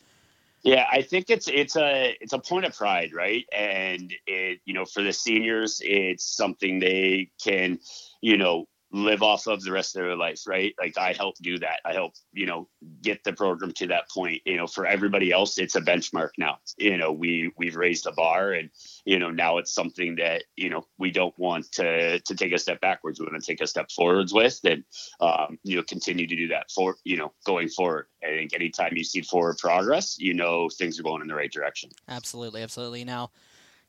Yeah, 0.63 0.87
I 0.93 1.01
think 1.01 1.31
it's 1.31 1.49
it's 1.49 1.75
a 1.75 2.15
it's 2.21 2.35
a 2.35 2.39
point 2.39 2.67
of 2.67 2.77
pride, 2.77 3.15
right? 3.15 3.47
And 3.51 4.13
it 4.27 4.61
you 4.67 4.75
know 4.75 4.85
for 4.85 5.03
the 5.03 5.13
seniors, 5.13 5.81
it's 5.83 6.37
something 6.37 6.81
they 6.81 7.31
can 7.43 7.79
you 8.21 8.37
know 8.37 8.67
live 8.93 9.23
off 9.23 9.47
of 9.47 9.63
the 9.63 9.71
rest 9.71 9.97
of 9.97 10.03
their 10.03 10.17
life, 10.17 10.43
right? 10.47 10.75
Like 10.79 10.99
I 10.99 11.13
help 11.13 11.37
do 11.41 11.59
that. 11.59 11.81
I 11.85 11.93
help, 11.93 12.15
you 12.33 12.47
know, 12.47 12.69
get 13.03 13.23
the 13.23 13.33
program 13.33 13.73
to 13.75 13.87
that 13.89 14.11
point. 14.11 14.43
You 14.45 14.57
know, 14.57 14.67
for 14.67 14.87
everybody 14.87 15.31
else, 15.31 15.59
it's 15.59 15.77
a 15.77 15.81
benchmark 15.81 16.31
now. 16.39 16.59
You 16.77 16.97
know, 16.97 17.13
we 17.13 17.53
we've 17.57 17.77
raised 17.77 18.07
a 18.07 18.13
bar 18.13 18.53
and, 18.53 18.71
you 19.05 19.19
know, 19.19 19.31
now 19.31 19.59
it's 19.59 19.73
something 19.73 20.17
that, 20.17 20.45
you 20.57 20.71
know, 20.71 20.87
we 20.99 21.11
don't 21.11 21.39
want 21.39 21.71
to 21.73 22.21
to 22.21 22.35
take 22.35 22.53
a 22.53 22.59
step 22.59 22.81
backwards. 22.81 23.21
We 23.21 23.27
want 23.27 23.43
to 23.43 23.47
take 23.47 23.61
a 23.61 23.67
step 23.67 23.91
forwards 23.91 24.35
with 24.35 24.59
and 24.65 24.85
um, 25.21 25.59
you 25.63 25.77
know, 25.77 25.83
continue 25.85 26.27
to 26.27 26.37
do 26.37 26.49
that 26.49 26.71
for, 26.71 26.97
you 27.05 27.17
know, 27.17 27.33
going 27.45 27.69
forward. 27.69 28.07
I 28.25 28.29
think 28.29 28.55
anytime 28.55 28.97
you 28.97 29.05
see 29.05 29.23
forward 29.23 29.59
progress, 29.59 30.17
you 30.19 30.35
know 30.35 30.69
things 30.69 30.99
are 30.99 31.05
going 31.05 31.23
in 31.23 31.29
the 31.29 31.35
right 31.35 31.53
direction. 31.53 31.91
Absolutely, 32.09 32.63
absolutely. 32.63 33.05
Now 33.05 33.31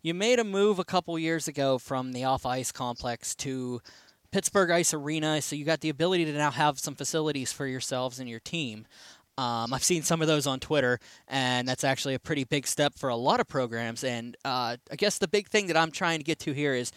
you 0.03 0.13
made 0.13 0.39
a 0.39 0.43
move 0.43 0.79
a 0.79 0.83
couple 0.83 1.17
years 1.19 1.47
ago 1.47 1.77
from 1.77 2.11
the 2.11 2.23
Alpha 2.23 2.49
Ice 2.49 2.71
complex 2.71 3.35
to 3.35 3.81
Pittsburgh 4.31 4.71
Ice 4.71 4.93
Arena, 4.93 5.41
so 5.41 5.55
you 5.55 5.65
got 5.65 5.81
the 5.81 5.89
ability 5.89 6.25
to 6.25 6.31
now 6.33 6.51
have 6.51 6.79
some 6.79 6.95
facilities 6.95 7.51
for 7.51 7.67
yourselves 7.67 8.19
and 8.19 8.29
your 8.29 8.39
team. 8.39 8.85
Um, 9.37 9.73
I've 9.73 9.83
seen 9.83 10.03
some 10.03 10.21
of 10.21 10.27
those 10.27 10.47
on 10.47 10.59
Twitter, 10.59 10.99
and 11.27 11.67
that's 11.67 11.83
actually 11.83 12.13
a 12.13 12.19
pretty 12.19 12.43
big 12.43 12.67
step 12.67 12.93
for 12.97 13.09
a 13.09 13.15
lot 13.15 13.39
of 13.39 13.47
programs. 13.47 14.03
And 14.03 14.37
uh, 14.45 14.77
I 14.91 14.95
guess 14.95 15.17
the 15.17 15.27
big 15.27 15.49
thing 15.49 15.67
that 15.67 15.77
I'm 15.77 15.91
trying 15.91 16.19
to 16.19 16.23
get 16.23 16.39
to 16.39 16.53
here 16.53 16.73
is, 16.73 16.91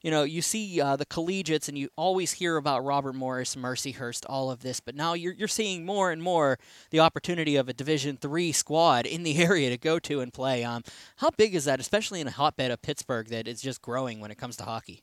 you 0.00 0.10
know, 0.10 0.22
you 0.22 0.40
see 0.40 0.80
uh, 0.80 0.96
the 0.96 1.04
collegiates, 1.04 1.68
and 1.68 1.76
you 1.76 1.88
always 1.96 2.32
hear 2.32 2.56
about 2.56 2.84
Robert 2.84 3.14
Morris, 3.14 3.56
Mercyhurst, 3.56 4.24
all 4.28 4.50
of 4.50 4.60
this, 4.60 4.80
but 4.80 4.94
now 4.94 5.12
you're 5.12 5.34
you're 5.34 5.48
seeing 5.48 5.84
more 5.84 6.10
and 6.10 6.22
more 6.22 6.58
the 6.90 7.00
opportunity 7.00 7.56
of 7.56 7.68
a 7.68 7.74
Division 7.74 8.16
three 8.16 8.52
squad 8.52 9.04
in 9.04 9.22
the 9.22 9.38
area 9.42 9.68
to 9.68 9.76
go 9.76 9.98
to 9.98 10.20
and 10.20 10.32
play. 10.32 10.64
Um, 10.64 10.82
how 11.16 11.30
big 11.30 11.54
is 11.54 11.66
that, 11.66 11.80
especially 11.80 12.20
in 12.20 12.28
a 12.28 12.32
hotbed 12.32 12.70
of 12.70 12.80
Pittsburgh 12.80 13.28
that 13.28 13.46
is 13.46 13.60
just 13.60 13.82
growing 13.82 14.20
when 14.20 14.30
it 14.30 14.38
comes 14.38 14.56
to 14.56 14.64
hockey? 14.64 15.00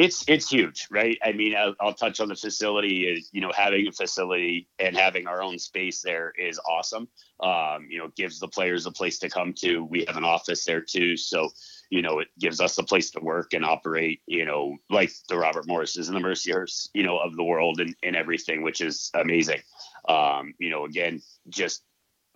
It's 0.00 0.24
it's 0.26 0.48
huge, 0.48 0.88
right? 0.90 1.18
I 1.22 1.32
mean, 1.32 1.54
I'll, 1.54 1.74
I'll, 1.78 1.92
touch 1.92 2.20
on 2.20 2.28
the 2.28 2.34
facility. 2.34 3.04
Is 3.04 3.28
You 3.32 3.42
know, 3.42 3.52
having 3.54 3.86
a 3.86 3.92
facility 3.92 4.66
and 4.78 4.96
having 4.96 5.26
our 5.26 5.42
own 5.42 5.58
space 5.58 6.00
there 6.00 6.32
is 6.38 6.58
awesome. 6.66 7.06
Um, 7.40 7.86
you 7.90 7.98
know, 7.98 8.08
gives 8.16 8.40
the 8.40 8.48
players 8.48 8.86
a 8.86 8.90
place 8.92 9.18
to 9.18 9.28
come 9.28 9.52
to. 9.58 9.84
We 9.84 10.06
have 10.06 10.16
an 10.16 10.24
office 10.24 10.64
there 10.64 10.80
too, 10.80 11.18
so 11.18 11.50
you 11.90 12.00
know, 12.00 12.20
it 12.20 12.28
gives 12.38 12.62
us 12.62 12.78
a 12.78 12.82
place 12.82 13.10
to 13.10 13.20
work 13.20 13.52
and 13.52 13.62
operate. 13.62 14.22
You 14.26 14.46
know, 14.46 14.78
like 14.88 15.12
the 15.28 15.36
Robert 15.36 15.66
Morrises 15.66 16.08
and 16.08 16.16
the 16.16 16.26
Mercyhursts, 16.26 16.88
you 16.94 17.02
know, 17.02 17.18
of 17.18 17.36
the 17.36 17.44
world 17.44 17.78
and, 17.80 17.94
and 18.02 18.16
everything, 18.16 18.62
which 18.62 18.80
is 18.80 19.10
amazing. 19.12 19.60
Um, 20.08 20.54
you 20.58 20.70
know, 20.70 20.86
again, 20.86 21.20
just 21.50 21.82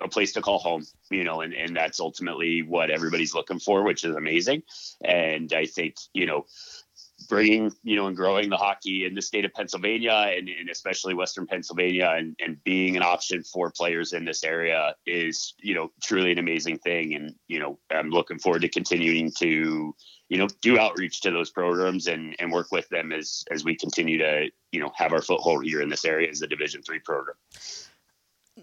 a 0.01 0.09
place 0.09 0.33
to 0.33 0.43
call 0.43 0.59
home, 0.59 0.85
you 1.11 1.25
know, 1.25 1.41
and, 1.41 1.55
and 1.55 1.77
that's 1.77 2.01
ultimately 2.01 2.63
what 2.63 2.91
everybody's 2.91 3.35
looking 3.35 3.61
for, 3.61 3.85
which 3.85 4.05
is 4.05 4.15
amazing. 4.15 4.63
And 5.05 5.53
I 5.53 5.67
think, 5.67 5.95
you 6.13 6.27
know, 6.27 6.47
bringing 7.35 7.73
you 7.83 7.97
know 7.97 8.07
and 8.07 8.17
growing 8.17 8.49
the 8.49 8.57
hockey 8.57 9.05
in 9.05 9.15
the 9.15 9.23
state 9.23 9.45
of 9.45 9.53
Pennsylvania 9.53 10.33
and, 10.37 10.49
and 10.49 10.71
especially 10.71 11.15
Western 11.15 11.47
Pennsylvania. 11.47 12.15
And, 12.17 12.37
and 12.41 12.63
being 12.65 12.97
an 12.97 13.03
option 13.03 13.43
for 13.43 13.71
players 13.71 14.13
in 14.13 14.25
this 14.25 14.45
area 14.45 14.95
is 15.07 15.55
you 15.61 15.75
know 15.75 15.91
truly 16.03 16.33
an 16.33 16.39
amazing 16.39 16.79
thing. 16.79 17.15
And 17.15 17.35
you 17.49 17.59
know 17.59 17.79
I'm 17.91 18.11
looking 18.11 18.39
forward 18.39 18.63
to 18.63 18.69
continuing 18.69 19.33
to 19.39 19.95
you 20.29 20.39
know 20.39 20.49
do 20.63 20.79
outreach 20.79 21.21
to 21.23 21.31
those 21.31 21.51
programs 21.51 22.07
and 22.07 22.37
and 22.39 22.53
work 22.53 22.69
with 22.71 22.89
them 22.89 23.13
as 23.13 23.45
as 23.51 23.65
we 23.65 23.75
continue 23.75 24.19
to 24.19 24.49
you 24.73 24.81
know 24.81 24.93
have 24.95 25.13
our 25.13 25.23
foothold 25.23 25.65
here 25.65 25.81
in 25.81 25.89
this 25.89 26.05
area 26.05 26.31
as 26.31 26.43
a 26.43 26.47
Division 26.47 26.83
three 26.83 27.01
program 27.01 27.37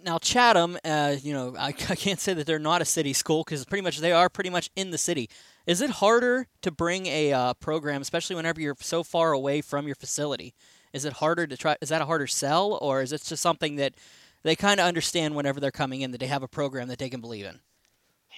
now 0.04 0.18
Chatham, 0.18 0.78
uh, 0.84 1.16
you 1.22 1.34
know, 1.34 1.56
I, 1.58 1.68
I, 1.90 1.96
can't 1.96 2.20
say 2.20 2.34
that 2.34 2.46
they're 2.46 2.60
not 2.60 2.82
a 2.82 2.86
city 2.86 3.14
school 3.14 3.44
because 3.44 3.66
pretty 3.66 3.84
much 3.84 4.00
they 4.00 4.12
are 4.12 4.30
pretty 4.30 4.50
much 4.50 4.70
in 4.76 4.92
the 4.92 4.98
city. 4.98 5.30
Is 5.68 5.82
it 5.82 5.90
harder 5.90 6.48
to 6.62 6.72
bring 6.72 7.06
a 7.06 7.34
uh, 7.34 7.54
program, 7.56 8.02
especially 8.02 8.36
whenever 8.36 8.60
you're 8.60 8.76
so 8.80 9.04
far 9.04 9.32
away 9.32 9.62
from 9.62 9.86
your 9.86 9.96
facility? 9.96 10.54
Is 10.94 11.06
it 11.06 11.14
harder 11.14 11.48
to 11.48 11.56
try? 11.56 11.78
Is 11.82 11.90
that 11.90 12.02
a 12.02 12.06
harder 12.06 12.28
sell, 12.28 12.78
or 12.82 13.02
is 13.02 13.14
it 13.14 13.24
just 13.24 13.42
something 13.42 13.76
that 13.78 13.94
they 14.44 14.56
kind 14.56 14.80
of 14.80 14.86
understand 14.86 15.36
whenever 15.36 15.60
they're 15.60 15.72
coming 15.72 16.02
in 16.02 16.12
that 16.12 16.18
they 16.20 16.28
have 16.28 16.44
a 16.44 16.48
program 16.48 16.88
that 16.90 17.00
they 17.00 17.10
can 17.10 17.22
believe 17.22 17.46
in? 17.46 17.60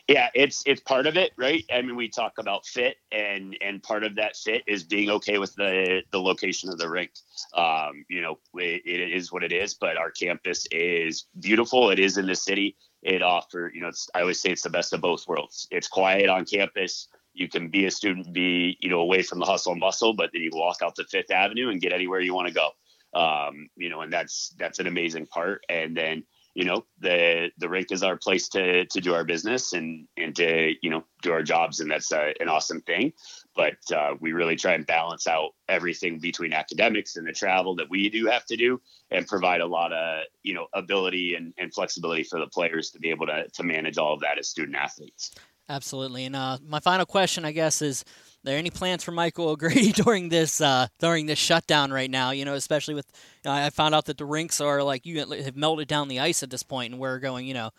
Yeah, 0.10 0.30
it's 0.36 0.63
it's 0.66 0.82
part 0.82 1.08
of 1.08 1.16
it, 1.16 1.32
right? 1.38 1.63
I 1.74 1.82
mean, 1.82 1.96
we 1.96 2.10
talk 2.10 2.34
about 2.38 2.66
fit, 2.66 2.98
and 3.12 3.56
and 3.62 3.82
part 3.82 4.04
of 4.04 4.16
that 4.16 4.36
fit 4.36 4.63
is 4.68 4.84
being 4.84 5.10
okay 5.10 5.38
with 5.38 5.56
the 5.56 6.02
the 6.12 6.20
location 6.20 6.70
of 6.70 6.78
the 6.78 6.89
rink. 6.89 7.12
Um, 7.56 8.04
you 8.10 8.22
know, 8.22 8.38
it, 8.56 8.82
it 8.86 9.13
is 9.13 9.32
what 9.32 9.44
it 9.44 9.54
is, 9.54 9.76
but 9.76 9.96
our 9.96 10.12
campus 10.12 10.68
is 10.72 11.26
beautiful. 11.39 11.89
It 11.89 12.00
is 12.00 12.18
in 12.18 12.26
the 12.26 12.36
city. 12.36 12.76
It 13.02 13.22
offer, 13.22 13.72
you 13.74 13.82
know, 13.82 13.92
I 14.13 14.22
always 14.22 14.42
say 14.42 14.50
it's 14.50 14.62
the 14.62 14.70
best 14.70 14.92
of 14.92 15.00
both 15.02 15.26
worlds. 15.28 15.68
It's 15.72 15.88
quiet 15.88 16.30
on 16.30 16.46
campus. 16.46 17.08
You 17.34 17.48
can 17.48 17.70
be 17.70 17.86
a 17.86 17.92
student, 17.92 18.34
be 18.34 18.78
you 18.82 18.89
know 18.89 19.00
away 19.00 19.24
from 19.24 19.39
the 19.39 19.46
hustle 19.46 19.72
and 19.72 19.82
bustle, 19.82 20.13
but 20.13 20.32
then 20.34 20.42
you 20.42 20.52
walk 20.54 20.82
out 20.84 20.96
to 20.96 21.06
Fifth 21.06 21.32
Avenue 21.32 21.70
and 21.70 21.80
get 21.80 21.94
anywhere 21.94 22.20
you 22.20 22.34
want 22.34 22.50
to 22.50 22.54
go. 22.54 22.72
Um, 23.18 23.70
you 23.78 23.89
know, 23.89 24.02
and 24.02 24.12
that's 24.12 24.54
that's 24.58 24.80
an 24.80 24.88
amazing 24.88 25.28
part. 25.28 25.63
And 25.70 25.96
then 25.96 26.24
you 26.54 26.66
know 26.66 26.86
the 27.00 27.50
the 27.58 27.68
rink 27.68 27.92
is 27.92 28.04
our 28.04 28.16
place 28.16 28.48
to 28.50 28.86
to 28.86 29.02
do 29.02 29.13
our 29.13 29.24
business 29.24 29.74
and 29.74 30.08
and 30.18 30.36
to 30.36 30.74
you 30.82 30.89
know 30.89 31.04
do 31.22 31.32
our 31.32 31.42
jobs 31.42 31.80
and 31.80 31.89
that's 31.89 32.12
uh, 32.12 32.32
an 32.39 32.50
awesome 32.50 32.82
thing. 32.82 33.13
But 33.56 33.78
uh, 33.96 34.16
we 34.20 34.34
really 34.34 34.56
try 34.56 34.74
and 34.74 34.86
balance 34.86 35.28
out 35.28 35.52
everything 35.70 36.20
between 36.20 36.54
academics 36.54 37.16
and 37.16 37.28
the 37.28 37.34
travel 37.34 37.76
that 37.76 37.89
we 37.89 38.10
do 38.10 38.26
have 38.26 38.46
to 38.48 38.58
do 38.58 38.82
and 39.12 39.28
provide 39.28 39.62
a 39.62 39.66
lot 39.66 39.94
of 39.94 40.24
you 40.44 40.54
know 40.54 40.68
ability 40.74 41.36
and, 41.36 41.54
and 41.58 41.74
flexibility 41.74 42.24
for 42.24 42.39
the 42.39 42.48
players 42.48 42.92
to 42.92 43.00
be 43.00 43.10
able 43.10 43.26
to 43.28 43.48
to 43.50 43.63
manage 43.63 43.98
all 43.98 44.13
of 44.13 44.20
that 44.22 44.38
as 44.38 44.48
student 44.48 44.76
athletes. 44.76 45.34
Absolutely. 45.70 46.26
And 46.26 46.36
uh, 46.36 46.58
my 46.68 46.80
final 46.80 47.06
question 47.06 47.46
i 47.46 47.52
guess 47.52 47.82
is 47.82 48.04
there 48.43 48.58
any 48.58 48.69
plans 48.69 49.03
for 49.03 49.12
Michael 49.12 49.49
O'Grady 49.49 49.91
during 50.03 50.29
this 50.29 50.62
uh, 50.62 50.88
during 50.99 51.25
this 51.25 51.39
shutdown 51.39 51.91
right 51.91 52.10
now? 52.10 52.32
You 52.32 52.45
know, 52.45 52.53
especially 52.53 52.93
with 52.93 53.06
you 53.43 53.49
know, 53.49 53.56
I 53.56 53.69
found 53.69 53.95
out 53.95 54.06
that 54.06 54.17
the 54.17 54.25
rinks 54.25 54.62
are 54.62 54.84
like 54.84 55.06
you 55.06 55.19
have 55.19 55.56
melted 55.56 55.88
down 55.88 56.08
the 56.08 56.19
ice 56.19 56.43
at 56.43 56.49
this 56.49 56.63
point, 56.63 56.91
and 56.91 56.99
we're 56.99 57.19
going. 57.19 57.47
You 57.47 57.53
know, 57.53 57.71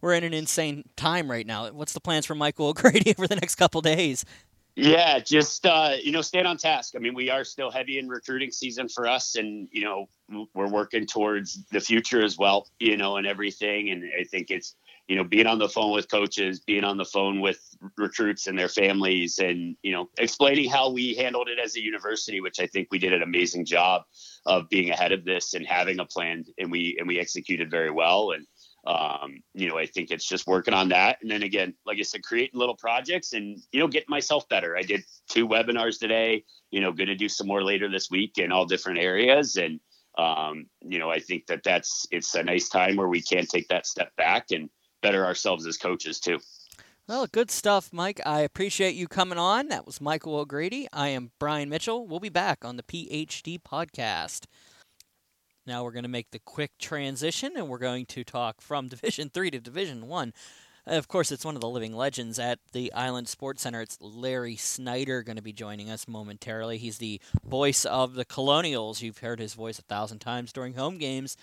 we're 0.00 0.14
in 0.14 0.24
an 0.24 0.34
insane 0.34 0.84
time 0.96 1.30
right 1.30 1.46
now. 1.46 1.70
What's 1.70 1.92
the 1.92 2.00
plans 2.00 2.26
for 2.26 2.34
Michael 2.34 2.66
O'Grady 2.68 3.14
over 3.16 3.26
the 3.26 3.36
next 3.36 3.56
couple 3.56 3.80
days? 3.80 4.24
Yeah, 4.76 5.18
just 5.18 5.66
uh, 5.66 5.94
you 6.00 6.12
know, 6.12 6.22
staying 6.22 6.46
on 6.46 6.56
task. 6.56 6.94
I 6.94 7.00
mean, 7.00 7.14
we 7.14 7.30
are 7.30 7.42
still 7.42 7.70
heavy 7.70 7.98
in 7.98 8.08
recruiting 8.08 8.52
season 8.52 8.88
for 8.88 9.08
us, 9.08 9.34
and 9.34 9.68
you 9.72 9.82
know, 9.82 10.08
we're 10.54 10.68
working 10.68 11.04
towards 11.04 11.64
the 11.72 11.80
future 11.80 12.24
as 12.24 12.38
well. 12.38 12.68
You 12.78 12.96
know, 12.96 13.16
and 13.16 13.26
everything. 13.26 13.90
And 13.90 14.04
I 14.18 14.22
think 14.22 14.52
it's 14.52 14.76
you 15.08 15.16
know, 15.16 15.24
being 15.24 15.46
on 15.46 15.58
the 15.58 15.68
phone 15.68 15.92
with 15.92 16.10
coaches, 16.10 16.60
being 16.60 16.84
on 16.84 16.98
the 16.98 17.04
phone 17.04 17.40
with 17.40 17.58
recruits 17.96 18.46
and 18.46 18.58
their 18.58 18.68
families, 18.68 19.38
and 19.38 19.74
you 19.82 19.90
know, 19.90 20.10
explaining 20.18 20.70
how 20.70 20.90
we 20.90 21.14
handled 21.14 21.48
it 21.48 21.58
as 21.58 21.74
a 21.76 21.82
university, 21.82 22.42
which 22.42 22.60
I 22.60 22.66
think 22.66 22.88
we 22.90 22.98
did 22.98 23.14
an 23.14 23.22
amazing 23.22 23.64
job 23.64 24.02
of 24.44 24.68
being 24.68 24.90
ahead 24.90 25.12
of 25.12 25.24
this 25.24 25.54
and 25.54 25.66
having 25.66 25.98
a 25.98 26.04
plan, 26.04 26.44
and 26.58 26.70
we 26.70 26.96
and 26.98 27.08
we 27.08 27.18
executed 27.18 27.70
very 27.70 27.90
well. 27.90 28.32
And 28.32 28.46
um, 28.86 29.40
you 29.54 29.66
know, 29.66 29.78
I 29.78 29.86
think 29.86 30.10
it's 30.10 30.28
just 30.28 30.46
working 30.46 30.74
on 30.74 30.90
that, 30.90 31.18
and 31.22 31.30
then 31.30 31.42
again, 31.42 31.74
like 31.86 31.98
I 31.98 32.02
said, 32.02 32.22
creating 32.22 32.60
little 32.60 32.76
projects 32.76 33.32
and 33.32 33.58
you 33.72 33.80
know, 33.80 33.88
getting 33.88 34.10
myself 34.10 34.46
better. 34.50 34.76
I 34.76 34.82
did 34.82 35.04
two 35.30 35.48
webinars 35.48 35.98
today. 35.98 36.44
You 36.70 36.82
know, 36.82 36.92
going 36.92 37.08
to 37.08 37.14
do 37.14 37.30
some 37.30 37.46
more 37.46 37.64
later 37.64 37.90
this 37.90 38.10
week 38.10 38.36
in 38.36 38.52
all 38.52 38.66
different 38.66 38.98
areas, 38.98 39.56
and 39.56 39.80
um, 40.18 40.66
you 40.82 40.98
know, 40.98 41.08
I 41.08 41.20
think 41.20 41.46
that 41.46 41.62
that's 41.62 42.06
it's 42.10 42.34
a 42.34 42.42
nice 42.42 42.68
time 42.68 42.96
where 42.96 43.08
we 43.08 43.22
can 43.22 43.46
take 43.46 43.68
that 43.68 43.86
step 43.86 44.14
back 44.16 44.50
and 44.50 44.68
better 45.02 45.24
ourselves 45.24 45.66
as 45.66 45.76
coaches 45.76 46.20
too. 46.20 46.38
Well, 47.08 47.26
good 47.26 47.50
stuff, 47.50 47.90
Mike. 47.90 48.20
I 48.26 48.40
appreciate 48.40 48.94
you 48.94 49.08
coming 49.08 49.38
on. 49.38 49.68
That 49.68 49.86
was 49.86 49.98
Michael 49.98 50.36
O'Grady. 50.36 50.86
I 50.92 51.08
am 51.08 51.30
Brian 51.38 51.70
Mitchell. 51.70 52.06
We'll 52.06 52.20
be 52.20 52.28
back 52.28 52.66
on 52.66 52.76
the 52.76 52.82
PHD 52.82 53.58
podcast. 53.62 54.44
Now 55.66 55.84
we're 55.84 55.92
going 55.92 56.02
to 56.02 56.08
make 56.08 56.30
the 56.32 56.38
quick 56.38 56.72
transition, 56.78 57.52
and 57.56 57.68
we're 57.68 57.78
going 57.78 58.04
to 58.06 58.24
talk 58.24 58.60
from 58.60 58.88
Division 58.88 59.30
Three 59.30 59.50
to 59.50 59.58
Division 59.58 60.06
One. 60.06 60.34
Of 60.86 61.08
course, 61.08 61.30
it's 61.30 61.44
one 61.44 61.54
of 61.54 61.60
the 61.60 61.68
living 61.68 61.94
legends 61.94 62.38
at 62.38 62.58
the 62.72 62.92
Island 62.94 63.28
Sports 63.28 63.62
Center. 63.62 63.82
It's 63.82 63.98
Larry 64.00 64.56
Snyder 64.56 65.22
going 65.22 65.36
to 65.36 65.42
be 65.42 65.52
joining 65.52 65.90
us 65.90 66.08
momentarily. 66.08 66.78
He's 66.78 66.96
the 66.96 67.20
voice 67.44 67.84
of 67.84 68.14
the 68.14 68.24
Colonials. 68.24 69.02
You've 69.02 69.18
heard 69.18 69.38
his 69.38 69.52
voice 69.52 69.78
a 69.78 69.82
thousand 69.82 70.20
times 70.20 70.52
during 70.52 70.74
home 70.74 70.96
games. 70.96 71.36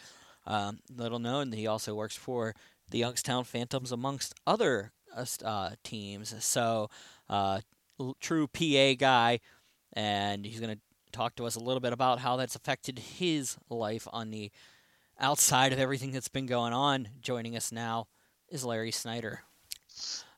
Um, 0.48 0.80
little 0.96 1.20
known, 1.20 1.52
he 1.52 1.68
also 1.68 1.94
works 1.94 2.16
for 2.16 2.56
the 2.90 3.00
Youngstown 3.00 3.44
Phantoms 3.44 3.92
amongst 3.92 4.34
other 4.46 4.92
uh, 5.16 5.26
uh 5.44 5.72
teams. 5.84 6.34
So, 6.44 6.90
uh, 7.30 7.62
true 8.20 8.48
PA 8.48 8.94
guy. 8.98 9.40
and 9.94 10.46
he's 10.46 10.60
going 10.60 10.76
to 10.76 10.82
talk 11.12 11.36
to 11.38 11.46
us 11.46 11.56
a 11.56 11.60
little 11.60 11.80
bit 11.80 11.94
about 11.94 12.20
how 12.20 12.36
that's 12.36 12.56
affected 12.56 13.00
his 13.00 13.58
life 13.70 14.08
on 14.12 14.32
the 14.32 14.52
outside 15.20 15.72
of 15.72 15.80
everything 15.80 16.12
that's 16.12 16.28
been 16.28 16.46
going 16.46 16.74
on. 16.74 17.08
Joining 17.22 17.56
us 17.56 17.72
now 17.72 18.08
is 18.50 18.66
Larry 18.66 18.92
Snyder. 18.92 19.42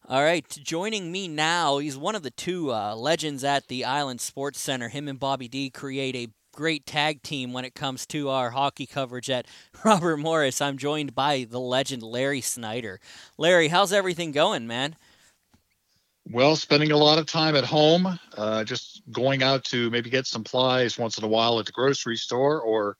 All 0.07 0.23
right, 0.23 0.47
joining 0.49 1.11
me 1.11 1.27
now, 1.27 1.79
he's 1.79 1.97
one 1.97 2.15
of 2.15 2.23
the 2.23 2.31
two 2.31 2.71
uh, 2.71 2.95
legends 2.95 3.43
at 3.43 3.67
the 3.67 3.83
Island 3.83 4.21
Sports 4.21 4.59
Center. 4.59 4.87
Him 4.87 5.09
and 5.09 5.19
Bobby 5.19 5.49
D 5.49 5.69
create 5.69 6.15
a 6.15 6.29
great 6.57 6.87
tag 6.87 7.21
team 7.21 7.53
when 7.53 7.63
it 7.63 7.75
comes 7.75 8.07
to 8.07 8.29
our 8.29 8.49
hockey 8.49 8.87
coverage 8.87 9.29
at 9.29 9.45
Robert 9.85 10.17
Morris. 10.17 10.59
I'm 10.59 10.79
joined 10.79 11.13
by 11.13 11.45
the 11.47 11.59
legend 11.59 12.01
Larry 12.01 12.41
Snyder. 12.41 12.99
Larry, 13.37 13.67
how's 13.67 13.93
everything 13.93 14.31
going, 14.31 14.65
man? 14.65 14.95
Well, 16.31 16.55
spending 16.55 16.91
a 16.91 16.97
lot 16.97 17.19
of 17.19 17.27
time 17.27 17.55
at 17.55 17.63
home, 17.63 18.19
uh, 18.35 18.63
just 18.63 19.03
going 19.11 19.43
out 19.43 19.65
to 19.65 19.91
maybe 19.91 20.09
get 20.09 20.25
supplies 20.25 20.97
once 20.97 21.19
in 21.19 21.23
a 21.23 21.27
while 21.27 21.59
at 21.59 21.67
the 21.67 21.71
grocery 21.71 22.17
store 22.17 22.59
or 22.59 22.97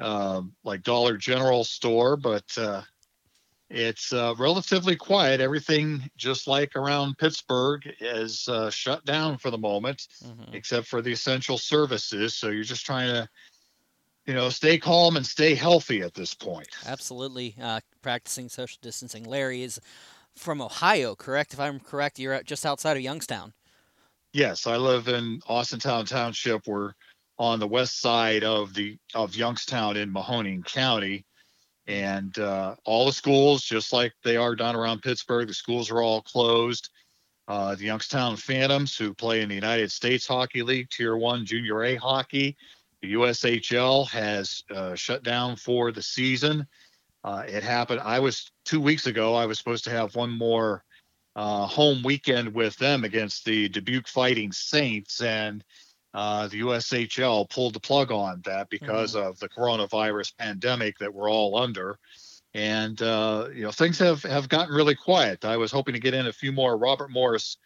um, 0.00 0.52
like 0.64 0.82
Dollar 0.82 1.16
General 1.16 1.62
store, 1.62 2.16
but 2.16 2.44
uh, 2.58 2.82
it's 3.70 4.12
uh, 4.12 4.34
relatively 4.38 4.96
quiet. 4.96 5.40
Everything, 5.40 6.08
just 6.16 6.46
like 6.46 6.74
around 6.74 7.18
Pittsburgh, 7.18 7.82
is 8.00 8.48
uh, 8.48 8.70
shut 8.70 9.04
down 9.04 9.36
for 9.36 9.50
the 9.50 9.58
moment, 9.58 10.08
mm-hmm. 10.24 10.54
except 10.54 10.86
for 10.86 11.02
the 11.02 11.12
essential 11.12 11.58
services. 11.58 12.34
So 12.34 12.48
you're 12.48 12.64
just 12.64 12.86
trying 12.86 13.08
to, 13.08 13.28
you 14.26 14.34
know, 14.34 14.48
stay 14.48 14.78
calm 14.78 15.16
and 15.16 15.26
stay 15.26 15.54
healthy 15.54 16.00
at 16.00 16.14
this 16.14 16.32
point. 16.32 16.68
Absolutely, 16.86 17.56
uh, 17.60 17.80
practicing 18.00 18.48
social 18.48 18.78
distancing. 18.80 19.24
Larry 19.24 19.62
is 19.62 19.78
from 20.34 20.62
Ohio, 20.62 21.14
correct? 21.14 21.52
If 21.52 21.60
I'm 21.60 21.80
correct, 21.80 22.18
you're 22.18 22.42
just 22.42 22.64
outside 22.64 22.96
of 22.96 23.02
Youngstown. 23.02 23.52
Yes, 24.32 24.66
I 24.66 24.76
live 24.76 25.08
in 25.08 25.40
Austintown 25.48 26.06
Township. 26.06 26.66
We're 26.66 26.92
on 27.38 27.60
the 27.60 27.68
west 27.68 28.00
side 28.00 28.44
of 28.44 28.74
the 28.74 28.96
of 29.14 29.34
Youngstown 29.34 29.96
in 29.96 30.12
Mahoning 30.12 30.64
County, 30.64 31.24
and 31.88 32.38
uh, 32.38 32.76
all 32.84 33.06
the 33.06 33.12
schools, 33.12 33.64
just 33.64 33.94
like 33.94 34.12
they 34.22 34.36
are 34.36 34.54
down 34.54 34.76
around 34.76 35.02
Pittsburgh, 35.02 35.48
the 35.48 35.54
schools 35.54 35.90
are 35.90 36.02
all 36.02 36.20
closed. 36.20 36.90
Uh, 37.48 37.74
the 37.74 37.84
Youngstown 37.84 38.36
Phantoms, 38.36 38.94
who 38.94 39.14
play 39.14 39.40
in 39.40 39.48
the 39.48 39.54
United 39.54 39.90
States 39.90 40.26
Hockey 40.26 40.62
League 40.62 40.90
Tier 40.90 41.16
One 41.16 41.46
Junior 41.46 41.82
A 41.84 41.94
hockey, 41.96 42.58
the 43.00 43.14
USHL 43.14 44.06
has 44.08 44.62
uh, 44.70 44.94
shut 44.94 45.22
down 45.22 45.56
for 45.56 45.90
the 45.90 46.02
season. 46.02 46.66
Uh, 47.24 47.44
it 47.48 47.62
happened. 47.62 48.00
I 48.00 48.20
was 48.20 48.52
two 48.66 48.80
weeks 48.80 49.06
ago. 49.06 49.34
I 49.34 49.46
was 49.46 49.56
supposed 49.56 49.84
to 49.84 49.90
have 49.90 50.14
one 50.14 50.30
more 50.30 50.84
uh, 51.36 51.66
home 51.66 52.02
weekend 52.02 52.52
with 52.52 52.76
them 52.76 53.04
against 53.04 53.46
the 53.46 53.70
Dubuque 53.70 54.08
Fighting 54.08 54.52
Saints, 54.52 55.22
and 55.22 55.64
uh, 56.18 56.48
the 56.48 56.62
USHL 56.62 57.48
pulled 57.48 57.74
the 57.74 57.80
plug 57.80 58.10
on 58.10 58.42
that 58.44 58.68
because 58.70 59.14
mm-hmm. 59.14 59.28
of 59.28 59.38
the 59.38 59.48
coronavirus 59.48 60.36
pandemic 60.36 60.98
that 60.98 61.14
we're 61.14 61.30
all 61.30 61.56
under. 61.56 61.96
And 62.54 63.00
uh, 63.00 63.46
you 63.54 63.62
know 63.62 63.70
things 63.70 64.00
have 64.00 64.24
have 64.24 64.48
gotten 64.48 64.74
really 64.74 64.96
quiet. 64.96 65.44
I 65.44 65.56
was 65.56 65.70
hoping 65.70 65.94
to 65.94 66.00
get 66.00 66.14
in 66.14 66.26
a 66.26 66.32
few 66.32 66.50
more 66.50 66.76
Robert 66.76 67.12
Morris 67.12 67.56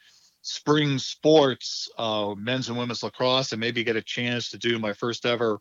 spring 0.42 0.98
sports, 0.98 1.88
uh, 1.96 2.34
men's 2.36 2.68
and 2.68 2.76
women's 2.76 3.03
lacrosse, 3.03 3.53
and 3.53 3.61
maybe 3.61 3.84
get 3.84 3.96
a 3.96 4.03
chance 4.03 4.50
to 4.50 4.59
do 4.59 4.78
my 4.78 4.92
first 4.92 5.24
ever 5.24 5.59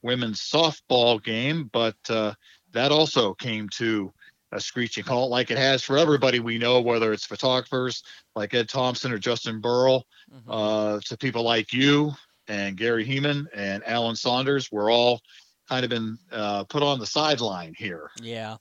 women's 0.00 0.40
softball 0.40 1.22
game, 1.22 1.68
but 1.74 1.98
uh, 2.08 2.32
that 2.72 2.90
also 2.90 3.34
came 3.34 3.68
to 3.68 4.10
a 4.52 4.60
screeching 4.60 5.04
halt 5.04 5.30
like 5.30 5.50
it 5.50 5.58
has 5.58 5.82
for 5.82 5.98
everybody 5.98 6.40
we 6.40 6.56
know, 6.56 6.80
whether 6.80 7.12
it's 7.12 7.26
photographers 7.26 8.02
like 8.34 8.54
Ed 8.54 8.70
Thompson 8.70 9.12
or 9.12 9.18
Justin 9.18 9.60
Burrell, 9.60 10.06
mm-hmm. 10.34 10.50
uh, 10.50 11.00
to 11.00 11.18
people 11.18 11.42
like 11.42 11.74
you 11.74 12.14
and 12.50 12.76
Gary 12.76 13.06
Heeman 13.06 13.46
and 13.54 13.82
Alan 13.86 14.16
Saunders. 14.16 14.70
We're 14.72 14.92
all 14.92 15.20
kind 15.68 15.84
of 15.84 15.90
been 15.90 16.18
uh, 16.32 16.64
put 16.64 16.82
on 16.82 16.98
the 16.98 17.06
sideline 17.06 17.74
here. 17.78 18.10
Yeah. 18.20 18.56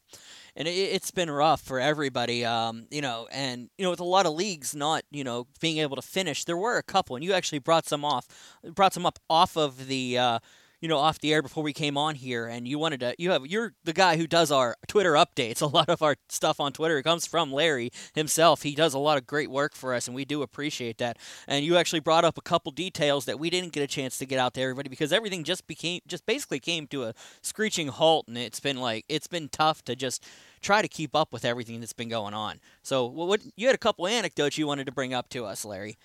And 0.56 0.68
it, 0.68 0.92
has 0.92 1.12
been 1.12 1.32
rough 1.32 1.62
for 1.62 1.80
everybody, 1.80 2.46
um, 2.46 2.86
you 2.92 3.02
know, 3.02 3.28
and 3.32 3.70
you 3.78 3.84
know, 3.84 3.90
with 3.90 4.00
a 4.00 4.06
lot 4.06 4.26
of 4.26 4.34
leagues 4.34 4.76
not, 4.76 5.04
you 5.10 5.24
know, 5.24 5.48
being 5.60 5.80
able 5.80 5.96
to 5.96 6.02
finish, 6.02 6.44
there 6.44 6.58
were 6.58 6.78
a 6.78 6.84
couple, 6.84 7.16
and 7.16 7.26
you 7.26 7.34
actually 7.34 7.60
brought 7.60 7.88
some 7.88 8.06
off, 8.06 8.28
brought 8.76 8.94
some 8.94 9.06
up 9.06 9.20
off 9.30 9.58
of 9.58 9.88
the 9.88 10.18
uh, 10.18 10.40
you 10.82 10.88
know 10.88 10.98
off 10.98 11.20
the 11.20 11.34
air 11.34 11.42
before 11.42 11.64
we 11.64 11.74
came 11.74 11.98
on 11.98 12.16
here 12.16 12.48
and 12.48 12.68
you 12.68 12.80
wanted 12.80 13.00
to 13.00 13.16
you 13.18 13.32
have 13.32 13.46
you're 13.46 13.74
the 13.84 13.94
guy 13.94 14.18
who 14.18 14.28
does 14.28 14.52
our 14.52 14.76
twitter 14.88 15.14
updates. 15.14 15.62
A 15.70 15.70
lot 15.70 15.90
of 15.90 16.02
our 16.02 16.16
stuff 16.30 16.60
on 16.60 16.74
twitter 16.74 17.02
comes 17.04 17.26
from 17.26 17.52
larry 17.52 17.92
himself. 18.14 18.64
He 18.64 18.76
does 18.76 18.94
a 18.94 19.00
lot 19.00 19.18
of 19.18 19.28
great 19.28 19.50
work 19.50 19.76
for 19.76 19.94
us 19.94 20.08
and 20.08 20.16
we 20.16 20.26
do 20.26 20.42
appreciate 20.42 20.98
that. 21.00 21.18
And 21.48 21.66
you 21.66 21.78
actually 21.78 22.00
brought 22.00 22.26
up 22.26 22.38
a 22.38 22.42
couple 22.42 22.72
details 22.72 23.26
that 23.26 23.40
we 23.40 23.50
didn't 23.50 23.74
get 23.74 23.84
a 23.84 23.88
chance 23.88 24.18
to 24.18 24.26
get 24.26 24.40
out 24.40 24.54
to 24.56 24.62
everybody 24.62 24.90
because 24.90 25.14
everything 25.14 25.44
just 25.44 25.68
became 25.68 26.02
just 26.08 26.26
basically 26.26 26.60
came 26.60 26.88
to 26.88 27.04
a 27.04 27.14
screeching 27.42 27.90
halt 27.90 28.28
and 28.28 28.38
it's 28.38 28.60
been 28.60 28.78
like 28.78 29.06
it's 29.10 29.28
been 29.28 29.50
tough 29.50 29.84
to 29.86 29.96
just 29.96 30.26
try 30.62 30.82
to 30.82 30.88
keep 30.88 31.16
up 31.16 31.32
with 31.32 31.46
everything 31.46 31.80
that's 31.80 31.94
been 31.94 32.10
going 32.10 32.34
on. 32.34 32.60
So 32.84 33.06
what 33.06 33.42
you 33.56 33.68
had 33.68 33.76
a 33.76 33.80
couple 33.80 34.08
anecdotes 34.08 34.58
you 34.58 34.68
wanted 34.68 34.86
to 34.86 34.92
bring 34.92 35.14
up 35.14 35.30
to 35.30 35.46
us 35.46 35.66
larry. 35.66 35.98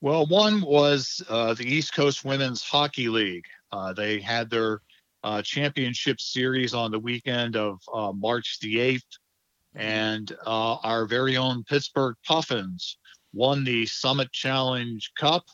Well, 0.00 0.26
one 0.26 0.60
was 0.60 1.22
uh, 1.28 1.54
the 1.54 1.64
East 1.64 1.92
Coast 1.92 2.24
Women's 2.24 2.62
Hockey 2.62 3.08
League. 3.08 3.46
Uh, 3.72 3.92
they 3.92 4.20
had 4.20 4.50
their 4.50 4.80
uh, 5.24 5.42
championship 5.42 6.20
series 6.20 6.74
on 6.74 6.90
the 6.90 6.98
weekend 6.98 7.56
of 7.56 7.80
uh, 7.92 8.12
March 8.12 8.58
the 8.60 8.76
8th, 8.76 9.18
and 9.74 10.32
uh, 10.46 10.76
our 10.76 11.06
very 11.06 11.36
own 11.36 11.64
Pittsburgh 11.64 12.16
Puffins 12.26 12.98
won 13.32 13.64
the 13.64 13.86
Summit 13.86 14.32
Challenge 14.32 15.10
Cup, 15.18 15.44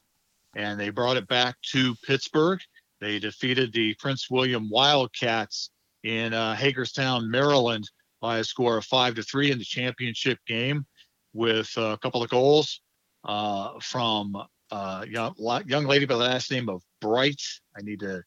and 0.54 0.78
they 0.78 0.90
brought 0.90 1.16
it 1.16 1.26
back 1.28 1.56
to 1.72 1.94
Pittsburgh. 2.06 2.60
They 3.00 3.18
defeated 3.18 3.72
the 3.72 3.94
Prince 3.94 4.30
William 4.30 4.68
Wildcats 4.70 5.70
in 6.04 6.32
uh, 6.32 6.54
Hagerstown, 6.54 7.30
Maryland, 7.30 7.90
by 8.20 8.38
a 8.38 8.44
score 8.44 8.78
of 8.78 8.84
five 8.84 9.14
to 9.16 9.22
three 9.22 9.50
in 9.50 9.58
the 9.58 9.64
championship 9.64 10.38
game, 10.46 10.86
with 11.32 11.70
a 11.76 11.98
couple 12.00 12.22
of 12.22 12.30
goals 12.30 12.80
uh, 13.24 13.72
from 13.80 14.36
uh, 14.70 15.04
young 15.08 15.34
young 15.66 15.84
lady 15.84 16.06
by 16.06 16.14
the 16.14 16.20
last 16.20 16.50
name 16.50 16.68
of 16.68 16.82
Bright. 17.00 17.40
I 17.76 17.82
need 17.82 18.00
to 18.00 18.22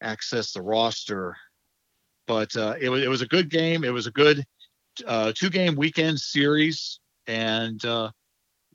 access 0.00 0.52
the 0.52 0.62
roster, 0.62 1.36
but 2.26 2.54
uh, 2.56 2.74
it 2.80 2.88
was 2.88 3.02
it 3.02 3.08
was 3.08 3.22
a 3.22 3.26
good 3.26 3.50
game. 3.50 3.84
It 3.84 3.92
was 3.92 4.06
a 4.06 4.12
good 4.12 4.44
uh, 5.06 5.32
two 5.34 5.50
game 5.50 5.76
weekend 5.76 6.18
series, 6.18 7.00
and 7.26 7.84
uh, 7.84 8.10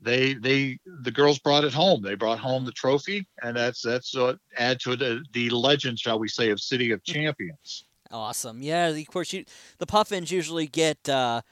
they 0.00 0.34
they 0.34 0.78
the 1.02 1.10
girls 1.10 1.38
brought 1.38 1.64
it 1.64 1.74
home. 1.74 2.02
They 2.02 2.14
brought 2.14 2.38
home 2.38 2.64
the 2.64 2.72
trophy, 2.72 3.26
and 3.42 3.56
that's 3.56 3.82
that's 3.82 4.16
uh, 4.16 4.34
add 4.56 4.80
to 4.80 4.96
the, 4.96 5.24
the 5.32 5.50
legend, 5.50 5.98
shall 5.98 6.18
we 6.18 6.28
say, 6.28 6.50
of 6.50 6.60
City 6.60 6.92
of 6.92 7.02
Champions. 7.04 7.84
Awesome, 8.10 8.62
yeah. 8.62 8.88
Of 8.88 9.06
course, 9.08 9.32
you, 9.32 9.44
the 9.78 9.86
Puffins 9.86 10.30
usually 10.30 10.66
get. 10.66 11.08
Uh 11.08 11.42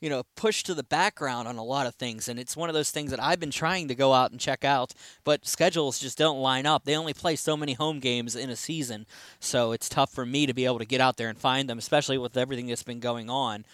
you 0.00 0.10
know, 0.10 0.24
pushed 0.36 0.66
to 0.66 0.74
the 0.74 0.82
background 0.82 1.48
on 1.48 1.56
a 1.56 1.64
lot 1.64 1.86
of 1.86 1.94
things. 1.94 2.28
And 2.28 2.38
it's 2.38 2.56
one 2.56 2.68
of 2.68 2.74
those 2.74 2.90
things 2.90 3.10
that 3.10 3.22
I've 3.22 3.40
been 3.40 3.50
trying 3.50 3.88
to 3.88 3.94
go 3.94 4.12
out 4.12 4.30
and 4.30 4.40
check 4.40 4.64
out, 4.64 4.92
but 5.24 5.46
schedules 5.46 5.98
just 5.98 6.18
don't 6.18 6.40
line 6.40 6.66
up. 6.66 6.84
They 6.84 6.96
only 6.96 7.14
play 7.14 7.36
so 7.36 7.56
many 7.56 7.72
home 7.74 8.00
games 8.00 8.36
in 8.36 8.50
a 8.50 8.56
season, 8.56 9.06
so 9.40 9.72
it's 9.72 9.88
tough 9.88 10.12
for 10.12 10.26
me 10.26 10.46
to 10.46 10.54
be 10.54 10.64
able 10.64 10.78
to 10.78 10.84
get 10.84 11.00
out 11.00 11.16
there 11.16 11.28
and 11.28 11.38
find 11.38 11.68
them, 11.68 11.78
especially 11.78 12.18
with 12.18 12.36
everything 12.36 12.66
that's 12.66 12.82
been 12.82 13.00
going 13.00 13.30
on 13.30 13.64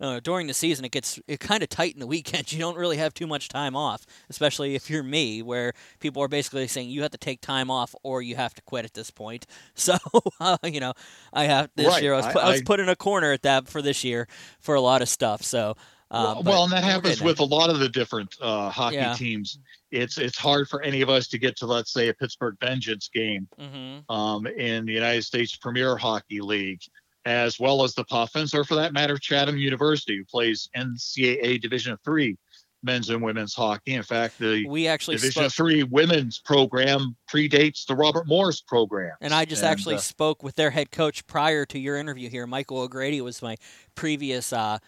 uh, 0.00 0.20
during 0.20 0.46
the 0.46 0.54
season 0.54 0.84
it 0.84 0.92
gets 0.92 1.18
it 1.26 1.40
kind 1.40 1.62
of 1.62 1.68
tight 1.68 1.94
in 1.94 2.00
the 2.00 2.06
weekends. 2.18 2.52
You 2.52 2.58
don't 2.58 2.76
really 2.76 2.96
have 2.96 3.14
too 3.14 3.26
much 3.26 3.48
time 3.48 3.76
off, 3.76 4.06
especially 4.30 4.74
if 4.74 4.88
you're 4.90 5.02
me, 5.02 5.42
where 5.42 5.72
people 6.00 6.22
are 6.22 6.28
basically 6.28 6.66
saying 6.68 6.90
you 6.90 7.02
have 7.02 7.10
to 7.12 7.18
take 7.18 7.40
time 7.40 7.70
off 7.70 7.94
or 8.02 8.22
you 8.22 8.36
have 8.36 8.54
to 8.54 8.62
quit 8.62 8.84
at 8.84 8.94
this 8.94 9.10
point. 9.10 9.46
So 9.78 9.96
uh, 10.40 10.58
you 10.64 10.80
know, 10.80 10.92
I 11.32 11.44
have 11.44 11.70
this 11.76 11.86
right. 11.86 12.02
year 12.02 12.12
I 12.12 12.16
was, 12.16 12.26
put, 12.26 12.36
I, 12.36 12.48
I 12.48 12.50
was 12.50 12.62
put 12.62 12.80
in 12.80 12.88
a 12.88 12.96
corner 12.96 13.32
at 13.32 13.42
that 13.42 13.68
for 13.68 13.80
this 13.80 14.02
year 14.02 14.28
for 14.60 14.74
a 14.74 14.80
lot 14.80 15.02
of 15.02 15.08
stuff. 15.08 15.42
So. 15.42 15.76
Uh, 16.10 16.34
well, 16.36 16.42
well, 16.42 16.64
and 16.64 16.72
that 16.72 16.82
happens 16.84 17.20
with 17.20 17.38
a 17.38 17.44
lot 17.44 17.68
of 17.68 17.80
the 17.80 17.88
different 17.88 18.34
uh, 18.40 18.70
hockey 18.70 18.96
yeah. 18.96 19.12
teams. 19.14 19.58
It's 19.90 20.16
it's 20.16 20.38
hard 20.38 20.68
for 20.68 20.82
any 20.82 21.02
of 21.02 21.10
us 21.10 21.28
to 21.28 21.38
get 21.38 21.56
to, 21.58 21.66
let's 21.66 21.92
say, 21.92 22.08
a 22.08 22.14
Pittsburgh 22.14 22.56
Vengeance 22.60 23.10
game 23.12 23.46
mm-hmm. 23.60 24.10
um, 24.10 24.46
in 24.46 24.86
the 24.86 24.92
United 24.92 25.22
States 25.22 25.54
Premier 25.56 25.96
Hockey 25.96 26.40
League 26.40 26.80
as 27.28 27.60
well 27.60 27.84
as 27.84 27.94
the 27.94 28.04
Puffins, 28.04 28.54
or 28.54 28.64
for 28.64 28.74
that 28.76 28.92
matter, 28.92 29.18
Chatham 29.18 29.58
University, 29.58 30.16
who 30.16 30.24
plays 30.24 30.68
NCAA 30.76 31.60
Division 31.60 31.96
Three 32.04 32.36
men's 32.82 33.10
and 33.10 33.22
women's 33.22 33.54
hockey. 33.54 33.94
In 33.94 34.02
fact, 34.02 34.38
the 34.38 34.66
we 34.66 34.86
actually 34.86 35.16
Division 35.16 35.50
spoke, 35.50 35.52
Three 35.52 35.82
women's 35.82 36.38
program 36.38 37.16
predates 37.30 37.84
the 37.86 37.94
Robert 37.94 38.26
Morris 38.26 38.60
program. 38.60 39.12
And 39.20 39.34
I 39.34 39.44
just 39.44 39.62
and, 39.62 39.70
actually 39.70 39.96
uh, 39.96 39.98
spoke 39.98 40.42
with 40.42 40.54
their 40.54 40.70
head 40.70 40.90
coach 40.90 41.26
prior 41.26 41.66
to 41.66 41.78
your 41.78 41.96
interview 41.96 42.30
here. 42.30 42.46
Michael 42.46 42.78
O'Grady 42.78 43.20
was 43.20 43.42
my 43.42 43.56
previous 43.94 44.52
uh, 44.52 44.78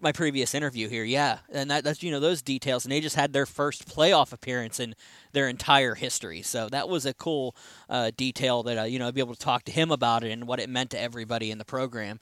my 0.00 0.12
previous 0.12 0.54
interview 0.54 0.88
here. 0.88 1.04
Yeah, 1.04 1.38
and 1.50 1.70
that, 1.70 1.84
that's 1.84 2.02
you 2.02 2.10
know 2.10 2.20
those 2.20 2.42
details, 2.42 2.84
and 2.84 2.92
they 2.92 3.00
just 3.00 3.16
had 3.16 3.32
their 3.32 3.46
first 3.46 3.88
playoff 3.88 4.32
appearance 4.32 4.80
in 4.80 4.94
their 5.32 5.48
entire 5.48 5.94
history. 5.94 6.42
So 6.42 6.68
that 6.68 6.88
was 6.88 7.06
a 7.06 7.14
cool 7.14 7.56
uh, 7.88 8.10
detail 8.16 8.62
that 8.64 8.78
uh, 8.78 8.84
you 8.84 8.98
know 8.98 9.08
I'd 9.08 9.14
be 9.14 9.20
able 9.20 9.34
to 9.34 9.40
talk 9.40 9.64
to 9.64 9.72
him 9.72 9.90
about 9.90 10.24
it 10.24 10.30
and 10.30 10.46
what 10.46 10.60
it 10.60 10.68
meant 10.68 10.90
to 10.90 11.00
everybody 11.00 11.50
in 11.50 11.58
the 11.58 11.64
program. 11.64 12.20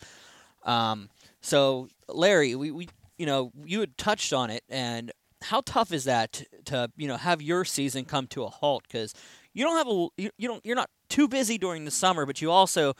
Um, 0.62 1.10
so 1.40 1.88
Larry, 2.08 2.54
we, 2.54 2.70
we 2.70 2.88
you 3.18 3.26
know 3.26 3.52
you 3.64 3.80
had 3.80 3.96
touched 3.98 4.32
on 4.32 4.50
it, 4.50 4.62
and 4.68 5.12
how 5.42 5.62
tough 5.64 5.92
is 5.92 6.04
that 6.04 6.42
to, 6.66 6.90
you 6.96 7.08
know 7.08 7.16
have 7.16 7.42
your 7.42 7.64
season 7.64 8.04
come 8.04 8.26
to 8.28 8.44
a 8.44 8.48
halt 8.48 8.84
because 8.84 9.14
you 9.52 9.64
don't 9.64 9.76
have 9.76 9.88
a 9.88 10.08
you, 10.16 10.30
you 10.38 10.48
don't 10.48 10.64
you're 10.64 10.76
not 10.76 10.90
too 11.08 11.28
busy 11.28 11.58
during 11.58 11.84
the 11.84 11.90
summer, 11.90 12.26
but 12.26 12.40
you 12.40 12.50
also 12.50 12.94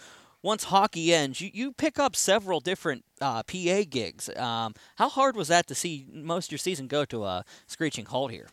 once 0.45 0.65
hockey 0.65 1.13
ends, 1.13 1.41
you, 1.41 1.51
you 1.55 1.73
pick 1.73 1.99
up 1.99 2.15
several 2.15 2.61
different 2.61 3.03
uh, 3.19 3.43
PA 3.43 3.83
gigs. 3.89 4.29
Um, 4.37 4.75
how 4.97 5.09
hard 5.09 5.37
was 5.37 5.49
that 5.49 5.67
to 5.69 5.75
see 5.75 6.07
most 6.13 6.49
of 6.49 6.53
your 6.53 6.59
season 6.59 6.87
go 6.87 7.07
to 7.07 7.25
a 7.25 7.45
screeching 7.67 8.05
halt 8.05 8.31
here? 8.31 8.49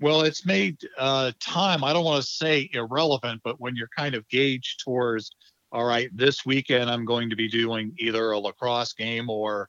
Well, 0.00 0.22
it's 0.22 0.46
made 0.46 0.78
uh, 0.98 1.32
time. 1.40 1.84
I 1.84 1.92
don't 1.92 2.06
want 2.06 2.24
to 2.24 2.28
say 2.28 2.70
irrelevant, 2.72 3.42
but 3.44 3.60
when 3.60 3.76
you're 3.76 3.90
kind 3.94 4.14
of 4.14 4.26
gauged 4.30 4.80
towards, 4.82 5.30
all 5.72 5.84
right, 5.84 6.08
this 6.16 6.46
weekend 6.46 6.88
I'm 6.88 7.04
going 7.04 7.28
to 7.28 7.36
be 7.36 7.48
doing 7.48 7.94
either 7.98 8.30
a 8.30 8.38
lacrosse 8.38 8.94
game 8.94 9.28
or 9.28 9.68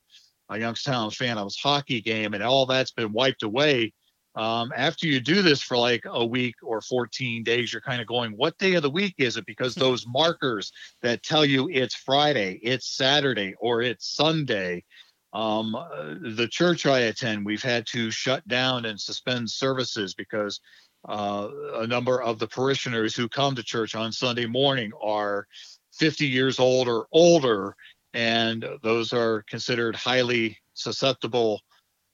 a 0.49 0.57
Youngstown 0.57 1.11
Phantoms 1.11 1.57
hockey 1.57 1.99
game, 1.99 2.33
and 2.33 2.41
all 2.41 2.65
that's 2.65 2.91
been 2.91 3.11
wiped 3.11 3.43
away 3.43 3.91
um, 4.36 4.73
after 4.75 5.07
you 5.07 5.19
do 5.19 5.41
this 5.41 5.61
for 5.61 5.77
like 5.77 6.03
a 6.05 6.25
week 6.25 6.55
or 6.61 6.81
14 6.81 7.43
days, 7.43 7.71
you're 7.71 7.81
kind 7.81 8.01
of 8.01 8.07
going, 8.07 8.31
what 8.31 8.57
day 8.57 8.73
of 8.73 8.83
the 8.83 8.89
week 8.89 9.15
is 9.17 9.38
it? 9.38 9.45
Because 9.45 9.75
those 9.75 10.05
markers 10.05 10.71
that 11.01 11.23
tell 11.23 11.45
you 11.45 11.69
it's 11.71 11.95
Friday, 11.95 12.59
it's 12.61 12.97
Saturday, 12.97 13.55
or 13.59 13.81
it's 13.81 14.13
Sunday. 14.15 14.83
Um, 15.31 15.75
uh, 15.75 16.15
the 16.36 16.47
church 16.49 16.86
I 16.86 16.99
attend, 16.99 17.45
we've 17.45 17.63
had 17.63 17.86
to 17.88 18.11
shut 18.11 18.45
down 18.47 18.86
and 18.86 18.99
suspend 18.99 19.49
services 19.49 20.13
because 20.13 20.59
uh, 21.07 21.47
a 21.75 21.88
number 21.88 22.21
of 22.21 22.39
the 22.39 22.47
parishioners 22.47 23.15
who 23.15 23.29
come 23.29 23.55
to 23.55 23.63
church 23.63 23.95
on 23.95 24.11
Sunday 24.11 24.45
morning 24.47 24.91
are 25.01 25.47
50 25.93 26.25
years 26.25 26.59
old 26.59 26.89
or 26.89 27.07
older, 27.13 27.75
and 28.13 28.65
those 28.83 29.13
are 29.13 29.43
considered 29.49 29.95
highly 29.95 30.57
susceptible 30.73 31.61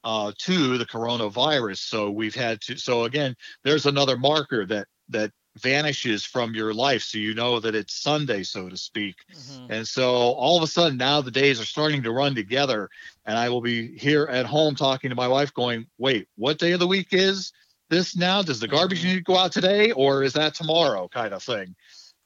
uh, 0.04 0.32
to 0.39 0.78
the 0.78 0.86
coronavirus. 0.86 1.78
So 1.78 2.10
we've 2.10 2.36
had 2.36 2.62
to. 2.62 2.78
So 2.78 3.04
again, 3.06 3.36
there's 3.64 3.86
another 3.86 4.18
marker 4.18 4.66
that 4.66 4.88
that 5.10 5.32
vanishes 5.58 6.26
from 6.26 6.56
your 6.56 6.74
life, 6.74 7.04
so 7.04 7.18
you 7.18 7.34
know 7.34 7.60
that 7.60 7.76
it's 7.76 8.02
Sunday, 8.02 8.43
so 8.43 8.70
to 8.70 8.78
speak. 8.78 9.16
Mm-hmm. 9.34 9.72
And 9.72 9.88
so 9.88 10.10
all 10.10 10.56
of 10.58 10.64
a 10.64 10.68
sudden 10.68 10.97
now 10.97 11.22
the 11.22 11.32
days 11.32 11.60
are 11.60 11.66
starting 11.66 12.04
to 12.04 12.12
run 12.12 12.36
together, 12.36 12.89
and 13.26 13.38
I 13.38 13.49
will 13.49 13.62
be 13.62 13.97
here 13.97 14.26
at 14.26 14.45
home 14.45 14.76
talking 14.76 15.10
to 15.10 15.16
my 15.16 15.28
wife, 15.28 15.54
going, 15.54 15.88
"Wait, 15.97 16.28
what 16.36 16.58
day 16.58 16.72
of 16.72 16.80
the 16.80 16.88
week 16.88 17.10
is 17.12 17.52
this 17.89 18.16
now? 18.16 18.41
Does 18.41 18.60
the 18.60 18.68
garbage 18.68 18.99
mm-hmm. 18.99 19.10
need 19.10 19.16
to 19.16 19.22
go 19.24 19.38
out 19.38 19.52
today, 19.52 19.91
or 19.91 20.24
is 20.24 20.34
that 20.34 20.56
tomorrow?" 20.56 21.08
Kind 21.08 21.34
of 21.34 21.43
thing. 21.43 21.76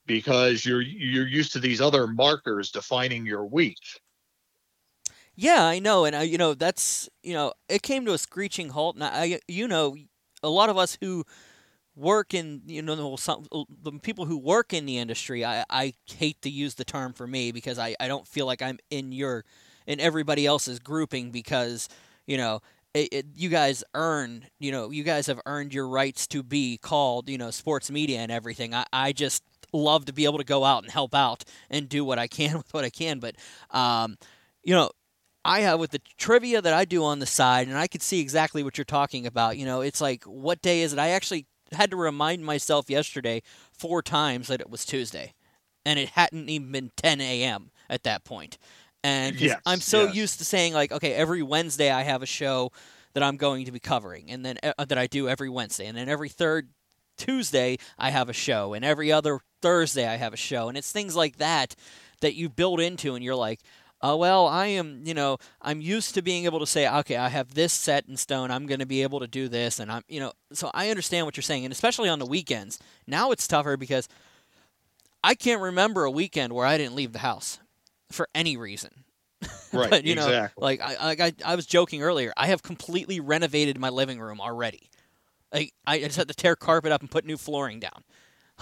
Because 0.05 0.63
you're 0.63 0.81
you're 0.81 1.27
used 1.27 1.53
to 1.53 1.59
these 1.59 1.81
other 1.81 2.05
markers 2.05 2.69
defining 2.69 3.25
your 3.25 3.45
week. 3.45 3.79
Yeah, 5.35 5.63
I 5.65 5.79
know, 5.79 6.05
and 6.05 6.15
I, 6.15 6.23
you 6.23 6.37
know 6.37 6.53
that's 6.53 7.09
you 7.23 7.33
know 7.33 7.53
it 7.67 7.81
came 7.81 8.05
to 8.05 8.13
a 8.13 8.17
screeching 8.17 8.69
halt, 8.69 8.95
and 8.95 9.03
I, 9.03 9.39
you 9.47 9.67
know, 9.67 9.95
a 10.41 10.49
lot 10.49 10.69
of 10.69 10.77
us 10.77 10.97
who 11.01 11.25
work 11.95 12.33
in 12.33 12.61
you 12.67 12.81
know 12.81 13.15
some 13.17 13.47
the 13.83 13.93
people 14.01 14.25
who 14.25 14.37
work 14.37 14.73
in 14.73 14.85
the 14.85 14.97
industry, 14.97 15.45
I, 15.45 15.65
I 15.69 15.93
hate 16.07 16.41
to 16.43 16.49
use 16.49 16.75
the 16.75 16.85
term 16.85 17.13
for 17.13 17.27
me 17.27 17.51
because 17.51 17.79
I, 17.79 17.95
I 17.99 18.07
don't 18.07 18.27
feel 18.27 18.45
like 18.47 18.61
I'm 18.61 18.79
in 18.91 19.11
your 19.11 19.45
in 19.87 19.99
everybody 19.99 20.45
else's 20.45 20.79
grouping 20.79 21.31
because 21.31 21.89
you 22.27 22.37
know 22.37 22.61
it, 22.93 23.09
it, 23.13 23.25
you 23.35 23.49
guys 23.49 23.83
earn 23.95 24.45
you 24.59 24.71
know 24.71 24.91
you 24.91 25.03
guys 25.03 25.27
have 25.27 25.41
earned 25.45 25.73
your 25.73 25.87
rights 25.89 26.27
to 26.27 26.43
be 26.43 26.77
called 26.77 27.29
you 27.29 27.37
know 27.37 27.51
sports 27.51 27.91
media 27.91 28.19
and 28.19 28.31
everything. 28.31 28.73
I, 28.75 28.85
I 28.93 29.13
just 29.13 29.43
love 29.73 30.05
to 30.05 30.13
be 30.13 30.25
able 30.25 30.37
to 30.39 30.45
go 30.45 30.63
out 30.65 30.83
and 30.83 30.91
help 30.91 31.15
out 31.15 31.43
and 31.69 31.89
do 31.89 32.05
what 32.05 32.19
I 32.19 32.27
can 32.27 32.57
with 32.57 32.73
what 32.73 32.85
I 32.85 32.89
can, 32.91 33.19
but 33.19 33.35
um, 33.71 34.17
you 34.63 34.73
know 34.75 34.91
I 35.45 35.61
have 35.61 35.79
with 35.79 35.91
the 35.91 36.01
trivia 36.17 36.59
that 36.61 36.73
I 36.73 36.85
do 36.85 37.03
on 37.03 37.19
the 37.19 37.27
side, 37.27 37.67
and 37.67 37.77
I 37.77 37.87
could 37.87 38.01
see 38.01 38.19
exactly 38.19 38.63
what 38.63 38.77
you're 38.77 38.85
talking 38.85 39.27
about. 39.27 39.57
You 39.57 39.65
know, 39.65 39.81
it's 39.81 40.01
like, 40.01 40.23
what 40.23 40.61
day 40.61 40.81
is 40.81 40.91
it? 40.91 40.99
I 40.99 41.09
actually 41.09 41.45
had 41.71 41.91
to 41.91 41.95
remind 41.95 42.43
myself 42.43 42.89
yesterday 42.89 43.43
four 43.71 44.01
times 44.01 44.47
that 44.47 44.59
it 44.59 44.69
was 44.69 44.85
Tuesday, 44.85 45.35
and 45.85 45.99
it 45.99 46.09
hadn't 46.09 46.49
even 46.49 46.71
been 46.71 46.91
10 46.97 47.21
a.m. 47.21 47.69
at 47.89 48.03
that 48.03 48.23
point. 48.23 48.57
And 49.03 49.39
yes, 49.39 49.61
I'm 49.67 49.81
so 49.81 50.05
yes. 50.05 50.15
used 50.15 50.39
to 50.39 50.45
saying 50.45 50.73
like, 50.73 50.91
okay, 50.91 51.13
every 51.13 51.43
Wednesday 51.43 51.91
I 51.91 52.01
have 52.01 52.23
a 52.23 52.25
show 52.25 52.71
that 53.13 53.21
I'm 53.21 53.37
going 53.37 53.65
to 53.65 53.71
be 53.71 53.79
covering, 53.79 54.31
and 54.31 54.43
then 54.43 54.57
uh, 54.63 54.83
that 54.83 54.97
I 54.97 55.05
do 55.05 55.29
every 55.29 55.49
Wednesday, 55.49 55.85
and 55.85 55.95
then 55.95 56.09
every 56.09 56.29
third 56.29 56.69
Tuesday 57.19 57.77
I 57.99 58.09
have 58.09 58.29
a 58.29 58.33
show, 58.33 58.73
and 58.73 58.83
every 58.83 59.11
other 59.11 59.39
Thursday 59.61 60.07
I 60.07 60.15
have 60.15 60.33
a 60.33 60.37
show, 60.37 60.69
and 60.69 60.77
it's 60.77 60.91
things 60.91 61.15
like 61.15 61.37
that 61.37 61.75
that 62.21 62.33
you 62.33 62.49
build 62.49 62.79
into, 62.79 63.13
and 63.13 63.23
you're 63.23 63.35
like, 63.35 63.59
uh, 64.05 64.15
well, 64.15 64.47
I 64.47 64.67
am, 64.67 65.01
you 65.03 65.13
know, 65.13 65.37
I'm 65.61 65.81
used 65.81 66.13
to 66.15 66.21
being 66.21 66.45
able 66.45 66.59
to 66.59 66.67
say, 66.67 66.87
okay, 66.87 67.17
I 67.17 67.29
have 67.29 67.53
this 67.53 67.73
set 67.73 68.07
in 68.07 68.17
stone. 68.17 68.51
I'm 68.51 68.67
going 68.67 68.79
to 68.79 68.85
be 68.85 69.01
able 69.01 69.19
to 69.19 69.27
do 69.27 69.47
this. 69.47 69.79
And 69.79 69.91
I'm, 69.91 70.03
you 70.07 70.19
know, 70.19 70.33
so 70.53 70.69
I 70.73 70.89
understand 70.89 71.25
what 71.25 71.37
you're 71.37 71.41
saying. 71.41 71.65
And 71.65 71.71
especially 71.71 72.09
on 72.09 72.19
the 72.19 72.25
weekends. 72.25 72.79
Now 73.07 73.31
it's 73.31 73.47
tougher 73.47 73.77
because 73.77 74.07
I 75.23 75.33
can't 75.33 75.61
remember 75.61 76.03
a 76.03 76.11
weekend 76.11 76.53
where 76.53 76.67
I 76.67 76.77
didn't 76.77 76.95
leave 76.95 77.13
the 77.13 77.19
house 77.19 77.59
for 78.11 78.29
any 78.35 78.57
reason. 78.57 78.91
Right. 79.73 79.89
but, 79.89 80.05
you 80.05 80.13
exactly. 80.13 80.33
know, 80.33 80.49
like 80.55 80.79
I, 80.79 81.05
like 81.05 81.19
I, 81.19 81.33
I 81.43 81.55
was 81.57 81.65
joking 81.65 82.01
earlier, 82.01 82.31
I 82.37 82.47
have 82.47 82.63
completely 82.63 83.19
renovated 83.19 83.77
my 83.77 83.89
living 83.89 84.21
room 84.21 84.39
already. 84.39 84.89
Like 85.51 85.73
I 85.85 85.99
just 85.99 86.15
had 86.15 86.29
to 86.29 86.33
tear 86.33 86.55
carpet 86.55 86.93
up 86.93 87.01
and 87.01 87.11
put 87.11 87.25
new 87.25 87.35
flooring 87.35 87.81
down. 87.81 88.05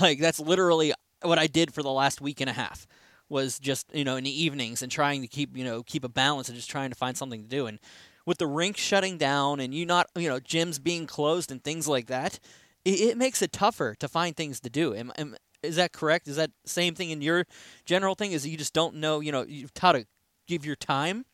Like 0.02 0.20
that's 0.20 0.40
literally 0.40 0.92
what 1.22 1.38
I 1.38 1.46
did 1.46 1.72
for 1.72 1.84
the 1.84 1.92
last 1.92 2.20
week 2.20 2.42
and 2.42 2.50
a 2.50 2.54
half 2.54 2.88
was 3.34 3.60
just 3.60 3.88
you 3.94 4.06
know 4.06 4.16
in 4.16 4.24
the 4.24 4.44
evenings 4.44 4.82
and 4.82 4.92
trying 4.92 5.22
to 5.22 5.28
keep 5.28 5.58
you 5.58 5.66
know 5.66 5.84
keep 5.84 6.06
a 6.06 6.10
balance 6.10 6.48
and 6.48 6.56
just 6.56 6.70
trying 6.70 6.92
to 6.92 6.96
find 6.96 7.18
something 7.18 7.42
to 7.42 7.50
do. 7.50 7.66
And 7.66 7.80
with 8.26 8.38
the 8.38 8.48
rink 8.48 8.78
shutting 8.78 9.18
down 9.18 9.60
and 9.60 9.74
you 9.74 9.86
not 9.86 10.08
you 10.16 10.30
know 10.30 10.40
gyms 10.40 10.82
being 10.82 11.06
closed 11.08 11.52
and 11.52 11.62
things 11.62 11.88
like 11.88 12.08
that 12.08 12.40
it, 12.86 13.02
it 13.02 13.18
makes 13.18 13.42
it 13.42 13.52
tougher 13.52 13.96
to 14.00 14.08
find 14.08 14.36
things 14.36 14.60
to 14.62 14.70
do. 14.70 14.94
Am, 14.96 15.12
am, 15.18 15.36
is 15.62 15.78
that 15.78 15.94
correct? 15.94 16.28
Is 16.28 16.36
that 16.36 16.52
same 16.66 16.96
thing 16.96 17.10
in 17.10 17.22
your 17.22 17.46
general 17.86 18.16
thing 18.16 18.32
is 18.32 18.48
you 18.48 18.58
just 18.58 18.74
don't 18.74 18.96
know 18.96 19.20
you 19.20 19.32
know 19.32 19.46
how 19.80 19.92
to 19.92 20.06
give 20.48 20.66
your 20.66 20.76
time? 20.76 21.26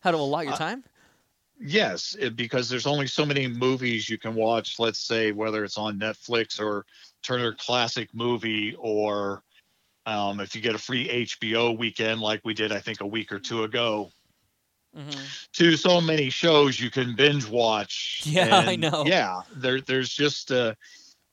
How 0.00 0.10
to 0.10 0.16
allot 0.16 0.44
your 0.44 0.54
uh, 0.54 0.58
time? 0.58 0.84
Yes 1.58 2.16
it, 2.18 2.36
because 2.36 2.68
there's 2.68 2.86
only 2.86 3.06
so 3.06 3.24
many 3.24 3.48
movies 3.48 4.10
you 4.10 4.18
can 4.18 4.34
watch 4.34 4.78
let's 4.78 4.98
say 4.98 5.32
whether 5.32 5.64
it's 5.64 5.78
on 5.78 5.98
netflix 5.98 6.60
or 6.60 6.84
turner 7.22 7.54
classic 7.54 8.10
movie 8.12 8.76
or 8.78 9.42
um, 10.06 10.40
if 10.40 10.54
you 10.54 10.60
get 10.60 10.74
a 10.74 10.78
free 10.78 11.26
HBO 11.26 11.76
weekend, 11.76 12.20
like 12.20 12.40
we 12.44 12.54
did, 12.54 12.72
I 12.72 12.78
think 12.78 13.00
a 13.00 13.06
week 13.06 13.32
or 13.32 13.40
two 13.40 13.64
ago, 13.64 14.10
mm-hmm. 14.96 15.20
to 15.54 15.76
so 15.76 16.00
many 16.00 16.30
shows 16.30 16.80
you 16.80 16.90
can 16.90 17.14
binge 17.16 17.46
watch. 17.46 18.22
Yeah, 18.26 18.60
and 18.60 18.70
I 18.70 18.76
know. 18.76 19.04
Yeah, 19.04 19.40
there, 19.54 19.80
there's 19.80 20.10
just 20.10 20.52
uh, 20.52 20.74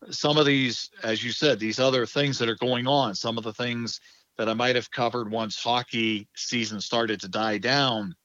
some 0.09 0.37
of 0.37 0.45
these, 0.45 0.89
as 1.03 1.23
you 1.23 1.31
said, 1.31 1.59
these 1.59 1.79
other 1.79 2.05
things 2.05 2.37
that 2.39 2.49
are 2.49 2.55
going 2.55 2.87
on. 2.87 3.15
Some 3.15 3.37
of 3.37 3.43
the 3.43 3.53
things 3.53 4.01
that 4.37 4.49
I 4.49 4.53
might 4.53 4.75
have 4.75 4.89
covered 4.89 5.31
once 5.31 5.61
hockey 5.61 6.27
season 6.35 6.81
started 6.81 7.21
to 7.21 7.27
die 7.27 7.59
down 7.59 8.15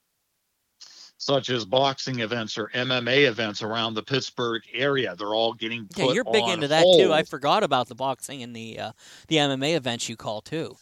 such 1.19 1.51
as 1.51 1.65
boxing 1.65 2.21
events 2.21 2.57
or 2.57 2.71
MMA 2.75 3.29
events 3.29 3.63
around 3.63 3.95
the 3.95 4.03
Pittsburgh 4.03 4.63
area. 4.73 5.15
They're 5.17 5.35
all 5.35 5.53
getting 5.53 5.89
yeah. 5.97 6.13
You're 6.13 6.25
big 6.25 6.49
into 6.49 6.69
that 6.69 6.85
hold. 6.85 7.01
too. 7.01 7.13
I 7.13 7.25
forgot 7.25 7.65
about 7.65 7.89
the 7.89 7.97
boxing 7.97 8.43
and 8.43 8.55
the 8.55 8.79
uh, 8.79 8.93
the 9.27 9.37
MMA 9.37 9.77
events 9.77 10.09
you 10.09 10.17
call 10.17 10.41
too. 10.41 10.77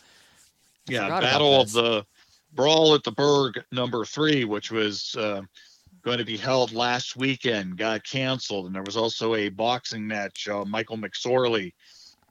I 0.88 0.92
yeah, 0.92 1.08
Battle 1.20 1.60
of 1.60 1.72
the 1.72 2.06
Brawl 2.52 2.94
at 2.94 3.02
the 3.02 3.12
Burgh 3.12 3.64
number 3.72 4.04
three, 4.04 4.44
which 4.44 4.70
was 4.70 5.16
uh, 5.18 5.42
going 6.02 6.18
to 6.18 6.24
be 6.24 6.36
held 6.36 6.72
last 6.72 7.16
weekend, 7.16 7.78
got 7.78 8.04
canceled, 8.04 8.66
and 8.66 8.74
there 8.74 8.84
was 8.84 8.96
also 8.96 9.34
a 9.34 9.48
boxing 9.48 10.06
match. 10.06 10.48
Uh, 10.48 10.64
Michael 10.64 10.98
McSorley 10.98 11.72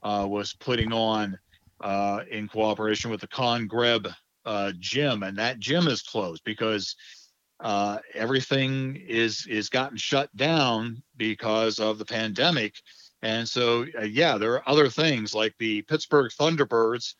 uh, 0.04 0.26
was 0.28 0.54
putting 0.54 0.92
on 0.92 1.36
uh, 1.80 2.20
in 2.30 2.48
cooperation 2.48 3.10
with 3.10 3.20
the 3.20 3.28
Con 3.28 3.66
Greb 3.66 4.08
uh, 4.46 4.72
gym, 4.78 5.24
and 5.24 5.36
that 5.36 5.58
gym 5.58 5.88
is 5.88 6.02
closed 6.02 6.42
because 6.44 6.94
uh, 7.60 7.98
everything 8.14 8.96
is 9.08 9.46
is 9.46 9.68
gotten 9.68 9.96
shut 9.96 10.34
down 10.36 11.02
because 11.16 11.78
of 11.78 11.98
the 11.98 12.04
pandemic. 12.04 12.74
And 13.22 13.48
so 13.48 13.86
uh, 13.98 14.04
yeah 14.04 14.36
there 14.38 14.52
are 14.52 14.68
other 14.68 14.88
things 14.88 15.34
like 15.34 15.54
the 15.58 15.82
pittsburgh 15.82 16.30
thunderbirds 16.30 17.14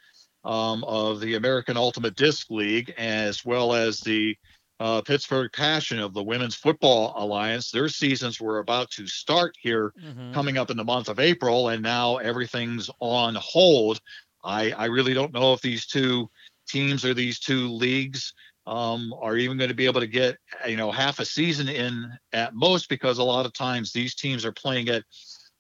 um, 0.44 0.84
of 0.84 1.20
the 1.20 1.34
american 1.34 1.76
ultimate 1.76 2.14
disc 2.14 2.50
league 2.50 2.94
as 2.98 3.44
well 3.44 3.74
as 3.74 4.00
the 4.00 4.36
uh, 4.78 5.00
pittsburgh 5.00 5.50
passion 5.52 5.98
of 5.98 6.12
the 6.12 6.22
women's 6.22 6.54
football 6.54 7.14
alliance. 7.16 7.70
Their 7.70 7.88
seasons 7.88 8.38
were 8.38 8.58
about 8.58 8.90
to 8.90 9.06
start 9.06 9.56
here 9.58 9.94
mm-hmm. 9.98 10.34
coming 10.34 10.58
up 10.58 10.70
in 10.70 10.76
the 10.76 10.84
month 10.84 11.08
of 11.08 11.18
april 11.18 11.70
and 11.70 11.82
now 11.82 12.18
everything's 12.18 12.90
on 13.00 13.34
hold. 13.36 14.00
I 14.44 14.72
i 14.72 14.84
really 14.84 15.14
don't 15.14 15.32
know 15.32 15.54
if 15.54 15.62
these 15.62 15.86
two 15.86 16.28
teams 16.68 17.04
or 17.04 17.14
these 17.14 17.38
two 17.38 17.68
leagues 17.68 18.34
um, 18.66 19.14
are 19.20 19.36
even 19.36 19.56
going 19.56 19.68
to 19.68 19.74
be 19.74 19.86
able 19.86 20.00
to 20.00 20.06
get 20.06 20.36
you 20.66 20.76
know 20.76 20.90
half 20.90 21.18
a 21.18 21.24
season 21.24 21.68
in 21.68 22.10
at 22.32 22.54
most 22.54 22.88
because 22.88 23.18
a 23.18 23.24
lot 23.24 23.46
of 23.46 23.52
times 23.52 23.92
these 23.92 24.14
teams 24.14 24.44
are 24.44 24.52
playing 24.52 24.88
at 24.88 25.04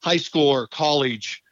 high 0.02 0.16
school 0.16 0.48
or 0.48 0.66
college 0.66 1.42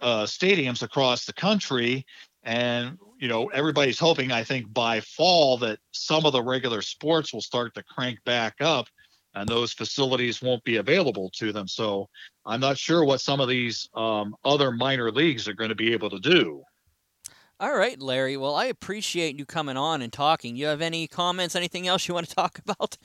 uh, 0.00 0.24
stadiums 0.24 0.82
across 0.82 1.24
the 1.24 1.32
country 1.32 2.04
and 2.42 2.98
you 3.18 3.28
know 3.28 3.46
everybody's 3.48 3.98
hoping 3.98 4.32
i 4.32 4.42
think 4.42 4.72
by 4.72 5.00
fall 5.00 5.56
that 5.56 5.78
some 5.92 6.26
of 6.26 6.32
the 6.32 6.42
regular 6.42 6.82
sports 6.82 7.32
will 7.32 7.42
start 7.42 7.74
to 7.74 7.82
crank 7.84 8.18
back 8.24 8.54
up 8.60 8.86
and 9.34 9.48
those 9.48 9.72
facilities 9.72 10.42
won't 10.42 10.64
be 10.64 10.76
available 10.76 11.30
to 11.30 11.52
them. 11.52 11.66
So 11.66 12.08
I'm 12.44 12.60
not 12.60 12.78
sure 12.78 13.04
what 13.04 13.20
some 13.20 13.40
of 13.40 13.48
these 13.48 13.88
um, 13.94 14.36
other 14.44 14.70
minor 14.70 15.10
leagues 15.10 15.48
are 15.48 15.54
going 15.54 15.70
to 15.70 15.74
be 15.74 15.92
able 15.92 16.10
to 16.10 16.20
do. 16.20 16.62
All 17.62 17.76
right, 17.76 17.96
Larry. 18.02 18.36
Well, 18.36 18.56
I 18.56 18.64
appreciate 18.64 19.38
you 19.38 19.46
coming 19.46 19.76
on 19.76 20.02
and 20.02 20.12
talking. 20.12 20.56
You 20.56 20.66
have 20.66 20.82
any 20.82 21.06
comments, 21.06 21.54
anything 21.54 21.86
else 21.86 22.08
you 22.08 22.14
want 22.14 22.28
to 22.28 22.34
talk 22.34 22.58
about 22.58 22.98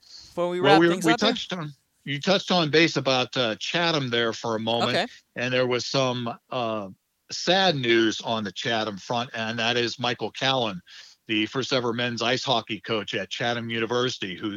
before 0.00 0.48
we 0.48 0.60
wrap 0.60 0.78
well, 0.78 0.80
we, 0.80 0.88
things 0.88 1.04
we 1.04 1.12
up? 1.12 1.18
touched 1.18 1.52
on 1.52 1.72
you 2.04 2.20
touched 2.20 2.52
on 2.52 2.70
base 2.70 2.96
about 2.96 3.36
uh, 3.36 3.56
Chatham 3.58 4.08
there 4.08 4.32
for 4.32 4.54
a 4.54 4.60
moment, 4.60 4.96
okay. 4.96 5.06
and 5.34 5.52
there 5.52 5.66
was 5.66 5.86
some 5.86 6.32
uh, 6.52 6.86
sad 7.32 7.74
news 7.74 8.20
on 8.20 8.44
the 8.44 8.52
Chatham 8.52 8.96
front, 8.96 9.28
and 9.34 9.58
that 9.58 9.76
is 9.76 9.98
Michael 9.98 10.30
Callan, 10.30 10.80
the 11.26 11.46
first 11.46 11.72
ever 11.72 11.92
men's 11.92 12.22
ice 12.22 12.44
hockey 12.44 12.80
coach 12.80 13.12
at 13.14 13.28
Chatham 13.28 13.68
University, 13.68 14.36
who 14.36 14.56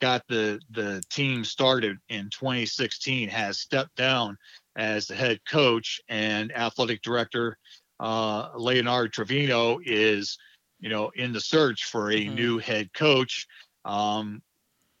got 0.00 0.24
the 0.28 0.60
the 0.72 1.00
team 1.08 1.44
started 1.44 1.98
in 2.08 2.30
2016, 2.30 3.28
has 3.28 3.60
stepped 3.60 3.94
down 3.94 4.36
as 4.74 5.06
the 5.06 5.14
head 5.14 5.38
coach 5.48 6.00
and 6.08 6.50
athletic 6.56 7.02
director. 7.02 7.56
Uh, 8.00 8.50
Leonard 8.56 9.12
Trevino 9.12 9.78
is, 9.84 10.38
you 10.80 10.88
know, 10.88 11.10
in 11.16 11.32
the 11.32 11.40
search 11.40 11.84
for 11.84 12.10
a 12.10 12.24
Mhm. 12.26 12.34
new 12.34 12.58
head 12.58 12.92
coach. 12.94 13.46
Um, 13.84 14.42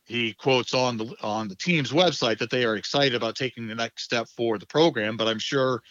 he 0.04 0.32
quotes 0.32 0.72
on 0.74 0.96
the 0.96 1.14
on 1.22 1.48
the 1.48 1.54
team's 1.56 1.90
website 1.92 2.38
that 2.38 2.50
they 2.50 2.64
are 2.64 2.76
excited 2.76 3.14
about 3.14 3.36
taking 3.36 3.66
the 3.68 3.74
next 3.74 4.02
step 4.04 4.26
for 4.36 4.58
the 4.58 4.66
program, 4.66 5.16
but 5.16 5.28
I'm 5.28 5.38
sure 5.38 5.82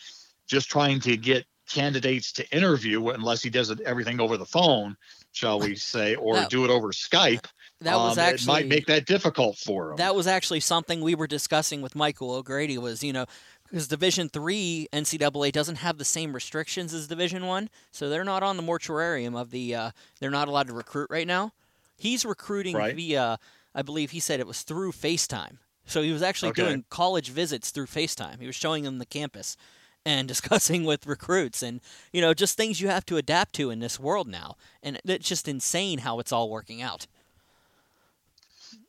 just 0.47 0.69
trying 0.69 0.99
to 1.01 1.15
get 1.15 1.45
candidates 1.69 2.31
to 2.31 2.49
interview, 2.55 3.09
unless 3.09 3.43
he 3.43 3.49
does 3.49 3.69
it 3.69 3.79
everything 3.81 4.19
over 4.21 4.37
the 4.37 4.45
phone, 4.45 4.95
shall 5.33 5.59
we 5.59 5.75
say, 5.75 6.15
or 6.15 6.35
That- 6.35 6.49
do 6.49 6.63
it 6.65 6.71
over 6.71 6.91
Skype, 6.93 7.45
That 7.81 7.95
was 7.97 8.17
um, 8.17 8.23
actually 8.23 8.47
might 8.53 8.67
make 8.67 8.85
that 8.87 9.05
difficult 9.05 9.57
for 9.59 9.91
him. 9.91 9.97
that 9.97 10.15
was 10.15 10.25
actually 10.27 10.61
something 10.61 11.01
we 11.01 11.13
were 11.13 11.27
discussing 11.27 11.81
with 11.81 11.93
Michael 11.93 12.31
O'Grady. 12.31 12.77
Was 12.79 13.03
you 13.03 13.13
know 13.13 13.25
because 13.69 13.87
Division 13.87 14.29
Three 14.29 14.87
NCAA 14.93 15.51
doesn't 15.51 15.77
have 15.77 15.97
the 15.97 16.05
same 16.05 16.33
restrictions 16.33 16.93
as 16.93 17.07
Division 17.07 17.45
One, 17.45 17.69
so 17.91 18.09
they're 18.09 18.23
not 18.23 18.43
on 18.43 18.57
the 18.57 18.63
moratorium 18.63 19.35
of 19.35 19.51
the. 19.51 19.75
Uh, 19.75 19.91
they're 20.19 20.31
not 20.31 20.47
allowed 20.47 20.67
to 20.67 20.73
recruit 20.73 21.09
right 21.09 21.27
now. 21.27 21.51
He's 21.97 22.25
recruiting 22.25 22.75
Right. 22.75 22.95
via, 22.95 23.39
I 23.73 23.81
believe 23.81 24.11
he 24.11 24.19
said 24.19 24.39
it 24.39 24.47
was 24.47 24.61
through 24.61 24.91
FaceTime. 24.91 25.57
So 25.85 26.01
he 26.01 26.11
was 26.11 26.21
actually 26.21 26.49
Okay. 26.49 26.63
doing 26.63 26.85
college 26.89 27.29
visits 27.29 27.71
through 27.71 27.87
FaceTime. 27.87 28.39
He 28.39 28.45
was 28.45 28.55
showing 28.55 28.83
them 28.83 28.99
the 28.99 29.05
campus 29.05 29.57
and 30.05 30.27
discussing 30.33 30.83
with 30.83 31.07
recruits 31.07 31.63
and 31.63 31.81
you 32.13 32.21
know 32.21 32.33
just 32.33 32.55
things 32.57 32.79
you 32.81 32.87
have 32.89 33.05
to 33.07 33.17
adapt 33.17 33.53
to 33.55 33.69
in 33.71 33.79
this 33.79 33.99
world 33.99 34.27
now. 34.27 34.57
And 34.83 34.99
it's 35.05 35.27
just 35.27 35.47
insane 35.47 35.99
how 35.99 36.19
it's 36.19 36.31
all 36.31 36.49
working 36.49 36.81
out. 36.81 37.07